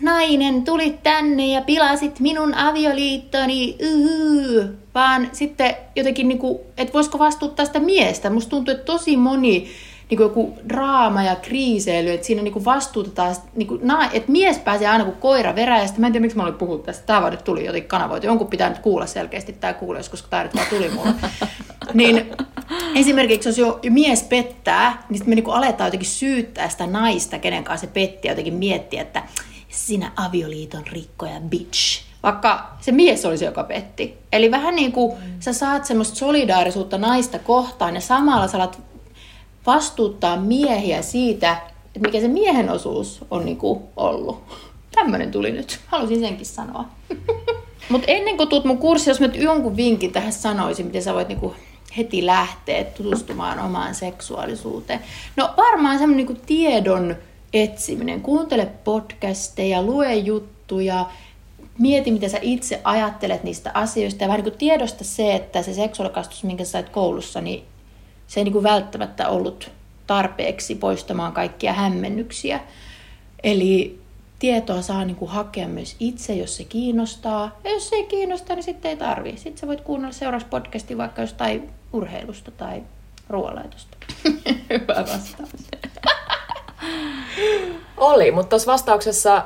nainen, 0.00 0.64
tulit 0.64 1.02
tänne 1.02 1.46
ja 1.46 1.60
pilasit 1.60 2.20
minun 2.20 2.54
avioliittoni, 2.54 3.76
yhyy. 3.78 4.79
Vaan 4.94 5.28
sitten 5.32 5.76
jotenkin, 5.96 6.28
niin 6.28 6.38
kuin, 6.38 6.58
että 6.76 6.92
voisiko 6.92 7.18
vastuuttaa 7.18 7.66
sitä 7.66 7.80
miestä. 7.80 8.30
Musta 8.30 8.50
tuntuu, 8.50 8.74
että 8.74 8.84
tosi 8.84 9.16
moni 9.16 9.70
niin 10.10 10.16
kuin 10.16 10.24
joku 10.24 10.58
draama 10.68 11.22
ja 11.22 11.36
kriiseily, 11.36 12.10
että 12.10 12.26
siinä 12.26 12.42
niin 12.42 12.52
kuin 12.52 12.64
vastuutetaan, 12.64 13.36
niin 13.54 13.68
kuin, 13.68 13.80
na, 13.82 14.10
että 14.12 14.32
mies 14.32 14.58
pääsee 14.58 14.88
aina 14.88 15.04
kuin 15.04 15.16
koira 15.16 15.54
veräjästä. 15.54 16.00
Mä 16.00 16.06
en 16.06 16.12
tiedä, 16.12 16.22
miksi 16.22 16.36
mä 16.36 16.42
olin 16.42 16.54
puhunut 16.54 16.82
tästä. 16.82 17.06
Tämä 17.06 17.20
vaan 17.20 17.32
nyt 17.32 17.44
tuli 17.44 17.66
jotenkin 17.66 17.88
kanavoitu. 17.88 18.26
Jonkun 18.26 18.46
pitää 18.46 18.68
nyt 18.68 18.78
kuulla 18.78 19.06
selkeästi 19.06 19.52
tämä 19.52 19.72
kuulee, 19.72 20.02
koska 20.10 20.28
tämä 20.30 20.42
nyt 20.42 20.54
vaan 20.54 20.66
tuli 20.70 20.88
mulle. 20.88 21.14
niin 21.94 22.32
esimerkiksi 22.94 23.48
jos 23.48 23.58
jo 23.58 23.80
mies 23.90 24.22
pettää, 24.22 24.90
niin 25.08 25.18
sitten 25.18 25.30
me 25.30 25.34
niin 25.34 25.44
kuin 25.44 25.56
aletaan 25.56 25.88
jotenkin 25.88 26.08
syyttää 26.08 26.68
sitä 26.68 26.86
naista, 26.86 27.38
kenen 27.38 27.64
kanssa 27.64 27.86
se 27.86 27.92
petti, 27.92 28.28
ja 28.28 28.32
jotenkin 28.32 28.54
miettiä, 28.54 29.02
että 29.02 29.22
sinä 29.68 30.12
avioliiton 30.16 30.86
rikkoja 30.86 31.40
bitch. 31.40 32.09
Vaikka 32.22 32.76
se 32.80 32.92
mies 32.92 33.24
oli 33.24 33.38
se, 33.38 33.44
joka 33.44 33.64
petti. 33.64 34.18
Eli 34.32 34.50
vähän 34.50 34.76
niin 34.76 34.92
kuin 34.92 35.12
sä 35.40 35.52
saat 35.52 35.84
semmoista 35.84 36.16
solidaarisuutta 36.16 36.98
naista 36.98 37.38
kohtaan 37.38 37.94
ja 37.94 38.00
samalla 38.00 38.48
sä 38.48 38.56
alat 38.56 38.82
vastuuttaa 39.66 40.36
miehiä 40.36 41.02
siitä, 41.02 41.56
että 41.86 42.00
mikä 42.00 42.20
se 42.20 42.28
miehen 42.28 42.70
osuus 42.70 43.24
on 43.30 43.44
niin 43.44 43.56
kuin 43.56 43.80
ollut. 43.96 44.42
Tämmöinen 44.94 45.30
tuli 45.30 45.52
nyt. 45.52 45.80
Halusin 45.86 46.20
senkin 46.20 46.46
sanoa. 46.46 46.84
Mutta 47.90 48.06
ennen 48.10 48.36
kuin 48.36 48.48
tuut 48.48 48.64
mun 48.64 48.78
kurssi, 48.78 49.10
jos 49.10 49.20
mä 49.20 49.26
jonkun 49.26 49.76
vinkin 49.76 50.12
tähän 50.12 50.32
sanoisin, 50.32 50.86
miten 50.86 51.02
sä 51.02 51.14
voit 51.14 51.28
niinku 51.28 51.54
heti 51.96 52.26
lähteä 52.26 52.84
tutustumaan 52.84 53.58
omaan 53.58 53.94
seksuaalisuuteen. 53.94 55.00
No 55.36 55.54
varmaan 55.56 55.98
semmoinen 55.98 56.26
niinku 56.26 56.42
tiedon 56.46 57.16
etsiminen. 57.52 58.20
Kuuntele 58.20 58.66
podcasteja, 58.84 59.82
lue 59.82 60.14
juttuja, 60.14 61.06
mieti, 61.80 62.10
mitä 62.10 62.28
sä 62.28 62.38
itse 62.42 62.80
ajattelet 62.84 63.44
niistä 63.44 63.70
asioista 63.74 64.24
ja 64.24 64.28
vähän 64.28 64.38
niin 64.38 64.52
kuin 64.52 64.58
tiedosta 64.58 65.04
se, 65.04 65.34
että 65.34 65.62
se 65.62 65.74
seksuaalikastus, 65.74 66.44
minkä 66.44 66.64
sä 66.64 66.70
sait 66.70 66.88
koulussa, 66.88 67.40
niin 67.40 67.64
se 68.26 68.40
ei 68.40 68.44
niin 68.44 68.52
kuin 68.52 68.62
välttämättä 68.62 69.28
ollut 69.28 69.70
tarpeeksi 70.06 70.74
poistamaan 70.74 71.32
kaikkia 71.32 71.72
hämmennyksiä. 71.72 72.60
Eli 73.42 74.00
tietoa 74.38 74.82
saa 74.82 75.04
niin 75.04 75.16
kuin 75.16 75.30
hakea 75.30 75.68
myös 75.68 75.96
itse, 76.00 76.34
jos 76.34 76.56
se 76.56 76.64
kiinnostaa. 76.64 77.58
Ja 77.64 77.70
jos 77.70 77.88
se 77.88 77.96
ei 77.96 78.04
kiinnosta, 78.04 78.54
niin 78.54 78.62
sitten 78.62 78.88
ei 78.88 78.96
tarvi. 78.96 79.32
Sitten 79.36 79.58
sä 79.58 79.66
voit 79.66 79.80
kuunnella 79.80 80.12
seuraavaksi 80.12 80.50
podcastin 80.50 80.98
vaikka 80.98 81.22
jostain 81.22 81.70
urheilusta 81.92 82.50
tai 82.50 82.82
ruoanlaitosta. 83.28 83.96
Hyvä 84.70 84.94
vastaus. 84.96 85.50
Oli, 87.96 88.30
mutta 88.30 88.48
tuossa 88.50 88.72
vastauksessa, 88.72 89.42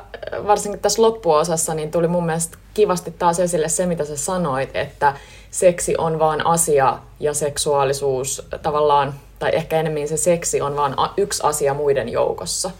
varsinkin 0.46 0.80
tässä 0.80 1.02
loppuosassa, 1.02 1.74
niin 1.74 1.90
tuli 1.90 2.08
mun 2.08 2.26
mielestä 2.26 2.58
kivasti 2.74 3.10
taas 3.10 3.40
esille 3.40 3.68
se, 3.68 3.86
mitä 3.86 4.04
sä 4.04 4.16
sanoit, 4.16 4.76
että 4.76 5.14
seksi 5.50 5.94
on 5.98 6.18
vaan 6.18 6.46
asia 6.46 6.98
ja 7.20 7.34
seksuaalisuus 7.34 8.48
tavallaan, 8.62 9.14
tai 9.38 9.50
ehkä 9.54 9.80
enemmän 9.80 10.08
se 10.08 10.16
seksi 10.16 10.60
on 10.60 10.76
vaan 10.76 10.96
yksi 11.16 11.42
asia 11.42 11.74
muiden 11.74 12.08
joukossa. 12.08 12.70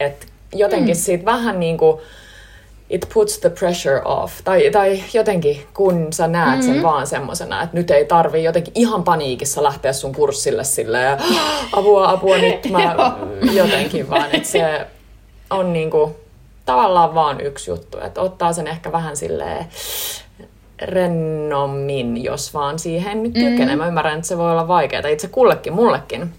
Et 0.00 0.26
jotenkin 0.52 0.96
mm. 0.96 1.00
siitä 1.00 1.24
vähän 1.24 1.60
niin 1.60 1.78
kuin 1.78 2.00
it 2.90 3.06
puts 3.14 3.38
the 3.38 3.50
pressure 3.50 4.02
off. 4.04 4.32
Tai, 4.44 4.70
tai 4.70 5.02
jotenkin, 5.14 5.66
kun 5.74 6.12
sä 6.12 6.28
näet 6.28 6.58
mm-hmm. 6.58 6.74
sen 6.74 6.82
vaan 6.82 7.06
semmosena, 7.06 7.62
että 7.62 7.76
nyt 7.76 7.90
ei 7.90 8.04
tarvi 8.04 8.44
jotenkin 8.44 8.72
ihan 8.76 9.04
paniikissa 9.04 9.62
lähteä 9.62 9.92
sun 9.92 10.14
kurssille 10.14 10.64
silleen, 10.64 11.18
apua, 11.72 12.10
apua, 12.10 12.38
nyt 12.38 12.70
mä 12.72 12.96
jotenkin 13.52 14.10
vaan, 14.10 14.28
että 14.32 14.48
se 14.48 14.86
on 15.50 15.72
niinku 15.72 16.16
tavallaan 16.64 17.14
vaan 17.14 17.40
yksi 17.40 17.70
juttu, 17.70 17.98
että 18.00 18.20
ottaa 18.20 18.52
sen 18.52 18.66
ehkä 18.66 18.92
vähän 18.92 19.16
silleen 19.16 19.66
rennommin, 20.82 22.24
jos 22.24 22.54
vaan 22.54 22.78
siihen 22.78 23.22
nyt 23.22 23.32
kykenee. 23.32 23.66
Mm-hmm. 23.66 23.78
Mä 23.78 23.86
ymmärrän, 23.86 24.16
että 24.16 24.28
se 24.28 24.38
voi 24.38 24.50
olla 24.50 24.68
vaikeaa, 24.68 25.08
itse 25.08 25.28
kullekin, 25.28 25.72
mullekin. 25.72 26.32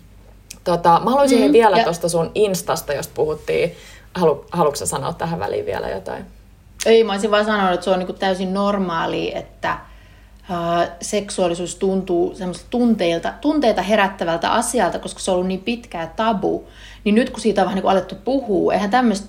Tota, 0.64 1.02
mä 1.04 1.10
haluaisin 1.10 1.48
mm, 1.48 1.54
vielä 1.54 1.78
ja... 1.78 1.84
tuosta 1.84 2.10
sun 2.10 2.32
Instasta, 2.36 2.94
josta 2.94 3.14
puhuttiin. 3.16 3.76
Halu, 4.16 4.46
haluatko 4.52 4.86
sanoa 4.86 5.14
tähän 5.14 5.40
väliin 5.40 5.66
vielä 5.66 5.90
jotain? 5.90 6.26
Ei, 6.86 7.04
mä 7.04 7.12
olisin 7.12 7.32
vaan 7.32 7.46
sanonut, 7.46 7.74
että 7.74 7.84
se 7.84 7.90
on 7.90 8.00
niin 8.00 8.16
täysin 8.16 8.54
normaali, 8.54 9.36
että 9.36 9.78
uh, 10.50 10.90
seksuaalisuus 11.02 11.76
tuntuu 11.76 12.36
tunteilta, 12.70 13.34
tunteita 13.42 13.82
herättävältä 13.82 14.52
asialta, 14.52 15.00
koska 15.00 15.20
se 15.20 15.32
on 15.32 15.36
ollut 15.36 15.48
niin 15.48 15.64
pitkä 15.64 16.10
tabu. 16.16 16.68
Niin 17.04 17.16
nyt 17.16 17.30
kun 17.30 17.42
siitä 17.42 17.62
on 17.62 17.66
vähän 17.66 17.76
niin 17.76 17.92
alettu 17.92 18.16
puhua, 18.16 18.74
eihän 18.74 18.90
tämmöistä 18.90 19.28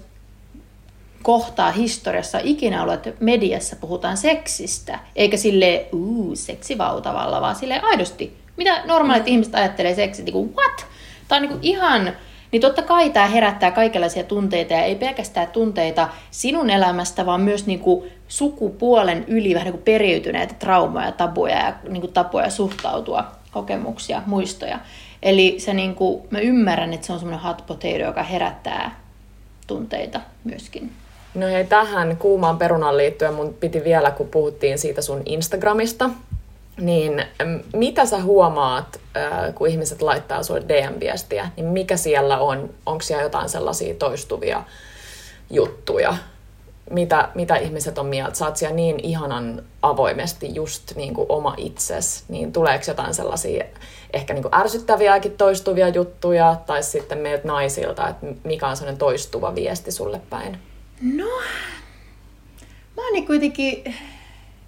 kohtaa 1.23 1.71
historiassa 1.71 2.39
ikinä 2.43 2.83
ollut, 2.83 2.95
että 2.95 3.13
mediassa 3.21 3.77
puhutaan 3.77 4.17
seksistä, 4.17 4.99
eikä 5.17 5.37
sille 5.37 5.87
uu, 5.93 6.37
seksivautavalla, 6.37 7.41
vaan 7.41 7.57
sille 7.57 7.81
aidosti. 7.81 8.41
Mitä 8.57 8.83
normaalit 8.85 9.25
mm. 9.25 9.33
ihmiset 9.33 9.55
ajattelee 9.55 9.95
seksistä, 9.95 10.25
niin 10.25 10.33
kuin 10.33 10.55
what? 10.57 10.87
Tämä 11.29 11.37
on 11.37 11.43
niin 11.43 11.53
kuin 11.53 11.65
ihan 11.65 12.13
niin 12.53 12.63
totta 12.63 12.83
kai 12.83 13.11
tämä 13.11 13.27
herättää 13.27 13.71
kaikenlaisia 13.71 14.25
tunteita 14.25 14.73
ja 14.73 14.83
ei 14.83 14.95
pelkästään 14.95 15.49
tunteita 15.49 16.09
sinun 16.31 16.71
elämästä, 16.71 17.27
vaan 17.27 17.41
myös 17.41 17.67
niin 17.67 17.81
kuin 17.81 18.11
sukupuolen 18.29 19.25
yli 19.29 19.55
vähän 19.55 19.65
niin 19.65 19.75
kuin 19.75 19.85
periytyneitä 19.85 20.55
traumoja, 20.55 21.13
tabuja 21.13 21.57
ja 21.57 21.75
niin 21.89 22.01
kuin 22.01 22.13
tapoja 22.13 22.51
suhtautua, 22.51 23.25
kokemuksia, 23.53 24.23
muistoja. 24.27 24.79
Eli 25.23 25.55
se 25.59 25.75
niin 25.75 25.95
kuin, 25.95 26.23
mä 26.31 26.39
ymmärrän, 26.39 26.93
että 26.93 27.07
se 27.07 27.13
on 27.13 27.19
semmoinen 27.19 27.45
hot 27.45 27.67
potato, 27.67 27.97
joka 27.97 28.23
herättää 28.23 29.01
tunteita 29.67 30.21
myöskin. 30.45 30.93
No 31.35 31.47
hei, 31.47 31.65
tähän 31.65 32.17
kuumaan 32.17 32.59
perunaan 32.59 32.97
liittyen 32.97 33.35
mun 33.35 33.55
piti 33.61 33.85
vielä, 33.85 34.11
kun 34.11 34.29
puhuttiin 34.29 34.79
siitä 34.79 35.03
sun 35.03 35.23
Instagramista, 35.27 36.11
niin 36.81 37.25
mitä 37.73 38.07
sä 38.07 38.23
huomaat, 38.23 39.01
kun 39.55 39.69
ihmiset 39.69 40.03
laittaa 40.03 40.43
sulle 40.43 40.63
DM-viestiä, 40.69 41.49
niin 41.57 41.67
mikä 41.67 41.97
siellä 41.97 42.39
on? 42.39 42.71
Onko 42.87 43.03
siellä 43.03 43.23
jotain 43.23 43.49
sellaisia 43.49 43.95
toistuvia 43.95 44.63
juttuja? 45.51 46.15
Mitä, 46.91 47.29
mitä 47.35 47.57
ihmiset 47.57 47.99
on 47.99 48.07
mieltä? 48.07 48.35
Saat 48.35 48.57
siellä 48.57 48.77
niin 48.77 49.01
ihanan 49.03 49.63
avoimesti 49.83 50.55
just 50.55 50.97
niin 50.97 51.15
kuin 51.15 51.27
oma 51.29 51.55
itses, 51.57 52.25
niin 52.29 52.53
tuleeko 52.53 52.85
jotain 52.89 53.15
sellaisia 53.15 53.65
ehkä 54.13 54.35
niin 54.35 54.43
kuin 54.43 54.55
ärsyttäviäkin 54.55 55.37
toistuvia 55.37 55.89
juttuja, 55.89 56.57
tai 56.67 56.83
sitten 56.83 57.19
meiltä 57.19 57.49
naisilta, 57.49 58.09
että 58.09 58.27
mikä 58.45 58.69
on 58.69 58.77
sellainen 58.77 58.99
toistuva 58.99 59.55
viesti 59.55 59.93
sulle 59.93 60.21
päin? 60.31 60.59
No, 61.17 61.29
mä 62.97 63.03
oon 63.03 63.13
niin 63.13 63.27
kuitenkin, 63.27 63.95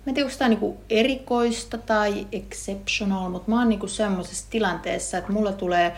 mä 0.06 0.10
en 0.10 0.14
tiedä, 0.14 0.26
onko 0.26 0.38
tämä 0.38 0.48
niinku 0.48 0.76
erikoista 0.90 1.78
tai 1.78 2.26
exceptional, 2.32 3.28
mutta 3.28 3.50
mä 3.50 3.58
oon 3.58 3.68
niinku 3.68 3.88
semmoisessa 3.88 4.46
tilanteessa, 4.50 5.18
että 5.18 5.32
mulla 5.32 5.52
tulee 5.52 5.96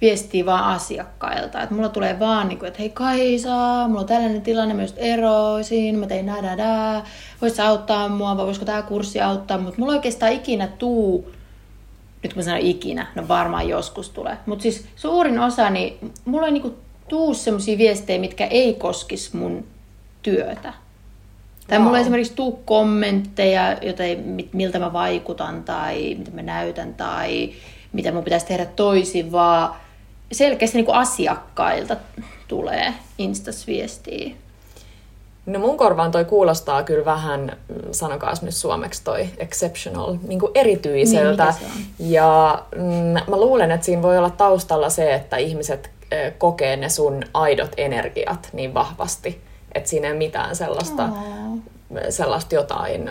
viestiä 0.00 0.46
vaan 0.46 0.64
asiakkailta. 0.64 1.62
Että 1.62 1.74
mulla 1.74 1.88
tulee 1.88 2.18
vaan, 2.18 2.48
niinku, 2.48 2.64
että 2.64 2.78
hei 2.78 2.90
Kaisa, 2.90 3.88
mulla 3.88 4.00
on 4.00 4.06
tällainen 4.06 4.42
tilanne, 4.42 4.82
just 4.82 4.94
eroisin, 4.98 5.98
mä 5.98 6.06
tein 6.06 6.26
nää, 6.26 6.42
nää, 6.42 6.56
nää. 6.56 7.04
Voisitko 7.40 7.62
auttaa 7.62 8.08
mua 8.08 8.36
vai 8.36 8.46
voisiko 8.46 8.66
tämä 8.66 8.82
kurssi 8.82 9.20
auttaa? 9.20 9.58
Mutta 9.58 9.80
mulla 9.80 9.92
oikeastaan 9.92 10.32
ikinä 10.32 10.66
tuu, 10.66 11.30
nyt 12.22 12.32
kun 12.32 12.40
mä 12.40 12.44
sanon 12.44 12.60
ikinä, 12.60 13.06
no 13.14 13.28
varmaan 13.28 13.68
joskus 13.68 14.10
tulee. 14.10 14.36
Mutta 14.46 14.62
siis 14.62 14.86
suurin 14.96 15.38
osa, 15.38 15.70
niin 15.70 16.12
mulla 16.24 16.46
ei 16.46 16.52
niinku 16.52 16.74
tuu 17.08 17.34
sellaisia 17.34 17.78
viestejä, 17.78 18.20
mitkä 18.20 18.46
ei 18.46 18.74
koskisi 18.74 19.36
mun 19.36 19.64
työtä. 20.22 20.74
Tai 21.68 21.78
wow. 21.78 21.86
mulla 21.86 21.98
esimerkiksi 21.98 22.34
tuu 22.34 22.62
kommentteja, 22.64 23.76
joten 23.82 24.44
miltä 24.52 24.78
mä 24.78 24.92
vaikutan 24.92 25.64
tai 25.64 26.14
mitä 26.18 26.30
mä 26.30 26.42
näytän 26.42 26.94
tai 26.94 27.52
mitä 27.92 28.12
mun 28.12 28.24
pitäisi 28.24 28.46
tehdä 28.46 28.66
toisin, 28.66 29.32
vaan 29.32 29.74
selkeästi 30.32 30.82
niin 30.82 30.94
asiakkailta 30.94 31.96
tulee 32.48 32.94
instas 33.18 33.66
viestiä. 33.66 34.34
No 35.46 35.58
mun 35.58 35.76
korvaan 35.76 36.10
toi 36.10 36.24
kuulostaa 36.24 36.82
kyllä 36.82 37.04
vähän, 37.04 37.56
sanokaa 37.92 38.32
nyt 38.42 38.54
suomeksi 38.54 39.04
toi 39.04 39.28
exceptional, 39.38 40.16
niin 40.28 40.40
kuin 40.40 40.52
erityiseltä. 40.54 41.54
Niin, 41.60 42.12
ja 42.12 42.62
mm, 42.76 43.30
mä 43.30 43.36
luulen, 43.36 43.70
että 43.70 43.84
siinä 43.84 44.02
voi 44.02 44.18
olla 44.18 44.30
taustalla 44.30 44.90
se, 44.90 45.14
että 45.14 45.36
ihmiset 45.36 45.90
kokee 46.38 46.76
ne 46.76 46.88
sun 46.88 47.22
aidot 47.34 47.70
energiat 47.76 48.48
niin 48.52 48.74
vahvasti, 48.74 49.40
että 49.78 49.90
siinä 49.90 50.06
ei 50.06 50.12
ole 50.12 50.18
mitään 50.18 50.56
sellaista, 50.56 51.04
oh. 51.04 51.58
sellaista 52.10 52.54
jotain 52.54 53.10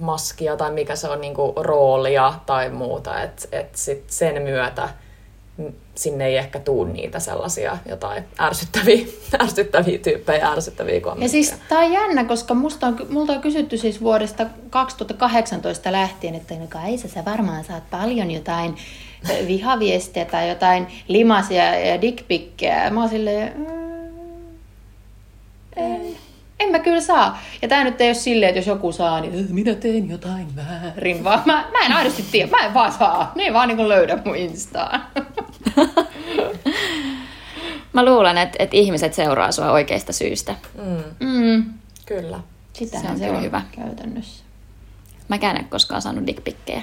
maskia 0.00 0.56
tai 0.56 0.72
mikä 0.72 0.96
se 0.96 1.08
on 1.08 1.20
niinku 1.20 1.52
roolia 1.56 2.34
tai 2.46 2.70
muuta, 2.70 3.22
että 3.22 3.48
et 3.52 3.76
sit 3.76 4.04
sen 4.06 4.42
myötä 4.42 4.88
sinne 5.94 6.26
ei 6.26 6.36
ehkä 6.36 6.58
tuu 6.58 6.84
niitä 6.84 7.20
sellaisia 7.20 7.78
jotain 7.88 8.24
ärsyttäviä, 8.40 9.06
ärsyttäviä 9.42 9.98
tyyppejä, 9.98 10.48
ärsyttäviä 10.48 11.00
kommentteja. 11.00 11.26
Ja 11.26 11.28
siis 11.28 11.54
tämä 11.68 11.80
on 11.80 11.92
jännä, 11.92 12.24
koska 12.24 12.54
musta 12.54 12.86
on, 12.86 13.06
multa 13.10 13.32
on 13.32 13.40
kysytty 13.40 13.76
siis 13.76 14.00
vuodesta 14.00 14.46
2018 14.70 15.92
lähtien, 15.92 16.34
että 16.34 16.54
no 16.54 16.66
kai 16.68 16.98
sä 16.98 17.24
varmaan 17.24 17.64
saat 17.64 17.90
paljon 17.90 18.30
jotain 18.30 18.76
vihaviestiä 19.46 20.24
tai 20.24 20.48
jotain 20.48 20.86
limasia 21.08 21.78
ja 21.78 22.00
dickpikkejä. 22.00 22.90
Mä 22.90 23.00
oon 23.00 23.08
silleen, 23.08 23.52
mm, 23.56 23.83
en, 25.76 26.16
en 26.60 26.70
mä 26.70 26.78
kyllä 26.78 27.00
saa. 27.00 27.38
Ja 27.62 27.68
tää 27.68 27.84
nyt 27.84 28.00
ei 28.00 28.08
ole 28.08 28.14
silleen, 28.14 28.48
että 28.48 28.58
jos 28.58 28.66
joku 28.66 28.92
saa, 28.92 29.20
niin 29.20 29.46
minä 29.54 29.74
teen 29.74 30.10
jotain 30.10 30.56
väärin, 30.56 31.24
vaan 31.24 31.42
mä, 31.46 31.64
mä 31.72 31.86
en 31.86 31.92
aidosti 31.92 32.24
tiedä, 32.32 32.50
mä 32.50 32.66
en 32.66 32.74
vaan 32.74 32.92
saa. 32.92 33.32
Ne 33.34 33.42
ei 33.42 33.52
vaan 33.52 33.68
niin 33.68 33.88
löydä 33.88 34.18
mun 34.24 34.36
instaan. 34.36 35.04
mä 37.92 38.04
luulen, 38.04 38.38
että, 38.38 38.56
että 38.58 38.76
ihmiset 38.76 39.14
seuraa 39.14 39.52
sua 39.52 39.72
oikeista 39.72 40.12
syystä. 40.12 40.54
Mm. 40.74 41.28
Mm. 41.28 41.64
Kyllä. 42.06 42.40
Sitähän 42.72 43.06
se 43.06 43.12
on, 43.12 43.18
se 43.18 43.30
on 43.30 43.42
hyvä. 43.42 43.62
käytännössä. 43.72 44.44
Mäkään 45.28 45.56
en 45.56 45.64
koskaan 45.64 46.02
saanut 46.02 46.26
dickpikkejä. 46.26 46.82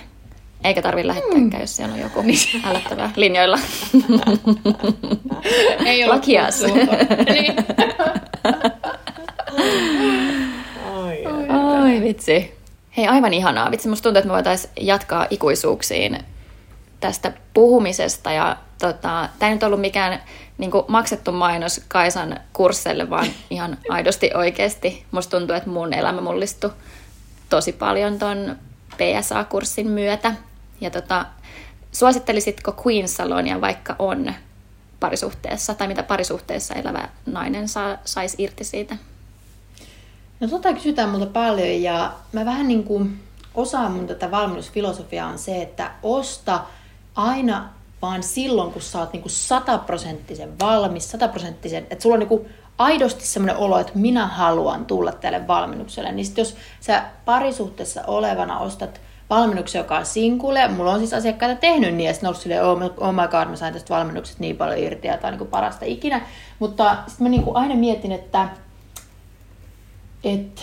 Eikä 0.63 0.81
tarvi 0.81 1.07
lähettääkään, 1.07 1.49
mm. 1.49 1.59
jos 1.59 1.75
siellä 1.75 1.93
on 1.93 1.99
joku 1.99 2.21
niin. 2.25 2.37
älyttävä 2.63 3.09
linjoilla. 3.15 3.59
Ei 5.85 6.03
ole 6.03 6.13
Lakias. 6.13 6.61
niin. 7.33 7.55
Oi, 10.93 11.25
Oi, 11.81 12.01
vitsi. 12.01 12.61
Hei, 12.97 13.07
aivan 13.07 13.33
ihanaa. 13.33 13.71
Vitsi, 13.71 13.89
musta 13.89 14.03
tuntuu, 14.03 14.19
että 14.19 14.27
me 14.27 14.33
voitaisiin 14.33 14.73
jatkaa 14.81 15.27
ikuisuuksiin 15.29 16.19
tästä 16.99 17.33
puhumisesta. 17.53 18.31
Ja 18.31 18.57
tota, 18.79 19.29
tämä 19.39 19.49
ei 19.49 19.53
nyt 19.53 19.63
ollut 19.63 19.81
mikään 19.81 20.21
niin 20.57 20.71
maksettu 20.87 21.31
mainos 21.31 21.81
Kaisan 21.87 22.39
kurssille, 22.53 23.09
vaan 23.09 23.27
ihan 23.49 23.77
aidosti 23.89 24.31
oikeasti. 24.33 25.05
Musta 25.11 25.37
tuntuu, 25.37 25.55
että 25.55 25.69
mun 25.69 25.93
elämä 25.93 26.21
mullistui 26.21 26.71
tosi 27.49 27.73
paljon 27.73 28.19
ton 28.19 28.55
PSA-kurssin 28.97 29.87
myötä. 29.87 30.33
Ja 30.81 30.89
tota, 30.89 31.25
suosittelisitko 31.91 32.75
Queen 32.85 33.07
Salonia 33.07 33.61
vaikka 33.61 33.95
on 33.99 34.33
parisuhteessa, 34.99 35.73
tai 35.73 35.87
mitä 35.87 36.03
parisuhteessa 36.03 36.73
elävä 36.73 37.09
nainen 37.25 37.67
saa, 37.67 37.97
saisi 38.05 38.35
irti 38.43 38.63
siitä? 38.63 38.95
No 40.41 40.47
tota 40.47 40.73
kysytään 40.73 41.09
multa 41.09 41.25
paljon 41.25 41.81
ja 41.81 42.13
mä 42.31 42.45
vähän 42.45 42.67
niin 42.67 42.83
kuin 42.83 43.19
osaan 43.55 43.91
mun 43.91 44.07
tätä 44.07 44.31
valmennusfilosofiaa 44.31 45.29
on 45.29 45.37
se, 45.37 45.61
että 45.61 45.91
osta 46.03 46.61
aina 47.15 47.69
vaan 48.01 48.23
silloin, 48.23 48.71
kun 48.71 48.81
sä 48.81 48.99
oot 48.99 49.13
niin 49.13 49.21
kuin 49.21 49.31
sataprosenttisen 49.31 50.59
valmis, 50.59 51.11
sataprosenttisen, 51.11 51.87
että 51.89 52.03
sulla 52.03 52.13
on 52.15 52.19
niin 52.19 52.27
kuin 52.27 52.45
aidosti 52.77 53.27
semmoinen 53.27 53.57
olo, 53.57 53.79
että 53.79 53.91
minä 53.95 54.27
haluan 54.27 54.85
tulla 54.85 55.11
tälle 55.11 55.47
valmennukselle, 55.47 56.11
niin 56.11 56.25
sit 56.25 56.37
jos 56.37 56.55
sä 56.79 57.03
parisuhteessa 57.25 58.03
olevana 58.07 58.59
ostat 58.59 59.01
valmennuksen, 59.29 59.79
joka 59.79 59.97
on 59.97 60.05
sinkulle. 60.05 60.67
Mulla 60.67 60.91
on 60.91 60.99
siis 60.99 61.13
asiakkaita 61.13 61.61
tehnyt 61.61 61.95
niin, 61.95 62.07
ja 62.07 62.13
sitten 62.13 62.27
ollut 62.27 62.41
silleen, 62.41 62.65
oh, 62.65 62.79
oh 62.97 63.13
my 63.13 63.27
god, 63.31 63.47
mä 63.47 63.55
sain 63.55 63.73
tästä 63.73 63.93
valmennuksesta 63.95 64.41
niin 64.41 64.57
paljon 64.57 64.79
irti, 64.79 65.07
ja 65.07 65.17
tämä 65.17 65.33
on 65.33 65.39
niin 65.39 65.47
parasta 65.47 65.85
ikinä. 65.85 66.21
Mutta 66.59 66.97
sitten 67.07 67.25
mä 67.25 67.29
niin 67.29 67.43
kuin 67.43 67.57
aina 67.57 67.75
mietin, 67.75 68.11
että, 68.11 68.49
että 70.23 70.61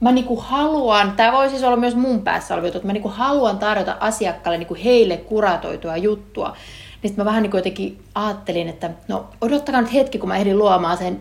mä 0.00 0.12
niin 0.12 0.24
kuin 0.24 0.40
haluan, 0.40 1.12
tämä 1.12 1.32
voi 1.32 1.50
siis 1.50 1.62
olla 1.62 1.76
myös 1.76 1.96
mun 1.96 2.22
päässä 2.22 2.54
oleva 2.54 2.66
juttu, 2.66 2.78
että 2.78 2.86
mä 2.86 2.92
niin 2.92 3.02
kuin 3.02 3.14
haluan 3.14 3.58
tarjota 3.58 3.96
asiakkaalle 4.00 4.58
niin 4.58 4.68
kuin 4.68 4.80
heille 4.80 5.16
kuratoitua 5.16 5.96
juttua. 5.96 6.56
Niin 7.02 7.14
mä 7.16 7.24
vähän 7.24 7.42
niin 7.42 7.50
kuin 7.50 7.58
jotenkin 7.58 8.02
ajattelin, 8.14 8.68
että 8.68 8.90
no 9.08 9.26
odottakaa 9.40 9.80
nyt 9.80 9.92
hetki, 9.92 10.18
kun 10.18 10.28
mä 10.28 10.36
ehdin 10.36 10.58
luomaan 10.58 10.96
sen 10.96 11.20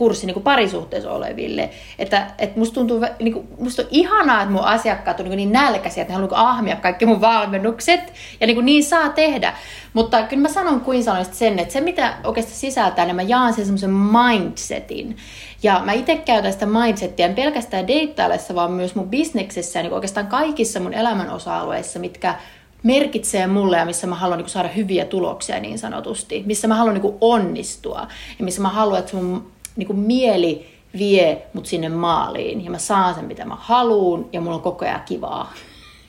kurssi 0.00 0.26
niin 0.26 0.42
parisuhteessa 0.42 1.10
oleville. 1.10 1.70
Että, 1.98 2.26
että 2.38 2.58
musta 2.58 2.74
tuntuu, 2.74 3.00
niin 3.18 3.32
kuin, 3.32 3.48
musta 3.58 3.82
on 3.82 3.88
ihanaa, 3.90 4.42
että 4.42 4.52
mun 4.52 4.64
asiakkaat 4.64 5.20
on 5.20 5.26
niin, 5.26 5.36
niin 5.36 5.52
nälkäisiä, 5.52 6.02
että 6.02 6.12
ne 6.12 6.14
haluaa 6.14 6.28
niinku 6.28 6.48
ahmia 6.48 6.76
kaikki 6.76 7.06
mun 7.06 7.20
valmennukset. 7.20 8.00
Ja 8.40 8.46
niin, 8.46 8.54
kuin 8.54 8.66
niin 8.66 8.84
saa 8.84 9.08
tehdä. 9.08 9.54
Mutta 9.92 10.22
kyllä 10.22 10.42
mä 10.42 10.48
sanon 10.48 10.80
kuin 10.80 11.04
sanoisit 11.04 11.34
sen, 11.34 11.58
että 11.58 11.72
se 11.72 11.80
mitä 11.80 12.14
oikeasti 12.24 12.54
sisältää, 12.54 13.04
niin 13.04 13.16
mä 13.16 13.22
jaan 13.22 13.54
sen 13.54 13.64
semmoisen 13.64 13.90
mindsetin. 13.90 15.16
Ja 15.62 15.80
mä 15.84 15.92
itse 15.92 16.16
käytän 16.16 16.52
sitä 16.52 16.66
mindsettiä 16.66 17.26
en 17.26 17.34
pelkästään 17.34 17.86
deittailessa, 17.86 18.54
vaan 18.54 18.72
myös 18.72 18.94
mun 18.94 19.08
bisneksessä 19.08 19.78
ja 19.78 19.82
niin 19.82 19.92
oikeastaan 19.92 20.26
kaikissa 20.26 20.80
mun 20.80 20.94
elämän 20.94 21.30
osa-alueissa, 21.30 21.98
mitkä 21.98 22.34
merkitsee 22.82 23.46
mulle 23.46 23.76
ja 23.76 23.84
missä 23.84 24.06
mä 24.06 24.14
haluan 24.14 24.38
niin 24.38 24.48
saada 24.48 24.68
hyviä 24.68 25.04
tuloksia 25.04 25.60
niin 25.60 25.78
sanotusti, 25.78 26.42
missä 26.46 26.68
mä 26.68 26.74
haluan 26.74 26.94
niin 26.94 27.14
onnistua 27.20 28.06
ja 28.38 28.44
missä 28.44 28.62
mä 28.62 28.68
haluan, 28.68 28.98
että 28.98 29.16
mun 29.16 29.50
niin 29.76 29.96
mieli 29.96 30.66
vie 30.98 31.42
mut 31.54 31.66
sinne 31.66 31.88
maaliin 31.88 32.64
ja 32.64 32.70
mä 32.70 32.78
saan 32.78 33.14
sen, 33.14 33.24
mitä 33.24 33.44
mä 33.44 33.56
haluun 33.60 34.28
ja 34.32 34.40
mulla 34.40 34.56
on 34.56 34.62
koko 34.62 34.84
ajan 34.84 35.02
kivaa. 35.06 35.52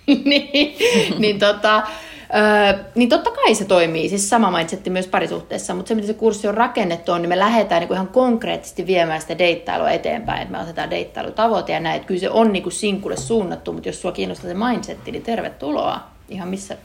niin, 0.26 0.78
niin, 1.20 1.39
tota, 1.39 1.84
öö, 2.36 2.84
niin 2.96 3.10
totta 3.10 3.32
kai 3.32 3.56
se 3.56 3.66
toimii, 3.66 4.10
siis 4.10 4.30
sama 4.30 4.52
mindsetti 4.52 4.90
myös 4.90 5.08
parisuhteessa, 5.08 5.74
mutta 5.74 5.88
se, 5.88 5.96
miten 5.96 6.08
se 6.08 6.14
kurssi 6.14 6.48
on 6.48 6.54
rakennettu 6.54 7.12
on, 7.12 7.22
niin 7.22 7.30
me 7.30 7.40
lähdetään 7.40 7.82
niin 7.82 7.94
ihan 7.94 8.08
konkreettisesti 8.08 8.88
viemään 8.88 9.22
sitä 9.22 9.38
deittailua 9.38 9.92
eteenpäin, 9.92 10.42
että 10.42 10.52
me 10.52 10.64
otetaan 10.64 10.90
deittailutavoite 10.90 11.74
ja 11.74 11.80
näin, 11.80 11.96
että 11.96 12.08
kyllä 12.08 12.20
se 12.20 12.30
on 12.30 12.54
niin 12.54 12.64
kuin 12.64 12.74
sinkulle 12.74 13.18
suunnattu, 13.18 13.74
mutta 13.74 13.90
jos 13.90 14.02
sua 14.02 14.12
kiinnostaa 14.12 14.48
se 14.48 14.54
mindsetti, 14.54 15.12
niin 15.12 15.24
tervetuloa 15.24 16.00
ihan 16.30 16.48
missä 16.48 16.78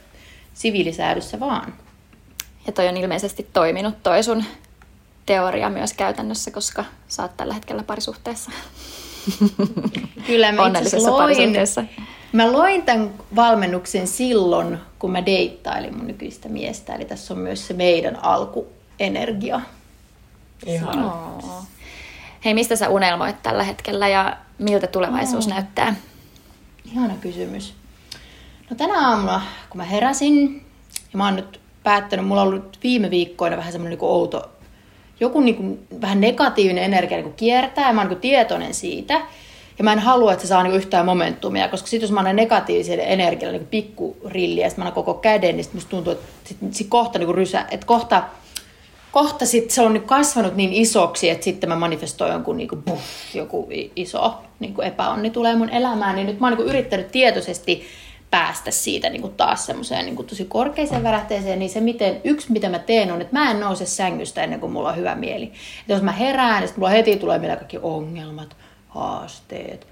siviilisäädyssä 0.53 1.39
vaan. 1.39 1.73
Ja 2.67 2.73
toi 2.73 2.87
on 2.87 2.97
ilmeisesti 2.97 3.47
toiminut 3.53 4.03
toi 4.03 4.23
sun 4.23 4.43
teoria 5.25 5.69
myös 5.69 5.93
käytännössä, 5.93 6.51
koska 6.51 6.85
sä 7.07 7.21
oot 7.23 7.37
tällä 7.37 7.53
hetkellä 7.53 7.83
parisuhteessa. 7.83 8.51
Kyllä 10.27 10.51
mä 10.51 10.67
itse 10.67 10.99
loin. 10.99 11.37
Mä 12.31 12.51
loin 12.51 12.81
tämän 12.83 13.13
valmennuksen 13.35 14.07
silloin, 14.07 14.77
kun 14.99 15.11
mä 15.11 15.25
deittailin 15.25 15.97
mun 15.97 16.07
nykyistä 16.07 16.49
miestä. 16.49 16.95
Eli 16.95 17.05
tässä 17.05 17.33
on 17.33 17.39
myös 17.39 17.67
se 17.67 17.73
meidän 17.73 18.23
alkuenergia. 18.23 19.61
Ihana. 20.65 21.13
Oo. 21.13 21.63
Hei, 22.45 22.53
mistä 22.53 22.75
sä 22.75 22.89
unelmoit 22.89 23.43
tällä 23.43 23.63
hetkellä 23.63 24.07
ja 24.07 24.37
miltä 24.57 24.87
tulevaisuus 24.87 25.47
näyttää? 25.47 25.95
Ihana 26.91 27.13
kysymys. 27.21 27.73
No 28.69 28.75
tänä 28.75 29.09
aamuna, 29.09 29.41
kun 29.69 29.77
mä 29.77 29.83
heräsin, 29.83 30.65
ja 31.13 31.17
mä 31.17 31.25
oon 31.25 31.35
nyt 31.35 31.59
päättänyt, 31.83 32.27
mulla 32.27 32.41
on 32.41 32.47
ollut 32.47 32.77
viime 32.83 33.09
viikkoina 33.09 33.57
vähän 33.57 33.71
semmoinen 33.71 33.99
niin 33.99 34.09
outo, 34.09 34.49
joku 35.19 35.41
niin 35.41 35.55
kuin, 35.55 35.87
vähän 36.01 36.21
negatiivinen 36.21 36.83
energia 36.83 37.17
niin 37.17 37.23
kuin 37.23 37.35
kiertää, 37.35 37.87
ja 37.87 37.93
mä 37.93 38.01
oon 38.01 38.09
niin 38.09 38.17
kuin 38.17 38.21
tietoinen 38.21 38.73
siitä. 38.73 39.21
Ja 39.77 39.83
mä 39.83 39.93
en 39.93 39.99
halua, 39.99 40.33
että 40.33 40.41
se 40.41 40.47
saa 40.47 40.63
niin 40.63 40.71
kuin 40.71 40.77
yhtään 40.77 41.05
momentumia, 41.05 41.67
koska 41.67 41.87
sit 41.87 42.01
jos 42.01 42.11
mä 42.11 42.19
annan 42.19 42.35
negatiivisen 42.35 42.99
energialla 42.99 43.57
niin 43.57 43.67
pikkurilliä, 43.67 44.65
ja 44.65 44.69
sit 44.69 44.77
mä 44.77 44.83
annan 44.83 44.93
koko 44.93 45.13
käden, 45.13 45.57
niin 45.57 45.67
musta 45.73 45.89
tuntuu, 45.89 46.13
että 46.13 46.25
sit, 46.43 46.57
sit 46.71 46.87
kohta 46.89 47.19
niin 47.19 47.27
kuin 47.27 47.35
rysä, 47.35 47.65
että 47.71 47.85
kohta, 47.85 48.23
kohta 49.11 49.45
sit 49.45 49.71
se 49.71 49.81
on 49.81 49.93
niin 49.93 50.03
kasvanut 50.03 50.55
niin 50.55 50.73
isoksi, 50.73 51.29
että 51.29 51.43
sitten 51.43 51.69
mä 51.69 51.75
manifestoin 51.75 52.31
jonkun 52.31 52.57
niin 52.57 52.69
kuin, 52.69 52.83
buff, 52.83 53.35
joku 53.35 53.69
iso 53.95 54.35
niin 54.59 54.73
kuin 54.73 54.87
epäonni 54.87 55.29
tulee 55.29 55.55
mun 55.55 55.69
elämään, 55.69 56.15
niin 56.15 56.27
nyt 56.27 56.39
mä 56.39 56.45
oon 56.45 56.51
niin 56.51 56.65
kuin 56.65 56.69
yrittänyt 56.69 57.11
tietoisesti 57.11 57.87
päästä 58.31 58.71
siitä 58.71 59.09
niin 59.09 59.21
kuin 59.21 59.33
taas 59.33 59.65
semmoiseen 59.65 60.05
niin 60.05 60.15
kuin 60.15 60.27
tosi 60.27 60.45
korkeaseen 60.45 61.03
värähteeseen, 61.03 61.59
niin 61.59 61.69
se 61.69 61.81
miten, 61.81 62.21
yksi 62.23 62.51
mitä 62.51 62.69
mä 62.69 62.79
teen 62.79 63.11
on, 63.11 63.21
että 63.21 63.39
mä 63.39 63.51
en 63.51 63.59
nouse 63.59 63.85
sängystä 63.85 64.43
ennen 64.43 64.59
kuin 64.59 64.71
mulla 64.71 64.89
on 64.89 64.95
hyvä 64.95 65.15
mieli. 65.15 65.43
Että 65.43 65.93
jos 65.93 66.01
mä 66.01 66.11
herään, 66.11 66.63
niin 66.63 66.73
mulla 66.75 66.89
heti 66.89 67.15
tulee 67.15 67.39
mieleen 67.39 67.59
kaikki 67.59 67.79
ongelmat, 67.81 68.55
haasteet, 68.87 69.87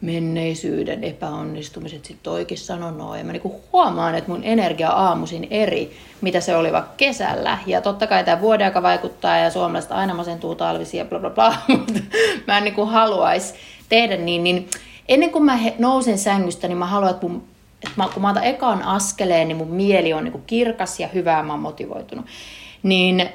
menneisyyden 0.00 1.04
epäonnistumiset, 1.04 2.04
sitten 2.04 2.22
toikin 2.22 2.58
sanoo 2.58 2.90
noin. 2.90 3.26
Mä 3.26 3.32
niinku 3.32 3.60
huomaan, 3.72 4.14
että 4.14 4.30
mun 4.30 4.44
energia 4.44 4.88
aamuisin 4.88 5.46
eri, 5.50 5.96
mitä 6.20 6.40
se 6.40 6.56
oli 6.56 6.72
vaikka 6.72 6.94
kesällä. 6.96 7.58
Ja 7.66 7.80
totta 7.80 8.06
kai 8.06 8.24
tämä 8.24 8.40
vuoden 8.40 8.64
aika 8.64 8.82
vaikuttaa 8.82 9.38
ja 9.38 9.50
suomalaiset 9.50 9.92
aina 9.92 10.14
masentuu 10.14 10.54
talvisia 10.54 11.04
bla 11.04 11.18
bla 11.18 11.30
bla, 11.30 11.54
mutta 11.68 12.00
mä 12.46 12.58
en 12.58 12.64
niinku 12.64 12.86
haluaisi 12.86 13.54
tehdä 13.88 14.16
niin. 14.16 14.44
niin 14.44 14.68
ennen 15.08 15.30
kuin 15.30 15.44
mä 15.44 15.58
nousen 15.78 16.18
sängystä, 16.18 16.68
niin 16.68 16.78
mä 16.78 16.86
haluan, 16.86 17.10
että, 17.10 17.26
mun, 17.26 17.44
että 17.82 17.94
mä, 17.96 18.08
kun 18.14 18.22
mä 18.22 18.30
otan 18.30 18.44
ekan 18.44 18.82
askeleen, 18.82 19.48
niin 19.48 19.56
mun 19.56 19.70
mieli 19.70 20.12
on 20.12 20.24
niinku 20.24 20.42
kirkas 20.46 21.00
ja 21.00 21.08
hyvä, 21.08 21.42
mä 21.42 21.52
oon 21.52 21.60
motivoitunut. 21.60 22.26
Niin 22.82 23.28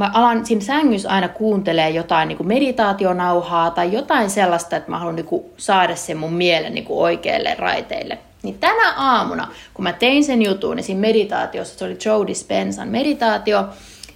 mä 0.00 0.10
alan 0.14 0.46
siinä 0.46 0.62
sängyssä 0.62 1.08
aina 1.08 1.28
kuuntelee 1.28 1.90
jotain 1.90 2.28
niin 2.28 2.36
kuin 2.36 2.46
meditaationauhaa 2.46 3.70
tai 3.70 3.92
jotain 3.92 4.30
sellaista, 4.30 4.76
että 4.76 4.90
mä 4.90 4.98
haluan 4.98 5.16
niin 5.16 5.26
kuin 5.26 5.44
saada 5.56 5.96
sen 5.96 6.16
mun 6.16 6.32
mielen 6.32 6.74
niin 6.74 6.84
kuin 6.84 6.98
oikealle 6.98 7.54
raiteille. 7.54 8.18
Niin 8.42 8.58
tänä 8.58 8.92
aamuna, 8.92 9.48
kun 9.74 9.82
mä 9.82 9.92
tein 9.92 10.24
sen 10.24 10.42
jutun, 10.42 10.76
niin 10.76 10.84
siinä 10.84 11.00
meditaatiossa, 11.00 11.78
se 11.78 11.84
oli 11.84 11.98
Joe 12.04 12.26
Dispensan 12.26 12.88
meditaatio, 12.88 13.68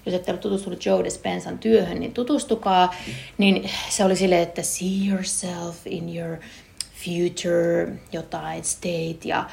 jos 0.07 0.15
ette 0.15 0.31
ole 0.31 0.39
tutustunut 0.39 0.87
Joe 0.87 1.05
Dispensan 1.05 1.59
työhön, 1.59 2.01
niin 2.01 2.13
tutustukaa, 2.13 2.95
niin 3.39 3.71
se 3.89 4.05
oli 4.05 4.17
silleen, 4.17 4.43
että 4.43 4.63
see 4.63 5.11
yourself 5.11 5.77
in 5.87 6.17
your 6.17 6.37
future 7.05 7.93
jotain 8.13 8.65
state 8.65 9.19
ja 9.25 9.45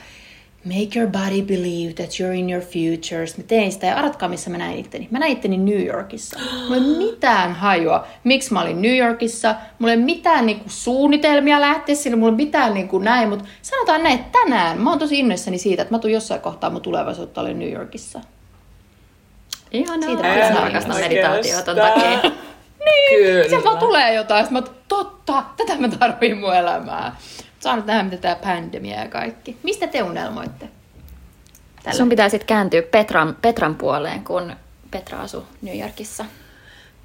Make 0.66 1.00
your 1.00 1.10
body 1.10 1.42
believe 1.42 1.94
that 1.94 2.10
you're 2.10 2.34
in 2.34 2.50
your 2.50 2.64
futures. 2.64 3.38
Mä 3.38 3.44
tein 3.44 3.72
sitä 3.72 3.88
ja 3.88 3.96
arvatkaa, 3.96 4.30
missä 4.30 4.50
mä 4.50 4.58
näin 4.58 4.80
itteni. 4.80 5.08
Mä 5.12 5.20
näin 5.20 5.32
itteni 5.32 5.58
New 5.58 5.86
Yorkissa. 5.86 6.40
Mulla 6.40 6.76
ei 6.76 6.82
mitään 7.12 7.54
hajua, 7.54 8.08
miksi 8.24 8.54
mä 8.54 8.62
olin 8.62 8.82
New 8.82 8.98
Yorkissa. 8.98 9.56
Mulla 9.80 9.92
ei 9.92 10.00
mitään 10.00 10.46
niinku, 10.46 10.64
suunnitelmia 10.68 11.62
lähteä 11.62 11.96
sinne, 11.96 12.16
mulla 12.16 12.32
ei 12.32 12.36
mitään 12.36 12.74
niinku, 12.74 13.00
näin. 13.00 13.30
Mutta 13.30 13.46
sanotaan 13.62 14.04
näin, 14.04 14.20
että 14.20 14.40
tänään 14.40 14.82
mä 14.82 14.90
oon 14.90 15.00
tosi 15.00 15.20
innoissani 15.20 15.58
siitä, 15.58 15.82
että 15.82 15.94
mä 15.94 16.00
tuun 16.00 16.14
jossain 16.14 16.42
kohtaa 16.42 16.70
mun 16.70 16.82
tulevaisuutta 16.82 17.42
olin 17.42 17.60
New 17.60 17.72
Yorkissa. 17.72 18.20
Ihanaa. 19.72 20.10
Siitä 20.10 20.54
mä 20.54 20.62
rakastan 20.62 20.98
meditaatiota 20.98 21.76
takia. 21.76 22.32
Niin, 22.86 23.24
Kyllä. 23.24 23.50
sieltä 23.50 23.66
vaan 23.66 23.78
tulee 23.78 24.14
jotain. 24.14 24.46
Sitten 24.46 24.64
mä 24.64 24.70
totta, 24.88 25.44
tätä 25.58 25.78
mä 25.78 25.88
tarvitsen 25.88 26.38
mun 26.38 26.56
elämää. 26.56 27.16
Saan 27.62 27.78
nyt 27.78 27.86
nähdä, 27.86 28.04
mitä 28.04 28.18
tää 28.18 28.36
pandemia 28.36 29.00
ja 29.00 29.08
kaikki. 29.08 29.58
Mistä 29.64 29.88
te 29.88 30.04
unelmoitte? 30.04 30.70
Tällä 31.84 31.98
Sun 31.98 32.10
pitää 32.10 32.30
sitten 32.30 32.48
kääntyä 32.48 32.82
Petran, 32.82 33.38
Petran 33.42 33.76
puoleen, 33.76 34.24
kun 34.24 34.56
Petra 34.92 35.22
asui 35.22 35.44
New 35.62 35.80
Yorkissa 35.80 36.26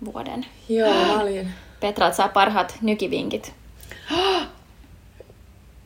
vuoden. 0.05 0.47
Joo, 0.69 0.95
mä 0.95 1.21
olin. 1.21 1.51
Petra 1.81 2.13
saa 2.13 2.29
parhaat 2.29 2.79
nykivinkit. 2.83 3.55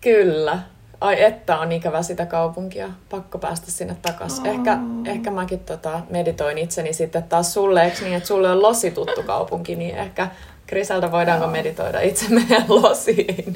Kyllä. 0.00 0.58
Ai 1.00 1.22
että 1.22 1.58
on 1.58 1.72
ikävä 1.72 2.02
sitä 2.02 2.26
kaupunkia. 2.26 2.90
Pakko 3.10 3.38
päästä 3.38 3.70
sinne 3.70 3.96
takaisin. 4.02 4.46
Ehkä, 4.46 4.78
ehkä 5.06 5.30
mäkin 5.30 5.60
tota, 5.60 6.00
meditoin 6.10 6.58
itseni 6.58 6.92
sitten 6.92 7.22
taas 7.22 7.54
sulle, 7.54 7.84
eikö 7.84 8.00
niin, 8.00 8.14
että 8.14 8.26
sulle 8.26 8.50
on 8.50 8.62
Losi 8.62 8.90
tuttu 8.90 9.22
kaupunki, 9.22 9.76
niin 9.76 9.96
ehkä 9.96 10.28
Griselda 10.70 11.12
voidaanko 11.12 11.46
meditoida 11.46 12.00
itse 12.00 12.28
meidän 12.28 12.64
Losiin. 12.68 13.54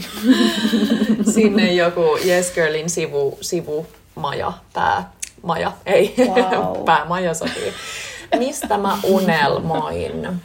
Sinne 1.34 1.72
joku 1.72 2.18
Yes 2.26 2.50
Girlin 2.50 2.90
sivu, 2.90 3.38
sivumaja, 3.40 4.52
päämaja, 4.72 5.72
ei, 5.86 6.14
Wow. 6.18 6.84
päämaja 6.84 7.34
sopii. 7.34 7.72
Mistä 8.38 8.78
mä 8.78 8.98
unelmoin? 9.04 10.40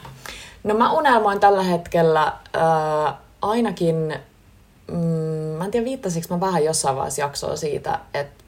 No 0.64 0.74
mä 0.74 0.92
unelmoin 0.92 1.40
tällä 1.40 1.62
hetkellä 1.62 2.32
äh, 2.56 3.14
ainakin, 3.42 4.14
mm, 4.90 4.96
mä 5.58 5.64
en 5.64 5.70
tiedä 5.70 5.84
viittasinko 5.84 6.34
mä 6.34 6.40
vähän 6.40 6.64
jossain 6.64 6.96
vaiheessa 6.96 7.22
jaksoa 7.22 7.56
siitä, 7.56 7.98
että 8.14 8.44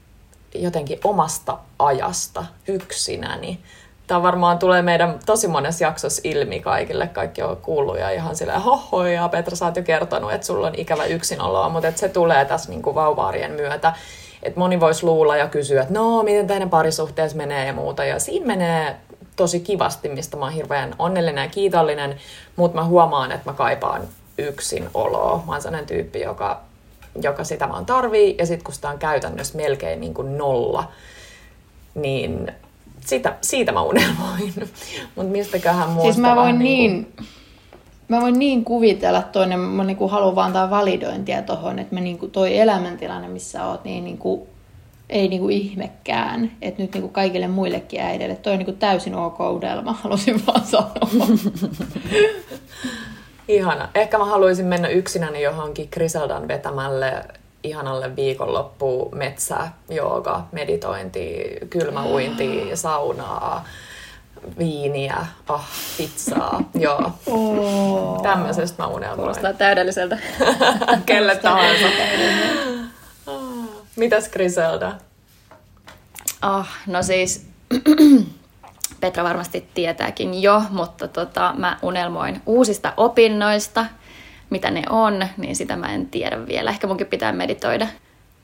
jotenkin 0.55 0.99
omasta 1.03 1.57
ajasta 1.79 2.45
yksinäni. 2.67 3.59
Tämä 4.07 4.21
varmaan 4.21 4.59
tulee 4.59 4.81
meidän 4.81 5.19
tosi 5.25 5.47
monessa 5.47 5.83
jaksossa 5.83 6.21
ilmi 6.23 6.59
kaikille. 6.59 7.07
Kaikki 7.07 7.41
on 7.41 7.57
kuullut 7.57 7.99
ja 7.99 8.09
ihan 8.09 8.35
silleen 8.35 8.61
hoho 8.61 9.05
ja 9.05 9.29
Petra 9.29 9.55
sä 9.55 9.65
oot 9.65 9.75
jo 9.75 9.83
kertonut, 9.83 10.33
että 10.33 10.47
sulla 10.47 10.67
on 10.67 10.75
ikävä 10.77 11.05
yksinoloa, 11.05 11.69
mutta 11.69 11.87
että 11.87 11.99
se 11.99 12.09
tulee 12.09 12.45
tässä 12.45 12.69
niinku 12.69 12.95
vauvaarien 12.95 13.51
myötä. 13.51 13.93
Että 14.43 14.59
moni 14.59 14.79
voisi 14.79 15.05
luulla 15.05 15.37
ja 15.37 15.47
kysyä, 15.47 15.81
että 15.81 15.93
no, 15.93 16.23
miten 16.23 16.47
teidän 16.47 16.69
parisuhteessa 16.69 17.37
menee 17.37 17.67
ja 17.67 17.73
muuta. 17.73 18.05
Ja 18.05 18.19
siinä 18.19 18.45
menee 18.45 18.95
tosi 19.35 19.59
kivasti, 19.59 20.09
mistä 20.09 20.37
mä 20.37 20.45
oon 20.45 20.53
hirveän 20.53 20.95
onnellinen 20.99 21.43
ja 21.43 21.49
kiitollinen, 21.49 22.15
mutta 22.55 22.77
mä 22.77 22.85
huomaan, 22.85 23.31
että 23.31 23.49
mä 23.49 23.57
kaipaan 23.57 24.01
yksin 24.37 24.89
oloa. 24.93 25.43
Mä 25.45 25.51
oon 25.51 25.61
sellainen 25.61 25.87
tyyppi, 25.87 26.21
joka, 26.21 26.61
joka 27.21 27.43
sitä 27.43 27.69
vaan 27.69 27.85
tarvii, 27.85 28.35
ja 28.39 28.45
sitten 28.45 28.63
kun 28.63 28.73
sitä 28.73 28.89
on 28.89 28.99
käytännössä 28.99 29.57
melkein 29.57 30.01
niin 30.01 30.13
kuin 30.13 30.37
nolla, 30.37 30.91
niin 31.95 32.51
sitä, 33.05 33.35
siitä 33.41 33.71
mä 33.71 33.81
unelmoin. 33.81 34.53
Mutta 35.15 35.31
mistäköhän 35.31 35.89
muusta 35.89 36.13
Siis 36.13 36.17
mä 36.17 36.35
voin 36.35 36.59
niinku- 36.59 37.17
niin, 37.17 37.27
mä 38.07 38.21
voin 38.21 38.39
niin 38.39 38.65
kuvitella 38.65 39.21
toinen, 39.21 39.59
mä 39.59 39.83
niinku 39.83 40.07
haluan 40.07 40.35
vaan 40.35 40.47
antaa 40.47 40.69
validointia 40.69 41.41
tohon, 41.41 41.79
että 41.79 41.95
mä 41.95 42.01
niinku 42.01 42.27
toi 42.27 42.57
elämäntilanne, 42.57 43.27
missä 43.27 43.65
oot, 43.65 43.83
niin 43.83 44.03
niinku, 44.03 44.47
ei 45.09 45.27
niinku 45.27 45.49
ihmekään. 45.49 46.51
Että 46.61 46.81
nyt 46.81 46.93
niinku 46.93 47.09
kaikille 47.09 47.47
muillekin 47.47 48.01
äideille, 48.01 48.35
toi 48.35 48.53
on 48.53 48.59
niinku 48.59 48.73
täysin 48.73 49.15
ok 49.15 49.39
unelma, 49.39 49.93
halusin 50.03 50.41
vaan 50.47 50.65
sanoa. 50.65 51.09
Ihana. 53.47 53.89
Ehkä 53.95 54.17
mä 54.17 54.25
haluaisin 54.25 54.65
mennä 54.65 54.87
yksinäni 54.87 55.41
johonkin 55.41 55.87
Griseldan 55.91 56.47
vetämälle 56.47 57.25
ihanalle 57.63 58.15
viikonloppu 58.15 59.09
metsä, 59.15 59.57
jooga, 59.89 60.45
meditointi, 60.51 61.43
kylmäuinti, 61.69 62.71
saunaa, 62.73 63.65
viiniä, 64.57 65.25
ah, 65.47 65.69
pizzaa, 65.97 66.61
joo. 66.79 67.11
Oh. 67.27 68.21
Tämmöisestä 68.21 68.83
mä 68.83 68.87
unelmoin. 68.87 69.17
Kuulostaa 69.17 69.53
täydelliseltä. 69.53 70.17
Kelle 71.05 71.35
tahansa. 71.35 71.85
Ah, 73.27 73.67
Mitäs 73.95 74.29
Griselda? 74.29 74.95
Oh, 76.41 76.67
no 76.87 77.03
siis 77.03 77.45
Petra 79.01 79.23
varmasti 79.23 79.67
tietääkin 79.73 80.41
jo, 80.41 80.63
mutta 80.69 81.07
tota, 81.07 81.53
mä 81.57 81.77
unelmoin 81.81 82.41
uusista 82.45 82.93
opinnoista. 82.97 83.85
Mitä 84.49 84.71
ne 84.71 84.83
on, 84.89 85.27
niin 85.37 85.55
sitä 85.55 85.75
mä 85.75 85.93
en 85.93 86.05
tiedä 86.07 86.47
vielä. 86.47 86.69
Ehkä 86.69 86.87
munkin 86.87 87.07
pitää 87.07 87.31
meditoida. 87.31 87.87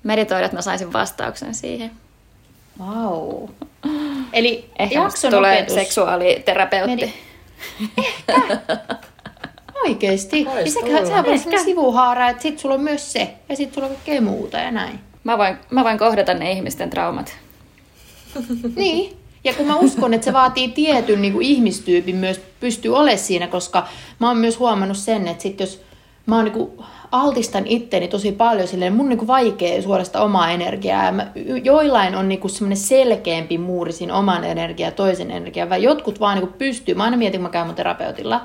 Meditoida, 0.03 0.45
että 0.45 0.57
mä 0.57 0.61
saisin 0.61 0.93
vastauksen 0.93 1.55
siihen. 1.55 1.91
Wow. 2.79 3.49
Eli 4.33 4.69
Ehkä 4.79 4.95
jakson 4.99 5.31
tulee 5.31 5.57
opetus. 5.57 5.75
seksuaaliterapeutti. 5.75 6.95
Medi- 6.95 7.13
Oikeesti. 9.85 10.43
Niin 10.43 10.71
sekä, 10.71 10.85
tulla. 10.85 11.05
sehän 11.05 11.25
voi 11.25 11.33
Ehkä. 11.33 11.49
olla 11.49 11.63
sivuhaara, 11.63 12.29
että 12.29 12.43
sit 12.43 12.59
sulla 12.59 12.75
on 12.75 12.81
myös 12.81 13.11
se. 13.13 13.33
Ja 13.49 13.55
sit 13.55 13.73
sulla 13.73 13.87
on 13.87 13.93
kaikkea 13.93 14.21
muuta 14.21 14.57
ja 14.57 14.71
näin. 14.71 14.99
Mä 15.23 15.37
voin, 15.37 15.57
mä 15.69 15.83
voin 15.83 15.97
kohdata 15.97 16.33
ne 16.33 16.51
ihmisten 16.51 16.89
traumat. 16.89 17.37
Niin. 18.75 19.15
Ja 19.43 19.53
kun 19.53 19.67
mä 19.67 19.75
uskon, 19.75 20.13
että 20.13 20.25
se 20.25 20.33
vaatii 20.33 20.67
tietyn 20.67 21.21
niin 21.21 21.33
kuin 21.33 21.45
ihmistyypin 21.47 22.15
myös 22.15 22.41
pystyy 22.59 22.95
olemaan 22.95 23.17
siinä, 23.19 23.47
koska 23.47 23.87
mä 24.19 24.27
oon 24.27 24.37
myös 24.37 24.59
huomannut 24.59 24.97
sen, 24.97 25.27
että 25.27 25.43
sit 25.43 25.59
jos 25.59 25.81
mä 26.29 26.35
oon 26.35 26.45
niin 26.45 26.53
kuin 26.53 26.71
altistan 27.11 27.67
itteni 27.67 28.07
tosi 28.07 28.31
paljon 28.31 28.67
silleen, 28.67 28.93
mun 28.93 29.05
on 29.05 29.09
niin 29.09 29.27
vaikea 29.27 29.81
suorasta 29.81 30.21
omaa 30.21 30.51
energiaa. 30.51 31.05
Ja 31.05 31.11
mä, 31.11 31.31
joillain 31.63 32.15
on 32.15 32.29
niin 32.29 32.49
semmoinen 32.49 32.77
selkeämpi 32.77 33.57
muuri 33.57 33.91
siinä 33.91 34.15
oman 34.15 34.43
energiaa 34.43 34.91
toisen 34.91 35.31
energiaa, 35.31 35.69
vai 35.69 35.83
jotkut 35.83 36.19
vaan 36.19 36.37
niin 36.39 36.53
pystyy. 36.53 36.95
Mä 36.95 37.03
aina 37.03 37.17
mietin, 37.17 37.39
kun 37.39 37.43
mä 37.43 37.49
käyn 37.49 37.65
mun 37.65 37.75
terapeutilla, 37.75 38.41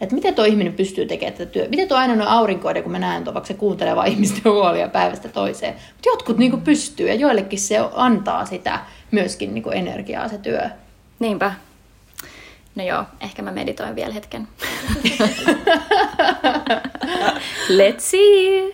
että 0.00 0.14
miten 0.14 0.34
tuo 0.34 0.44
ihminen 0.44 0.72
pystyy 0.72 1.06
tekemään 1.06 1.38
tätä 1.38 1.50
työtä. 1.50 1.70
Miten 1.70 1.88
tuo 1.88 1.96
aina 1.96 2.12
on 2.12 2.22
aurinkoiden, 2.22 2.82
kun 2.82 2.92
mä 2.92 2.98
näen 2.98 3.24
tuon, 3.24 3.34
vaikka 3.34 3.48
se 3.48 3.54
kuuntelee 3.54 3.96
vaan 3.96 4.08
ihmisten 4.12 4.52
huolia 4.52 4.88
päivästä 4.88 5.28
toiseen. 5.28 5.74
Mutta 5.74 6.08
jotkut 6.08 6.38
niin 6.38 6.60
pystyy 6.60 7.08
ja 7.08 7.14
joillekin 7.14 7.58
se 7.58 7.76
antaa 7.94 8.46
sitä 8.46 8.80
myöskin 9.10 9.54
niin 9.54 9.72
energiaa 9.72 10.28
se 10.28 10.38
työ. 10.38 10.70
Niinpä. 11.18 11.52
No 12.74 12.84
joo, 12.84 13.04
ehkä 13.20 13.42
mä 13.42 13.52
meditoin 13.52 13.94
vielä 13.94 14.14
hetken. 14.14 14.48
Let's 17.78 18.00
see. 18.00 18.70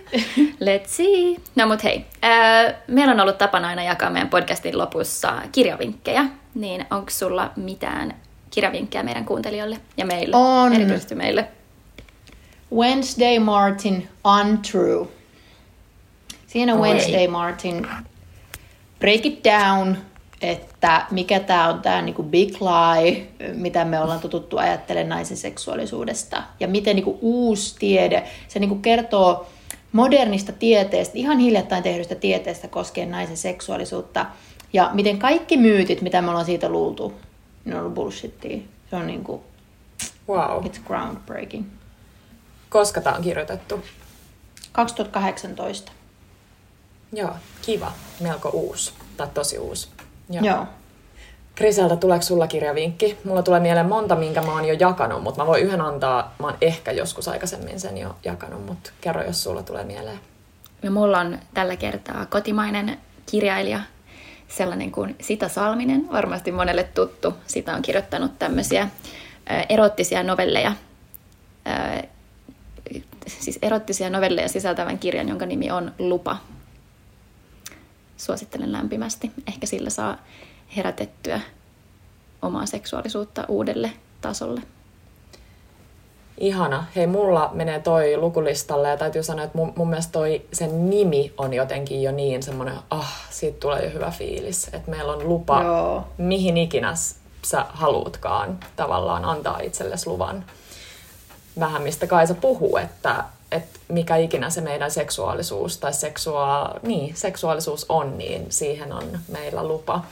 Let's 0.61 0.87
see. 0.89 1.37
No 1.57 1.67
mut 1.67 1.85
hei, 1.85 2.07
äh, 2.25 2.75
meillä 2.87 3.13
on 3.13 3.21
ollut 3.21 3.39
tapana 3.39 3.69
aina 3.69 3.83
jakaa 3.83 4.11
meidän 4.11 4.29
podcastin 4.29 4.79
lopussa 4.79 5.43
kirjavinkkejä. 5.53 6.25
Niin 6.55 6.87
onko 6.91 7.11
sulla 7.11 7.51
mitään 7.57 8.15
kirjavinkkejä 8.51 9.03
meidän 9.03 9.25
kuuntelijoille 9.25 9.81
ja 9.97 10.07
meille, 10.07 10.37
on. 10.37 10.73
erityisesti 10.73 11.15
meille? 11.15 11.49
Wednesday 12.75 13.39
Martin 13.39 14.09
Untrue. 14.41 15.09
Siinä. 16.47 16.77
Wednesday 16.77 17.29
Martin 17.29 17.87
Break 19.01 19.27
it 19.27 19.45
down– 19.45 19.97
että 20.41 21.07
mikä 21.11 21.41
tämä 21.41 21.69
on 21.69 21.83
tämä 21.83 22.03
niinku 22.03 22.23
big 22.23 22.57
lie, 22.61 23.27
mitä 23.55 23.85
me 23.85 24.01
ollaan 24.01 24.21
totuttu 24.21 24.59
ajattelemaan 24.59 25.09
naisen 25.09 25.37
seksuaalisuudesta. 25.37 26.43
Ja 26.61 26.69
miten 26.69 26.97
niinku 26.97 27.19
uusi 27.21 27.77
tiede, 27.79 28.29
se 28.49 28.59
niinku 28.59 28.77
kertoo 28.77 29.47
modernista 29.93 30.53
tieteestä, 30.53 31.19
ihan 31.19 31.39
hiljattain 31.39 31.83
tehdystä 31.83 32.15
tieteestä 32.15 32.69
koskien 32.69 33.11
naisen 33.11 33.37
seksuaalisuutta. 33.37 34.27
Ja 34.73 34.91
miten 34.93 35.19
kaikki 35.19 35.57
myytit, 35.57 36.03
mitä 36.03 36.23
me 36.23 36.29
ollaan 36.29 36.47
siitä 36.47 36.69
luultu, 36.69 37.13
ne 37.65 37.75
on 37.75 37.81
ollut 37.81 37.95
bullshittia. 37.95 38.59
Se 38.91 38.97
on 38.97 39.07
niinku, 39.07 39.45
wow. 40.29 40.65
it's 40.65 40.81
groundbreaking. 40.87 41.65
Koska 42.69 43.01
tämä 43.01 43.17
on 43.17 43.23
kirjoitettu? 43.23 43.81
2018. 44.73 45.93
Joo, 47.13 47.31
kiva. 47.63 47.93
Melko 48.21 48.49
uusi. 48.49 48.93
Tai 49.17 49.29
tosi 49.35 49.59
uusi. 49.59 49.89
Joo. 50.31 50.45
Joo. 50.45 50.67
Kriseltä, 51.55 51.97
tuleeko 51.97 52.23
sulla 52.23 52.47
kirjavinkki? 52.47 53.19
Mulla 53.25 53.43
tulee 53.43 53.61
mieleen 53.61 53.87
monta, 53.89 54.17
minkä 54.17 54.43
mä 54.43 54.53
oon 54.53 54.65
jo 54.65 54.75
jakanut, 54.75 55.23
mutta 55.23 55.41
mä 55.41 55.47
voin 55.47 55.63
yhden 55.63 55.81
antaa. 55.81 56.35
Mä 56.39 56.47
oon 56.47 56.57
ehkä 56.61 56.93
joskus 56.93 57.29
aikaisemmin 57.29 57.81
sen 57.81 57.99
jo 57.99 58.17
jakanut, 58.25 58.67
mutta 58.67 58.91
kerro, 59.01 59.23
jos 59.23 59.43
sulla 59.43 59.63
tulee 59.63 59.85
mieleen. 59.85 60.21
No 60.83 60.91
mulla 60.91 61.21
on 61.21 61.39
tällä 61.55 61.77
kertaa 61.77 62.27
kotimainen 62.27 62.99
kirjailija, 63.31 63.81
sellainen 64.49 64.93
kuin 64.93 65.17
Sita 65.21 65.49
Salminen, 65.49 66.09
varmasti 66.13 66.53
monelle 66.53 66.85
tuttu. 66.85 67.35
Sitä 67.47 67.75
on 67.75 67.83
kirjoittanut 67.83 68.39
tämmöisiä 68.39 68.89
erottisia 69.69 70.23
novelleja, 70.23 70.73
siis 73.27 73.59
erottisia 73.63 74.11
novelleja 74.11 74.49
sisältävän 74.49 74.99
kirjan, 74.99 75.29
jonka 75.29 75.47
nimi 75.47 75.71
on 75.71 75.93
Lupa 75.99 76.37
suosittelen 78.21 78.73
lämpimästi. 78.73 79.31
Ehkä 79.49 79.67
sillä 79.67 79.91
saa 79.91 80.17
herätettyä 80.77 81.41
omaa 82.43 82.67
seksuaalisuutta 82.67 83.45
uudelle 83.49 83.93
tasolle. 84.21 84.61
Ihana. 86.39 86.85
Hei, 86.97 87.07
mulla 87.07 87.51
menee 87.53 87.81
toi 87.81 88.17
lukulistalle 88.17 88.89
ja 88.89 88.97
täytyy 88.97 89.23
sanoa, 89.23 89.45
että 89.45 89.59
mun, 89.59 89.73
mun 89.77 89.89
mielestä 89.91 90.13
toi, 90.13 90.43
sen 90.53 90.91
nimi 90.91 91.33
on 91.39 91.55
jotenkin 91.55 92.03
jo 92.03 92.13
niin 92.13 92.43
semmoinen, 92.43 92.75
ah, 92.91 93.29
siitä 93.31 93.61
tulee 93.61 93.85
jo 93.85 93.91
hyvä 93.91 94.11
fiilis. 94.11 94.69
Että 94.73 94.91
meillä 94.91 95.13
on 95.13 95.29
lupa, 95.29 95.63
Joo. 95.63 96.09
mihin 96.19 96.57
ikinä 96.57 96.95
sä 97.43 97.67
haluutkaan 97.69 98.59
tavallaan 98.77 99.25
antaa 99.25 99.61
itsellesi 99.61 100.07
luvan. 100.07 100.45
Vähän 101.61 101.83
mistä 101.83 102.07
Kaisa 102.07 102.35
puhuu, 102.35 102.77
että 102.77 103.25
että 103.53 103.79
mikä 103.89 104.17
ikinä 104.17 104.51
se 104.51 104.61
meidän 104.61 104.91
seksuaalisuus 104.91 105.79
tai 105.79 105.93
seksua, 105.93 106.75
niin, 106.83 107.17
seksuaalisuus 107.17 107.87
on, 107.89 108.19
niin 108.19 108.47
siihen 108.49 108.93
on 108.93 109.05
meillä 109.29 109.65
lupa. 109.69 110.05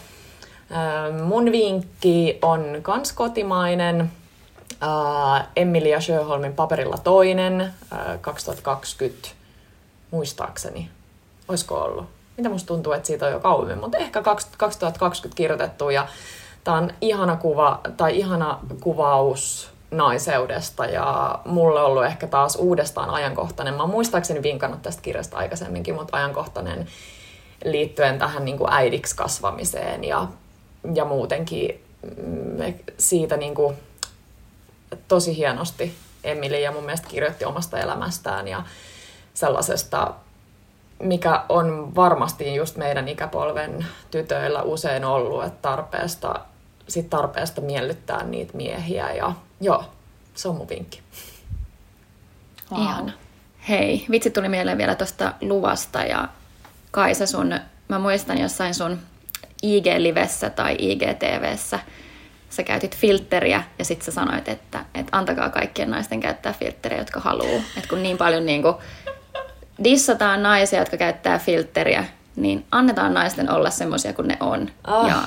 Mun 1.25 1.53
vinkki 1.53 2.39
on 2.43 2.79
kans 2.83 3.13
kotimainen. 3.13 4.11
Emilia 5.57 6.01
Sjöholmin 6.01 6.53
paperilla 6.53 6.99
toinen, 7.05 7.75
2020, 8.21 9.29
muistaakseni. 10.11 10.91
Olisiko 11.49 11.83
ollut? 11.83 12.07
Mitä 12.37 12.49
musta 12.49 12.67
tuntuu, 12.67 12.93
että 12.93 13.07
siitä 13.07 13.27
on 13.27 13.33
jo 13.33 13.41
kauemmin, 13.41 13.79
mutta 13.79 13.99
ehkä 13.99 14.23
2020 14.23 15.37
kirjoitettu 15.37 15.91
ja 15.91 16.07
tämä 16.65 16.77
on 16.77 16.91
ihana 17.01 17.37
kuva 17.37 17.81
tai 17.97 18.19
ihana 18.19 18.59
kuvaus 18.81 19.71
naiseudesta 19.91 20.87
ja 20.87 21.39
mulle 21.45 21.81
ollut 21.81 22.05
ehkä 22.05 22.27
taas 22.27 22.57
uudestaan 22.57 23.11
ajankohtainen. 23.11 23.75
Mä 23.75 23.87
muistaakseni 23.87 24.43
vinkannut 24.43 24.83
tästä 24.83 25.03
kirjasta 25.03 25.37
aikaisemminkin, 25.37 25.95
mutta 25.95 26.17
ajankohtainen 26.17 26.87
liittyen 27.65 28.19
tähän 28.19 28.45
niin 28.45 28.59
kuin 28.59 28.73
äidiksi 28.73 29.17
kasvamiseen 29.17 30.05
ja, 30.05 30.27
ja 30.95 31.05
muutenkin 31.05 31.85
mm, 32.03 32.75
siitä 32.99 33.37
niin 33.37 33.55
kuin, 33.55 33.77
tosi 35.09 35.37
hienosti 35.37 35.95
Emili 36.25 36.63
ja 36.63 36.73
mun 36.73 36.85
mielestä 36.85 37.09
kirjoitti 37.09 37.45
omasta 37.45 37.79
elämästään 37.79 38.49
ja 38.49 38.63
sellaisesta, 39.35 40.15
mikä 41.03 41.45
on 41.49 41.95
varmasti 41.95 42.55
just 42.55 42.77
meidän 42.77 43.09
ikäpolven 43.09 43.87
tytöillä 44.11 44.63
usein 44.63 45.05
ollut, 45.05 45.45
että 45.45 45.59
tarpeesta, 45.63 46.41
sit 46.89 47.11
tarpeesta 47.11 47.61
miellyttää 47.61 48.25
niitä 48.25 48.57
miehiä 48.57 49.13
ja 49.13 49.33
Joo, 49.61 49.85
se 50.35 50.49
on 50.49 50.57
mun 50.57 50.69
vinkki. 50.69 51.03
Wow. 52.73 52.83
Ihana. 52.83 53.13
Hei, 53.69 54.07
vitsi 54.11 54.31
tuli 54.31 54.49
mieleen 54.49 54.79
vielä 54.79 54.95
tuosta 54.95 55.35
luvasta 55.41 56.03
ja 56.03 56.29
Kaisa 56.91 57.27
sun, 57.27 57.61
mä 57.89 57.99
muistan 57.99 58.39
jossain 58.39 58.75
sun 58.75 58.99
IG-livessä 59.63 60.51
tai 60.51 60.77
IGTVssä, 60.79 61.79
sä 62.51 62.63
käytit 62.63 62.97
filtteriä 62.97 63.63
ja 63.79 63.85
sitten 63.85 64.05
sä 64.05 64.11
sanoit, 64.13 64.49
että, 64.49 64.85
että 64.95 65.17
antakaa 65.17 65.51
kaikkien 65.51 65.91
naisten 65.91 66.21
käyttää 66.21 66.53
filtteriä, 66.53 66.99
jotka 66.99 67.21
haluaa. 67.21 67.63
Että 67.77 67.89
kun 67.89 68.03
niin 68.03 68.19
paljon 68.19 68.47
niin 68.47 68.63
kuin 68.63 68.75
dissataan 69.85 70.43
naisia, 70.43 70.79
jotka 70.79 70.97
käyttää 70.97 71.39
filtteriä, 71.39 72.05
niin 72.37 72.67
annetaan 72.71 73.15
naisten 73.15 73.51
olla 73.51 73.71
semmoisia 73.71 74.13
kuin 74.13 74.29
ne 74.29 74.37
on. 74.41 74.71
Oh. 74.87 75.09
Ja 75.09 75.23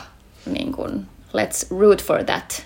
niin 0.46 0.72
kuin, 0.72 1.08
let's 1.34 1.80
root 1.80 2.04
for 2.04 2.24
that. 2.24 2.66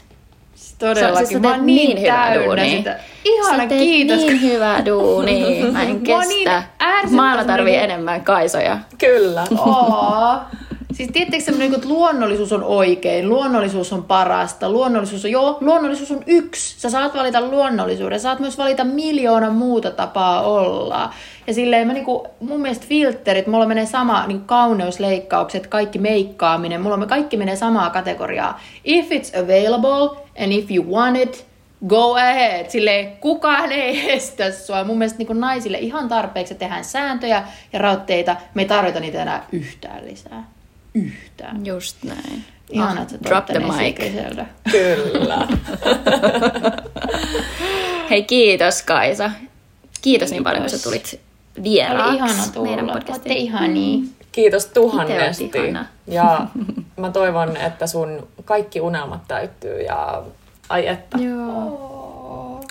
Todellakin. 0.80 1.28
Siis 1.28 1.42
mä 1.42 1.52
oon 1.52 1.66
niin, 1.66 1.96
niin 1.96 2.02
hyvä 2.02 2.36
duuni. 2.36 2.78
Sitä. 2.78 3.00
Ihana, 3.26 3.58
sä 3.58 3.68
kiitos. 3.68 4.18
niin 4.18 4.42
hyvä 4.42 4.86
duuni. 4.86 5.64
Mä 5.72 5.84
en 5.84 6.02
kestä. 6.02 6.64
Niin 7.04 7.16
Maailma 7.16 7.44
tarvii 7.44 7.72
niin... 7.72 7.84
enemmän 7.84 8.24
kaisoja. 8.24 8.78
Kyllä. 8.98 9.44
Oh. 9.52 10.36
Siis 10.96 11.10
tiedättekö 11.14 11.44
semmoinen, 11.44 11.74
että 11.74 11.88
luonnollisuus 11.88 12.54
on 12.54 12.64
oikein, 12.64 13.30
luonnollisuus 13.30 13.94
on 13.94 14.04
parasta, 14.04 14.70
luonnollisuus 14.70 15.26
on, 15.26 15.32
joo, 15.32 15.58
luonnollisuus 15.62 16.12
on 16.12 16.24
yksi. 16.28 16.80
Sä 16.80 16.90
saat 16.90 17.16
valita 17.16 17.42
luonnollisuuden, 17.42 18.20
saat 18.20 18.40
myös 18.40 18.58
valita 18.58 18.84
miljoona 18.84 19.50
muuta 19.50 19.92
tapaa 19.92 20.42
olla. 20.42 21.14
Ja 21.48 21.54
silleen 21.54 21.88
mä 21.88 21.94
niinku, 21.94 22.28
mun 22.40 22.62
mielestä 22.62 22.88
filterit, 22.88 23.48
mulla 23.48 23.66
menee 23.66 23.86
sama 23.86 24.28
niinku 24.28 24.46
kauneusleikkaukset, 24.46 25.68
kaikki 25.68 26.00
meikkaaminen, 26.00 26.82
mulla 26.82 26.98
me 26.98 27.08
kaikki 27.08 27.38
menee 27.38 27.56
samaa 27.56 27.90
kategoriaa. 27.90 28.62
If 28.84 29.10
it's 29.12 29.44
available 29.44 30.24
and 30.44 30.52
if 30.52 30.72
you 30.72 30.86
want 30.92 31.18
it, 31.18 31.46
go 31.88 32.16
ahead. 32.16 32.70
Sille 32.70 33.14
kukaan 33.20 33.72
ei 33.72 34.12
estä 34.16 34.52
sua. 34.52 34.84
Mun 34.84 34.98
mielestä 34.98 35.18
niin 35.18 35.40
naisille 35.40 35.78
ihan 35.78 36.08
tarpeeksi 36.08 36.56
tehdään 36.56 36.84
sääntöjä 36.84 37.44
ja 37.74 37.80
rautteita. 37.80 38.36
Me 38.54 38.62
ei 38.62 38.68
tarvita 38.68 39.00
niitä 39.00 39.22
enää 39.22 39.46
yhtään 39.52 40.06
lisää 40.06 40.55
yhtään. 40.96 41.66
Just 41.66 42.04
näin. 42.04 42.44
Ihan, 42.70 42.98
että 42.98 43.16
Drop 43.24 43.46
the 43.46 43.60
mic. 43.60 43.98
Kyllä. 44.72 45.48
Hei, 48.10 48.24
kiitos 48.24 48.82
Kaisa. 48.82 49.30
Kiitos, 49.30 50.00
kiitos 50.02 50.32
niin 50.32 50.44
paljon, 50.44 50.62
kun 50.64 50.70
sä 50.70 50.84
tulit 50.84 51.20
vieraaksi 51.64 52.10
Oli 52.10 52.16
ihana 52.18 52.44
tulla. 52.54 52.68
meidän 52.68 52.88
podcastiin. 52.88 53.38
ihania. 53.38 53.72
niin. 53.72 54.10
Kiitos 54.32 54.66
tuhannesti. 54.66 55.52
Ja 56.08 56.48
mä 57.00 57.12
toivon, 57.12 57.58
että 57.58 57.88
sun 57.88 58.28
kaikki 58.46 58.82
unelmat 58.82 59.28
täyttyy 59.28 59.82
ja 59.82 60.24
ai 60.70 60.88
että. 60.88 61.18
Joo. 61.18 61.96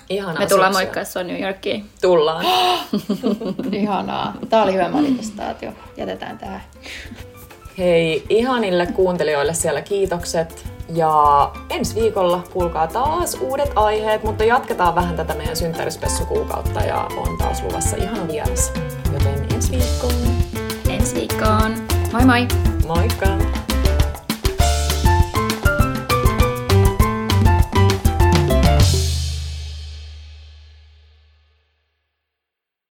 Ihanaa 0.08 0.38
Me 0.38 0.46
tullaan 0.46 0.72
moikkaa 0.72 1.04
sua 1.04 1.22
New 1.22 1.42
Yorkiin. 1.42 1.84
Tullaan. 2.02 2.44
Ihanaa. 3.72 4.34
Tää 4.48 4.62
oli 4.62 4.72
hyvä 4.72 4.88
manifestaatio. 4.88 5.72
Jätetään 5.96 6.38
tähän. 6.38 6.60
Hei, 7.78 8.24
ihanille 8.28 8.86
kuuntelijoille 8.86 9.54
siellä 9.54 9.82
kiitokset. 9.82 10.66
Ja 10.88 11.50
ensi 11.70 12.00
viikolla 12.00 12.42
kuulkaa 12.52 12.86
taas 12.86 13.38
uudet 13.40 13.72
aiheet, 13.74 14.22
mutta 14.24 14.44
jatketaan 14.44 14.94
vähän 14.94 15.16
tätä 15.16 15.34
meidän 15.34 15.56
synttärispessukuukautta 15.56 16.80
ja 16.80 17.08
on 17.16 17.38
taas 17.38 17.62
luvassa 17.62 17.96
ihana 17.96 18.28
vieras. 18.28 18.72
Joten 19.12 19.46
ensi 19.54 19.72
viikkoon. 19.72 20.14
Ensi 20.88 21.14
viikkoon. 21.14 21.74
Moi 22.12 22.24
moi! 22.24 22.48
Moikka! 22.86 23.63